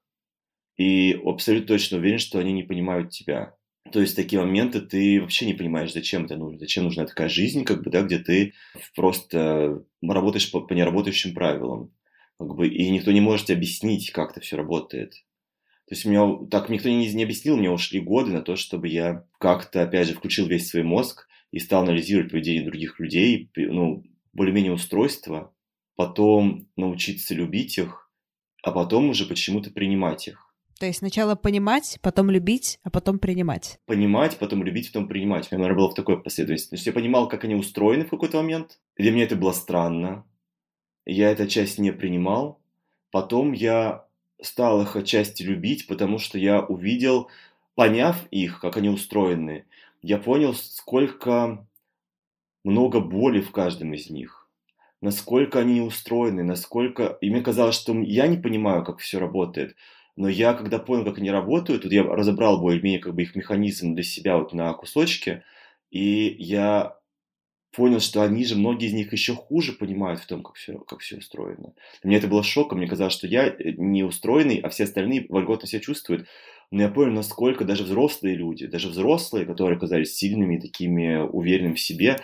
И 0.78 1.12
абсолютно 1.24 1.68
точно 1.68 1.98
уверен, 1.98 2.18
что 2.18 2.38
они 2.38 2.52
не 2.52 2.62
понимают 2.62 3.10
тебя. 3.10 3.54
То 3.92 4.00
есть 4.00 4.16
такие 4.16 4.40
моменты 4.40 4.80
ты 4.80 5.20
вообще 5.20 5.46
не 5.46 5.54
понимаешь, 5.54 5.92
зачем 5.92 6.24
это 6.24 6.36
нужно, 6.36 6.58
зачем 6.58 6.84
нужна 6.84 7.06
такая 7.06 7.28
жизнь, 7.28 7.64
как 7.64 7.82
бы, 7.82 7.90
да, 7.90 8.02
где 8.02 8.18
ты 8.18 8.54
просто 8.94 9.82
работаешь 10.02 10.50
по, 10.50 10.60
по 10.60 10.72
неработающим 10.72 11.34
правилам. 11.34 11.92
Как 12.38 12.54
бы, 12.54 12.68
и 12.68 12.90
никто 12.90 13.12
не 13.12 13.20
может 13.20 13.50
объяснить, 13.50 14.10
как 14.10 14.32
это 14.32 14.40
все 14.40 14.56
работает. 14.56 15.12
То 15.88 15.94
есть 15.94 16.04
у 16.04 16.10
меня 16.10 16.46
так 16.50 16.68
никто 16.68 16.88
не, 16.88 17.12
не 17.12 17.22
объяснил, 17.22 17.56
меня 17.56 17.72
ушли 17.72 18.00
годы 18.00 18.32
на 18.32 18.42
то, 18.42 18.56
чтобы 18.56 18.88
я 18.88 19.24
как-то, 19.38 19.82
опять 19.82 20.08
же, 20.08 20.14
включил 20.14 20.46
весь 20.46 20.68
свой 20.68 20.82
мозг 20.82 21.28
и 21.52 21.60
стал 21.60 21.82
анализировать 21.82 22.30
поведение 22.30 22.64
других 22.64 22.98
людей, 22.98 23.50
ну, 23.54 24.04
более-менее 24.32 24.72
устройство, 24.72 25.54
потом 25.94 26.68
научиться 26.76 27.34
любить 27.34 27.78
их, 27.78 28.10
а 28.62 28.72
потом 28.72 29.10
уже 29.10 29.26
почему-то 29.26 29.70
принимать 29.70 30.28
их. 30.28 30.45
То 30.78 30.86
есть 30.86 30.98
сначала 30.98 31.34
понимать, 31.34 31.98
потом 32.02 32.30
любить, 32.30 32.78
а 32.82 32.90
потом 32.90 33.18
принимать. 33.18 33.78
Понимать, 33.86 34.36
потом 34.38 34.62
любить, 34.62 34.92
потом 34.92 35.08
принимать. 35.08 35.50
Меня, 35.50 35.60
наверное, 35.60 35.78
было 35.78 35.90
в 35.90 35.94
такой 35.94 36.22
последовательности. 36.22 36.88
Я 36.88 36.92
понимал, 36.92 37.28
как 37.28 37.44
они 37.44 37.54
устроены 37.54 38.04
в 38.04 38.10
какой-то 38.10 38.38
момент. 38.38 38.78
Для 38.96 39.10
меня 39.10 39.24
это 39.24 39.36
было 39.36 39.52
странно. 39.52 40.24
Я 41.06 41.30
эту 41.30 41.46
часть 41.46 41.78
не 41.78 41.92
принимал. 41.92 42.60
Потом 43.10 43.52
я 43.52 44.04
стал 44.42 44.82
их 44.82 44.96
отчасти 44.96 45.42
любить, 45.42 45.86
потому 45.86 46.18
что 46.18 46.38
я 46.38 46.60
увидел, 46.60 47.30
поняв 47.74 48.26
их, 48.30 48.60
как 48.60 48.76
они 48.76 48.90
устроены, 48.90 49.64
я 50.02 50.18
понял, 50.18 50.54
сколько 50.54 51.66
много 52.64 53.00
боли 53.00 53.40
в 53.40 53.50
каждом 53.50 53.94
из 53.94 54.10
них 54.10 54.46
насколько 55.00 55.60
они 55.60 55.80
устроены, 55.80 56.42
насколько... 56.42 57.18
И 57.20 57.30
мне 57.30 57.40
казалось, 57.40 57.76
что 57.76 57.92
я 58.00 58.26
не 58.26 58.36
понимаю, 58.36 58.84
как 58.84 58.98
все 58.98 59.18
работает. 59.18 59.76
Но 60.16 60.28
я, 60.28 60.54
когда 60.54 60.78
понял, 60.78 61.04
как 61.04 61.18
они 61.18 61.30
работают, 61.30 61.84
вот 61.84 61.92
я 61.92 62.02
разобрал 62.02 62.60
более-менее 62.60 63.00
как 63.00 63.14
бы 63.14 63.22
их 63.22 63.36
механизм 63.36 63.94
для 63.94 64.02
себя 64.02 64.38
вот 64.38 64.54
на 64.54 64.72
кусочки, 64.72 65.42
и 65.90 66.34
я 66.38 66.96
понял, 67.76 68.00
что 68.00 68.22
они 68.22 68.44
же, 68.44 68.56
многие 68.56 68.88
из 68.88 68.94
них 68.94 69.12
еще 69.12 69.34
хуже 69.34 69.74
понимают 69.74 70.20
в 70.20 70.26
том, 70.26 70.42
как 70.42 70.54
все, 70.54 70.78
как 70.78 71.00
все 71.00 71.18
устроено. 71.18 71.74
Меня 72.02 72.16
это 72.16 72.26
было 72.26 72.42
шоком, 72.42 72.78
мне 72.78 72.88
казалось, 72.88 73.12
что 73.12 73.26
я 73.26 73.46
э, 73.46 73.72
не 73.76 74.02
устроенный, 74.02 74.58
а 74.60 74.70
все 74.70 74.84
остальные 74.84 75.26
вольготно 75.28 75.68
себя 75.68 75.80
чувствуют. 75.80 76.26
Но 76.70 76.82
я 76.82 76.88
понял, 76.88 77.12
насколько 77.12 77.64
даже 77.64 77.84
взрослые 77.84 78.34
люди, 78.34 78.66
даже 78.66 78.88
взрослые, 78.88 79.44
которые 79.44 79.76
оказались 79.76 80.16
сильными, 80.16 80.58
такими 80.58 81.18
уверенными 81.18 81.74
в 81.74 81.80
себе, 81.80 82.16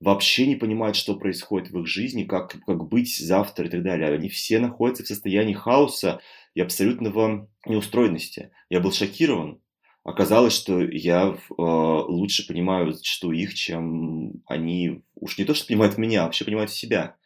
вообще 0.00 0.46
не 0.46 0.56
понимают, 0.56 0.96
что 0.96 1.14
происходит 1.14 1.70
в 1.70 1.78
их 1.78 1.86
жизни, 1.86 2.24
как, 2.24 2.56
как 2.66 2.88
быть 2.88 3.16
завтра 3.16 3.66
и 3.66 3.70
так 3.70 3.82
далее. 3.82 4.12
Они 4.12 4.28
все 4.28 4.58
находятся 4.58 5.04
в 5.04 5.06
состоянии 5.06 5.54
хаоса 5.54 6.20
и 6.56 6.60
абсолютного 6.62 7.48
неустроенности. 7.66 8.50
Я 8.70 8.80
был 8.80 8.90
шокирован. 8.90 9.60
Оказалось, 10.04 10.54
что 10.54 10.80
я 10.80 11.36
э, 11.36 11.52
лучше 11.58 12.46
понимаю, 12.46 12.94
что 13.02 13.30
их, 13.30 13.52
чем 13.54 14.42
они 14.46 15.02
уж 15.16 15.36
не 15.36 15.44
то, 15.44 15.52
что 15.52 15.66
понимают 15.66 15.98
меня, 15.98 16.22
а 16.22 16.24
вообще 16.24 16.46
понимают 16.46 16.70
себя. 16.70 17.16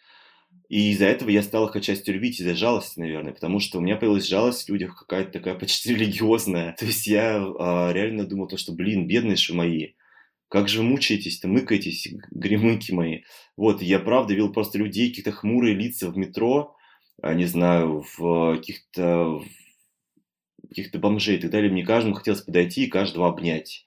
И 0.68 0.90
из-за 0.90 1.06
этого 1.06 1.30
я 1.30 1.44
стал 1.44 1.68
их 1.68 1.76
отчасти 1.76 2.10
любить, 2.10 2.40
из-за 2.40 2.56
жалости, 2.56 2.98
наверное, 2.98 3.32
потому 3.32 3.60
что 3.60 3.78
у 3.78 3.80
меня 3.80 3.96
появилась 3.96 4.26
жалость 4.26 4.66
в 4.66 4.72
людях 4.72 4.98
какая-то 4.98 5.30
такая 5.30 5.54
почти 5.54 5.90
религиозная. 5.94 6.74
То 6.76 6.86
есть 6.86 7.06
я 7.06 7.36
э, 7.36 7.92
реально 7.92 8.26
думал, 8.26 8.48
то, 8.48 8.56
что, 8.56 8.72
блин, 8.72 9.06
бедные 9.06 9.36
же 9.36 9.54
мои, 9.54 9.90
как 10.48 10.68
же 10.68 10.82
мучаетесь-то, 10.82 11.46
мыкаетесь, 11.46 12.08
гремыки 12.32 12.90
мои. 12.90 13.20
Вот, 13.56 13.80
я 13.80 14.00
правда 14.00 14.32
видел 14.32 14.52
просто 14.52 14.78
людей, 14.78 15.10
какие-то 15.10 15.30
хмурые 15.30 15.76
лица 15.76 16.10
в 16.10 16.16
метро, 16.16 16.74
не 17.22 17.44
знаю, 17.44 18.04
в 18.16 18.56
каких-то 18.56 19.42
каких-то 20.68 20.98
бомжей 20.98 21.36
и 21.36 21.40
так 21.40 21.50
далее. 21.50 21.70
Мне 21.70 21.84
каждому 21.84 22.14
хотелось 22.14 22.42
подойти 22.42 22.84
и 22.84 22.90
каждого 22.90 23.28
обнять. 23.28 23.86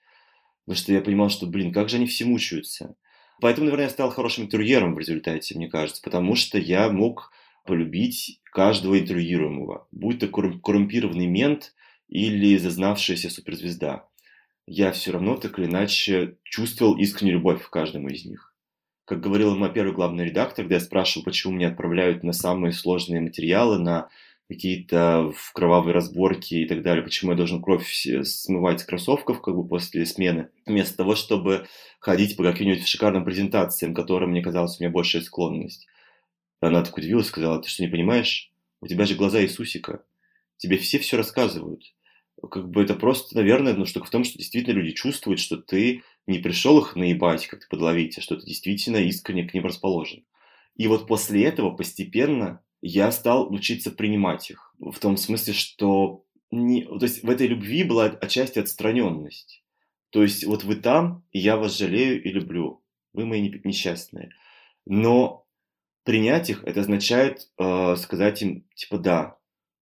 Потому 0.66 0.78
что 0.78 0.94
я 0.94 1.02
понимал, 1.02 1.30
что, 1.30 1.48
блин, 1.48 1.72
как 1.72 1.90
же 1.90 1.98
они 1.98 2.06
все 2.06 2.26
мучаются. 2.26 2.96
Поэтому, 3.42 3.66
наверное, 3.66 3.86
я 3.86 3.90
стал 3.90 4.12
хорошим 4.12 4.46
интервьюером 4.46 4.96
в 4.96 5.00
результате, 5.00 5.56
мне 5.56 5.68
кажется, 5.68 6.02
потому 6.02 6.36
что 6.36 6.58
я 6.58 6.90
мог 6.90 7.32
полюбить 7.66 8.42
каждого 8.52 9.00
интервьюируемого, 9.00 9.88
будь 9.92 10.20
то 10.20 10.28
коррумпированный 10.28 11.26
мент 11.26 11.74
или 12.08 12.58
зазнавшаяся 12.58 13.30
суперзвезда. 13.30 14.08
Я 14.66 14.92
все 14.92 15.12
равно 15.12 15.36
так 15.36 15.60
или 15.60 15.66
иначе 15.66 16.38
чувствовал 16.44 16.98
искреннюю 16.98 17.38
любовь 17.38 17.64
к 17.64 17.70
каждому 17.70 18.10
из 18.10 18.26
них. 18.26 18.53
Как 19.06 19.20
говорил 19.20 19.56
мой 19.56 19.72
первый 19.72 19.94
главный 19.94 20.26
редактор, 20.26 20.64
когда 20.64 20.76
я 20.76 20.82
спрашивал, 20.82 21.26
почему 21.26 21.54
меня 21.54 21.68
отправляют 21.70 22.24
на 22.24 22.32
самые 22.32 22.72
сложные 22.72 23.22
материалы, 23.22 23.78
на 23.78 24.10
какие-то 24.48 25.32
в 25.36 25.52
кровавые 25.52 25.94
разборки 25.94 26.56
и 26.56 26.66
так 26.66 26.84
далее, 26.84 27.04
почему 27.04 27.32
я 27.32 27.38
должен 27.38 27.62
кровь 27.62 27.92
смывать 28.24 28.82
с 28.82 28.84
кроссовков 28.86 29.42
как 29.42 29.56
бы 29.56 29.68
после 29.68 30.06
смены, 30.06 30.50
вместо 30.66 30.98
того, 30.98 31.16
чтобы 31.16 31.68
ходить 32.00 32.38
по 32.38 32.44
каким-нибудь 32.44 32.88
шикарным 32.88 33.26
презентациям, 33.26 33.94
которым 33.94 34.32
мне 34.32 34.42
казалось 34.42 34.80
у 34.80 34.84
меня 34.84 34.92
большая 34.92 35.22
склонность. 35.22 35.88
Она 36.62 36.84
так 36.84 36.96
удивилась, 36.96 37.28
сказала, 37.28 37.62
ты 37.62 37.70
что, 37.70 37.84
не 37.84 37.90
понимаешь? 37.90 38.52
У 38.80 38.88
тебя 38.88 39.06
же 39.06 39.16
глаза 39.16 39.42
Иисусика. 39.42 40.04
Тебе 40.58 40.78
все 40.78 41.00
все 41.00 41.18
рассказывают. 41.18 41.84
Как 42.50 42.70
бы 42.70 42.84
это 42.84 42.96
просто, 42.96 43.36
наверное, 43.36 43.74
ну, 43.74 43.86
штука 43.86 44.06
в 44.06 44.10
том, 44.10 44.24
что 44.24 44.38
действительно 44.38 44.78
люди 44.78 44.92
чувствуют, 44.92 45.40
что 45.40 45.58
ты 45.58 46.04
не 46.28 46.40
пришел 46.40 46.80
их 46.80 46.96
наебать, 46.96 47.48
как-то 47.48 47.68
подловить, 47.70 48.18
а 48.18 48.22
что 48.22 48.36
ты 48.36 48.46
действительно 48.46 48.98
искренне 48.98 49.44
к 49.44 49.54
ним 49.54 49.66
расположен. 49.66 50.26
И 50.76 50.88
вот 50.88 51.08
после 51.08 51.44
этого 51.44 51.72
постепенно 51.72 52.62
я 52.82 53.12
стал 53.12 53.52
учиться 53.52 53.92
принимать 53.92 54.50
их. 54.50 54.74
В 54.80 54.98
том 55.00 55.18
смысле, 55.18 55.54
что 55.54 56.26
не, 56.52 56.84
то 56.84 57.02
есть 57.02 57.24
в 57.24 57.30
этой 57.30 57.48
любви 57.48 57.84
была 57.84 58.06
отчасти 58.06 58.60
отстраненность. 58.60 59.64
То 60.10 60.22
есть 60.22 60.46
вот 60.46 60.64
вы 60.64 60.76
там, 60.76 61.24
и 61.32 61.40
я 61.40 61.58
вас 61.58 61.78
жалею 61.78 62.22
и 62.22 62.30
люблю. 62.30 62.84
Вы 63.14 63.26
мои 63.26 63.50
несчастные. 63.64 64.32
Но 64.86 65.46
принять 66.04 66.50
их, 66.50 66.64
это 66.64 66.82
означает 66.82 67.50
э, 67.58 67.96
сказать 67.96 68.42
им, 68.42 68.66
типа, 68.76 68.98
да, 68.98 69.38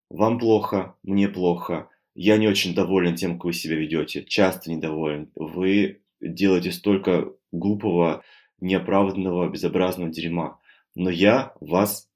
вам 0.10 0.40
плохо, 0.40 0.96
мне 1.04 1.28
плохо, 1.28 1.90
я 2.14 2.38
не 2.38 2.48
очень 2.48 2.76
доволен 2.76 3.16
тем, 3.16 3.34
как 3.34 3.46
вы 3.46 3.54
себя 3.54 3.76
ведете, 3.76 4.24
часто 4.24 4.70
недоволен. 4.70 5.32
Вы 5.36 6.02
делаете 6.22 6.72
столько 6.72 7.34
глупого, 7.52 8.24
неоправданного, 8.60 9.50
безобразного 9.50 10.12
дерьма. 10.12 10.60
Но 10.96 11.10
я 11.10 11.54
вас 11.60 12.10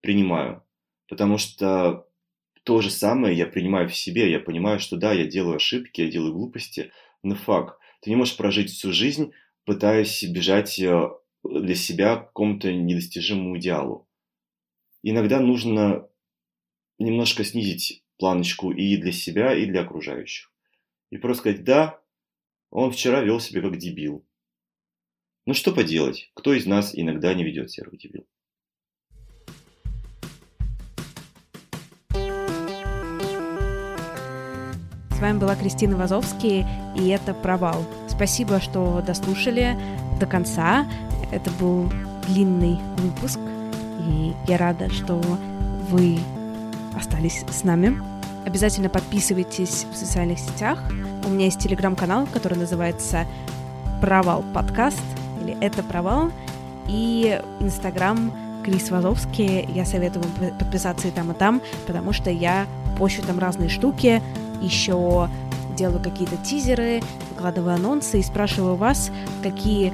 принимаю. 0.00 0.62
Потому 1.08 1.38
что 1.38 2.06
то 2.64 2.80
же 2.80 2.90
самое 2.90 3.36
я 3.36 3.46
принимаю 3.46 3.88
в 3.88 3.96
себе. 3.96 4.30
Я 4.30 4.40
понимаю, 4.40 4.78
что 4.78 4.96
да, 4.96 5.12
я 5.12 5.26
делаю 5.26 5.56
ошибки, 5.56 6.02
я 6.02 6.10
делаю 6.10 6.34
глупости, 6.34 6.92
но 7.22 7.34
факт. 7.34 7.78
Ты 8.00 8.10
не 8.10 8.16
можешь 8.16 8.36
прожить 8.36 8.70
всю 8.70 8.92
жизнь, 8.92 9.32
пытаясь 9.64 10.22
бежать 10.24 10.78
э, 10.78 11.10
для 11.42 11.74
себя 11.74 12.16
к 12.16 12.26
какому-то 12.28 12.72
недостижимому 12.72 13.58
идеалу. 13.58 14.08
Иногда 15.02 15.40
нужно 15.40 16.08
немножко 16.98 17.44
снизить 17.44 18.04
планочку 18.18 18.70
и 18.70 18.96
для 18.96 19.12
себя, 19.12 19.54
и 19.54 19.66
для 19.66 19.82
окружающих. 19.82 20.52
И 21.10 21.16
просто 21.16 21.40
сказать, 21.40 21.64
да, 21.64 22.00
он 22.70 22.92
вчера 22.92 23.20
вел 23.20 23.40
себя 23.40 23.60
как 23.62 23.76
дебил. 23.76 24.24
Ну 25.46 25.54
что 25.54 25.72
поделать, 25.72 26.30
кто 26.34 26.54
из 26.54 26.66
нас 26.66 26.92
иногда 26.94 27.34
не 27.34 27.44
ведет 27.44 27.70
себя 27.70 27.86
как 27.86 27.98
дебил? 27.98 28.26
С 35.10 35.20
вами 35.20 35.38
была 35.38 35.54
Кристина 35.54 35.96
Вазовский, 35.96 36.64
и 36.96 37.08
это 37.08 37.34
«Провал». 37.34 37.84
Спасибо, 38.08 38.58
что 38.58 39.02
дослушали 39.06 39.76
до 40.18 40.24
конца. 40.24 40.90
Это 41.30 41.50
был 41.60 41.92
длинный 42.26 42.78
выпуск, 42.96 43.38
и 44.08 44.32
я 44.48 44.56
рада, 44.56 44.88
что 44.88 45.20
вы 45.90 46.18
остались 46.94 47.44
с 47.50 47.64
нами. 47.64 48.00
Обязательно 48.46 48.88
подписывайтесь 48.88 49.84
в 49.92 49.94
социальных 49.94 50.38
сетях. 50.38 50.82
У 51.24 51.28
меня 51.28 51.46
есть 51.46 51.60
телеграм-канал, 51.60 52.26
который 52.32 52.58
называется 52.58 53.26
«Провал 54.00 54.44
подкаст» 54.54 55.02
или 55.40 55.56
«Это 55.60 55.82
провал», 55.82 56.30
и 56.86 57.40
инстаграм 57.60 58.32
Крис 58.64 58.90
Вазовский. 58.90 59.64
Я 59.72 59.84
советую 59.84 60.24
вам 60.24 60.50
подписаться 60.58 61.08
и 61.08 61.10
там, 61.10 61.30
и 61.30 61.34
там, 61.34 61.62
потому 61.86 62.12
что 62.12 62.30
я 62.30 62.66
пощу 62.98 63.22
там 63.22 63.38
разные 63.38 63.68
штуки, 63.68 64.22
еще 64.60 65.28
делаю 65.76 66.02
какие-то 66.02 66.36
тизеры, 66.36 67.02
выкладываю 67.30 67.74
анонсы 67.74 68.18
и 68.18 68.22
спрашиваю 68.22 68.76
вас, 68.76 69.10
какие 69.42 69.92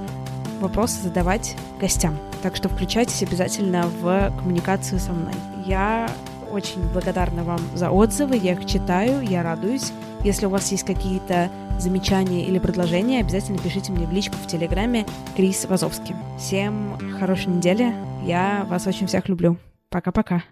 вопросы 0.60 1.02
задавать 1.02 1.54
гостям. 1.78 2.16
Так 2.42 2.56
что 2.56 2.68
включайтесь 2.68 3.22
обязательно 3.22 3.86
в 4.00 4.32
коммуникацию 4.38 4.98
со 4.98 5.12
мной. 5.12 5.34
Я 5.64 6.10
очень 6.50 6.82
благодарна 6.92 7.44
вам 7.44 7.60
за 7.74 7.90
отзывы, 7.90 8.36
я 8.36 8.52
их 8.52 8.66
читаю, 8.66 9.20
я 9.20 9.42
радуюсь. 9.42 9.92
Если 10.26 10.46
у 10.46 10.50
вас 10.50 10.72
есть 10.72 10.84
какие-то 10.84 11.52
замечания 11.78 12.46
или 12.46 12.58
предложения, 12.58 13.20
обязательно 13.20 13.58
пишите 13.58 13.92
мне 13.92 14.08
в 14.08 14.12
личку 14.12 14.34
в 14.34 14.48
Телеграме 14.48 15.06
Крис 15.36 15.66
Вазовский. 15.66 16.16
Всем 16.36 16.98
хорошей 17.20 17.46
недели, 17.46 17.94
я 18.24 18.66
вас 18.68 18.88
очень 18.88 19.06
всех 19.06 19.28
люблю. 19.28 19.56
Пока-пока. 19.88 20.42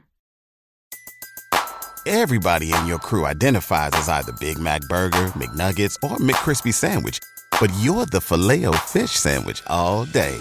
Everybody 2.07 2.70
in 2.70 2.87
your 2.87 3.01
crew 3.01 3.25
identifies 3.25 3.91
as 3.95 4.09
either 4.09 4.33
Big 4.39 4.61
Mac 4.61 4.83
Burger, 4.89 5.33
McNuggets, 5.35 5.97
or 6.05 6.18
McCrispy 6.18 6.72
Sandwich. 6.72 7.18
But 7.61 7.72
you're 7.83 8.07
the 8.07 8.20
filet 8.20 8.66
fish 8.87 9.11
Sandwich 9.11 9.61
all 9.66 10.05
day. 10.05 10.37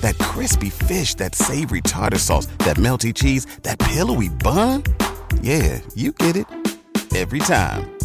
That 0.00 0.18
crispy 0.18 0.70
fish, 0.70 1.14
that 1.16 1.36
savory 1.36 1.82
tartar 1.82 2.18
sauce, 2.18 2.46
that 2.64 2.78
melty 2.78 3.14
cheese, 3.14 3.46
that 3.62 3.78
pillowy 3.78 4.28
bun. 4.28 4.82
Yeah, 5.40 5.78
you 5.94 6.10
get 6.14 6.34
it. 6.34 6.46
Every 7.14 7.38
time. 7.38 8.01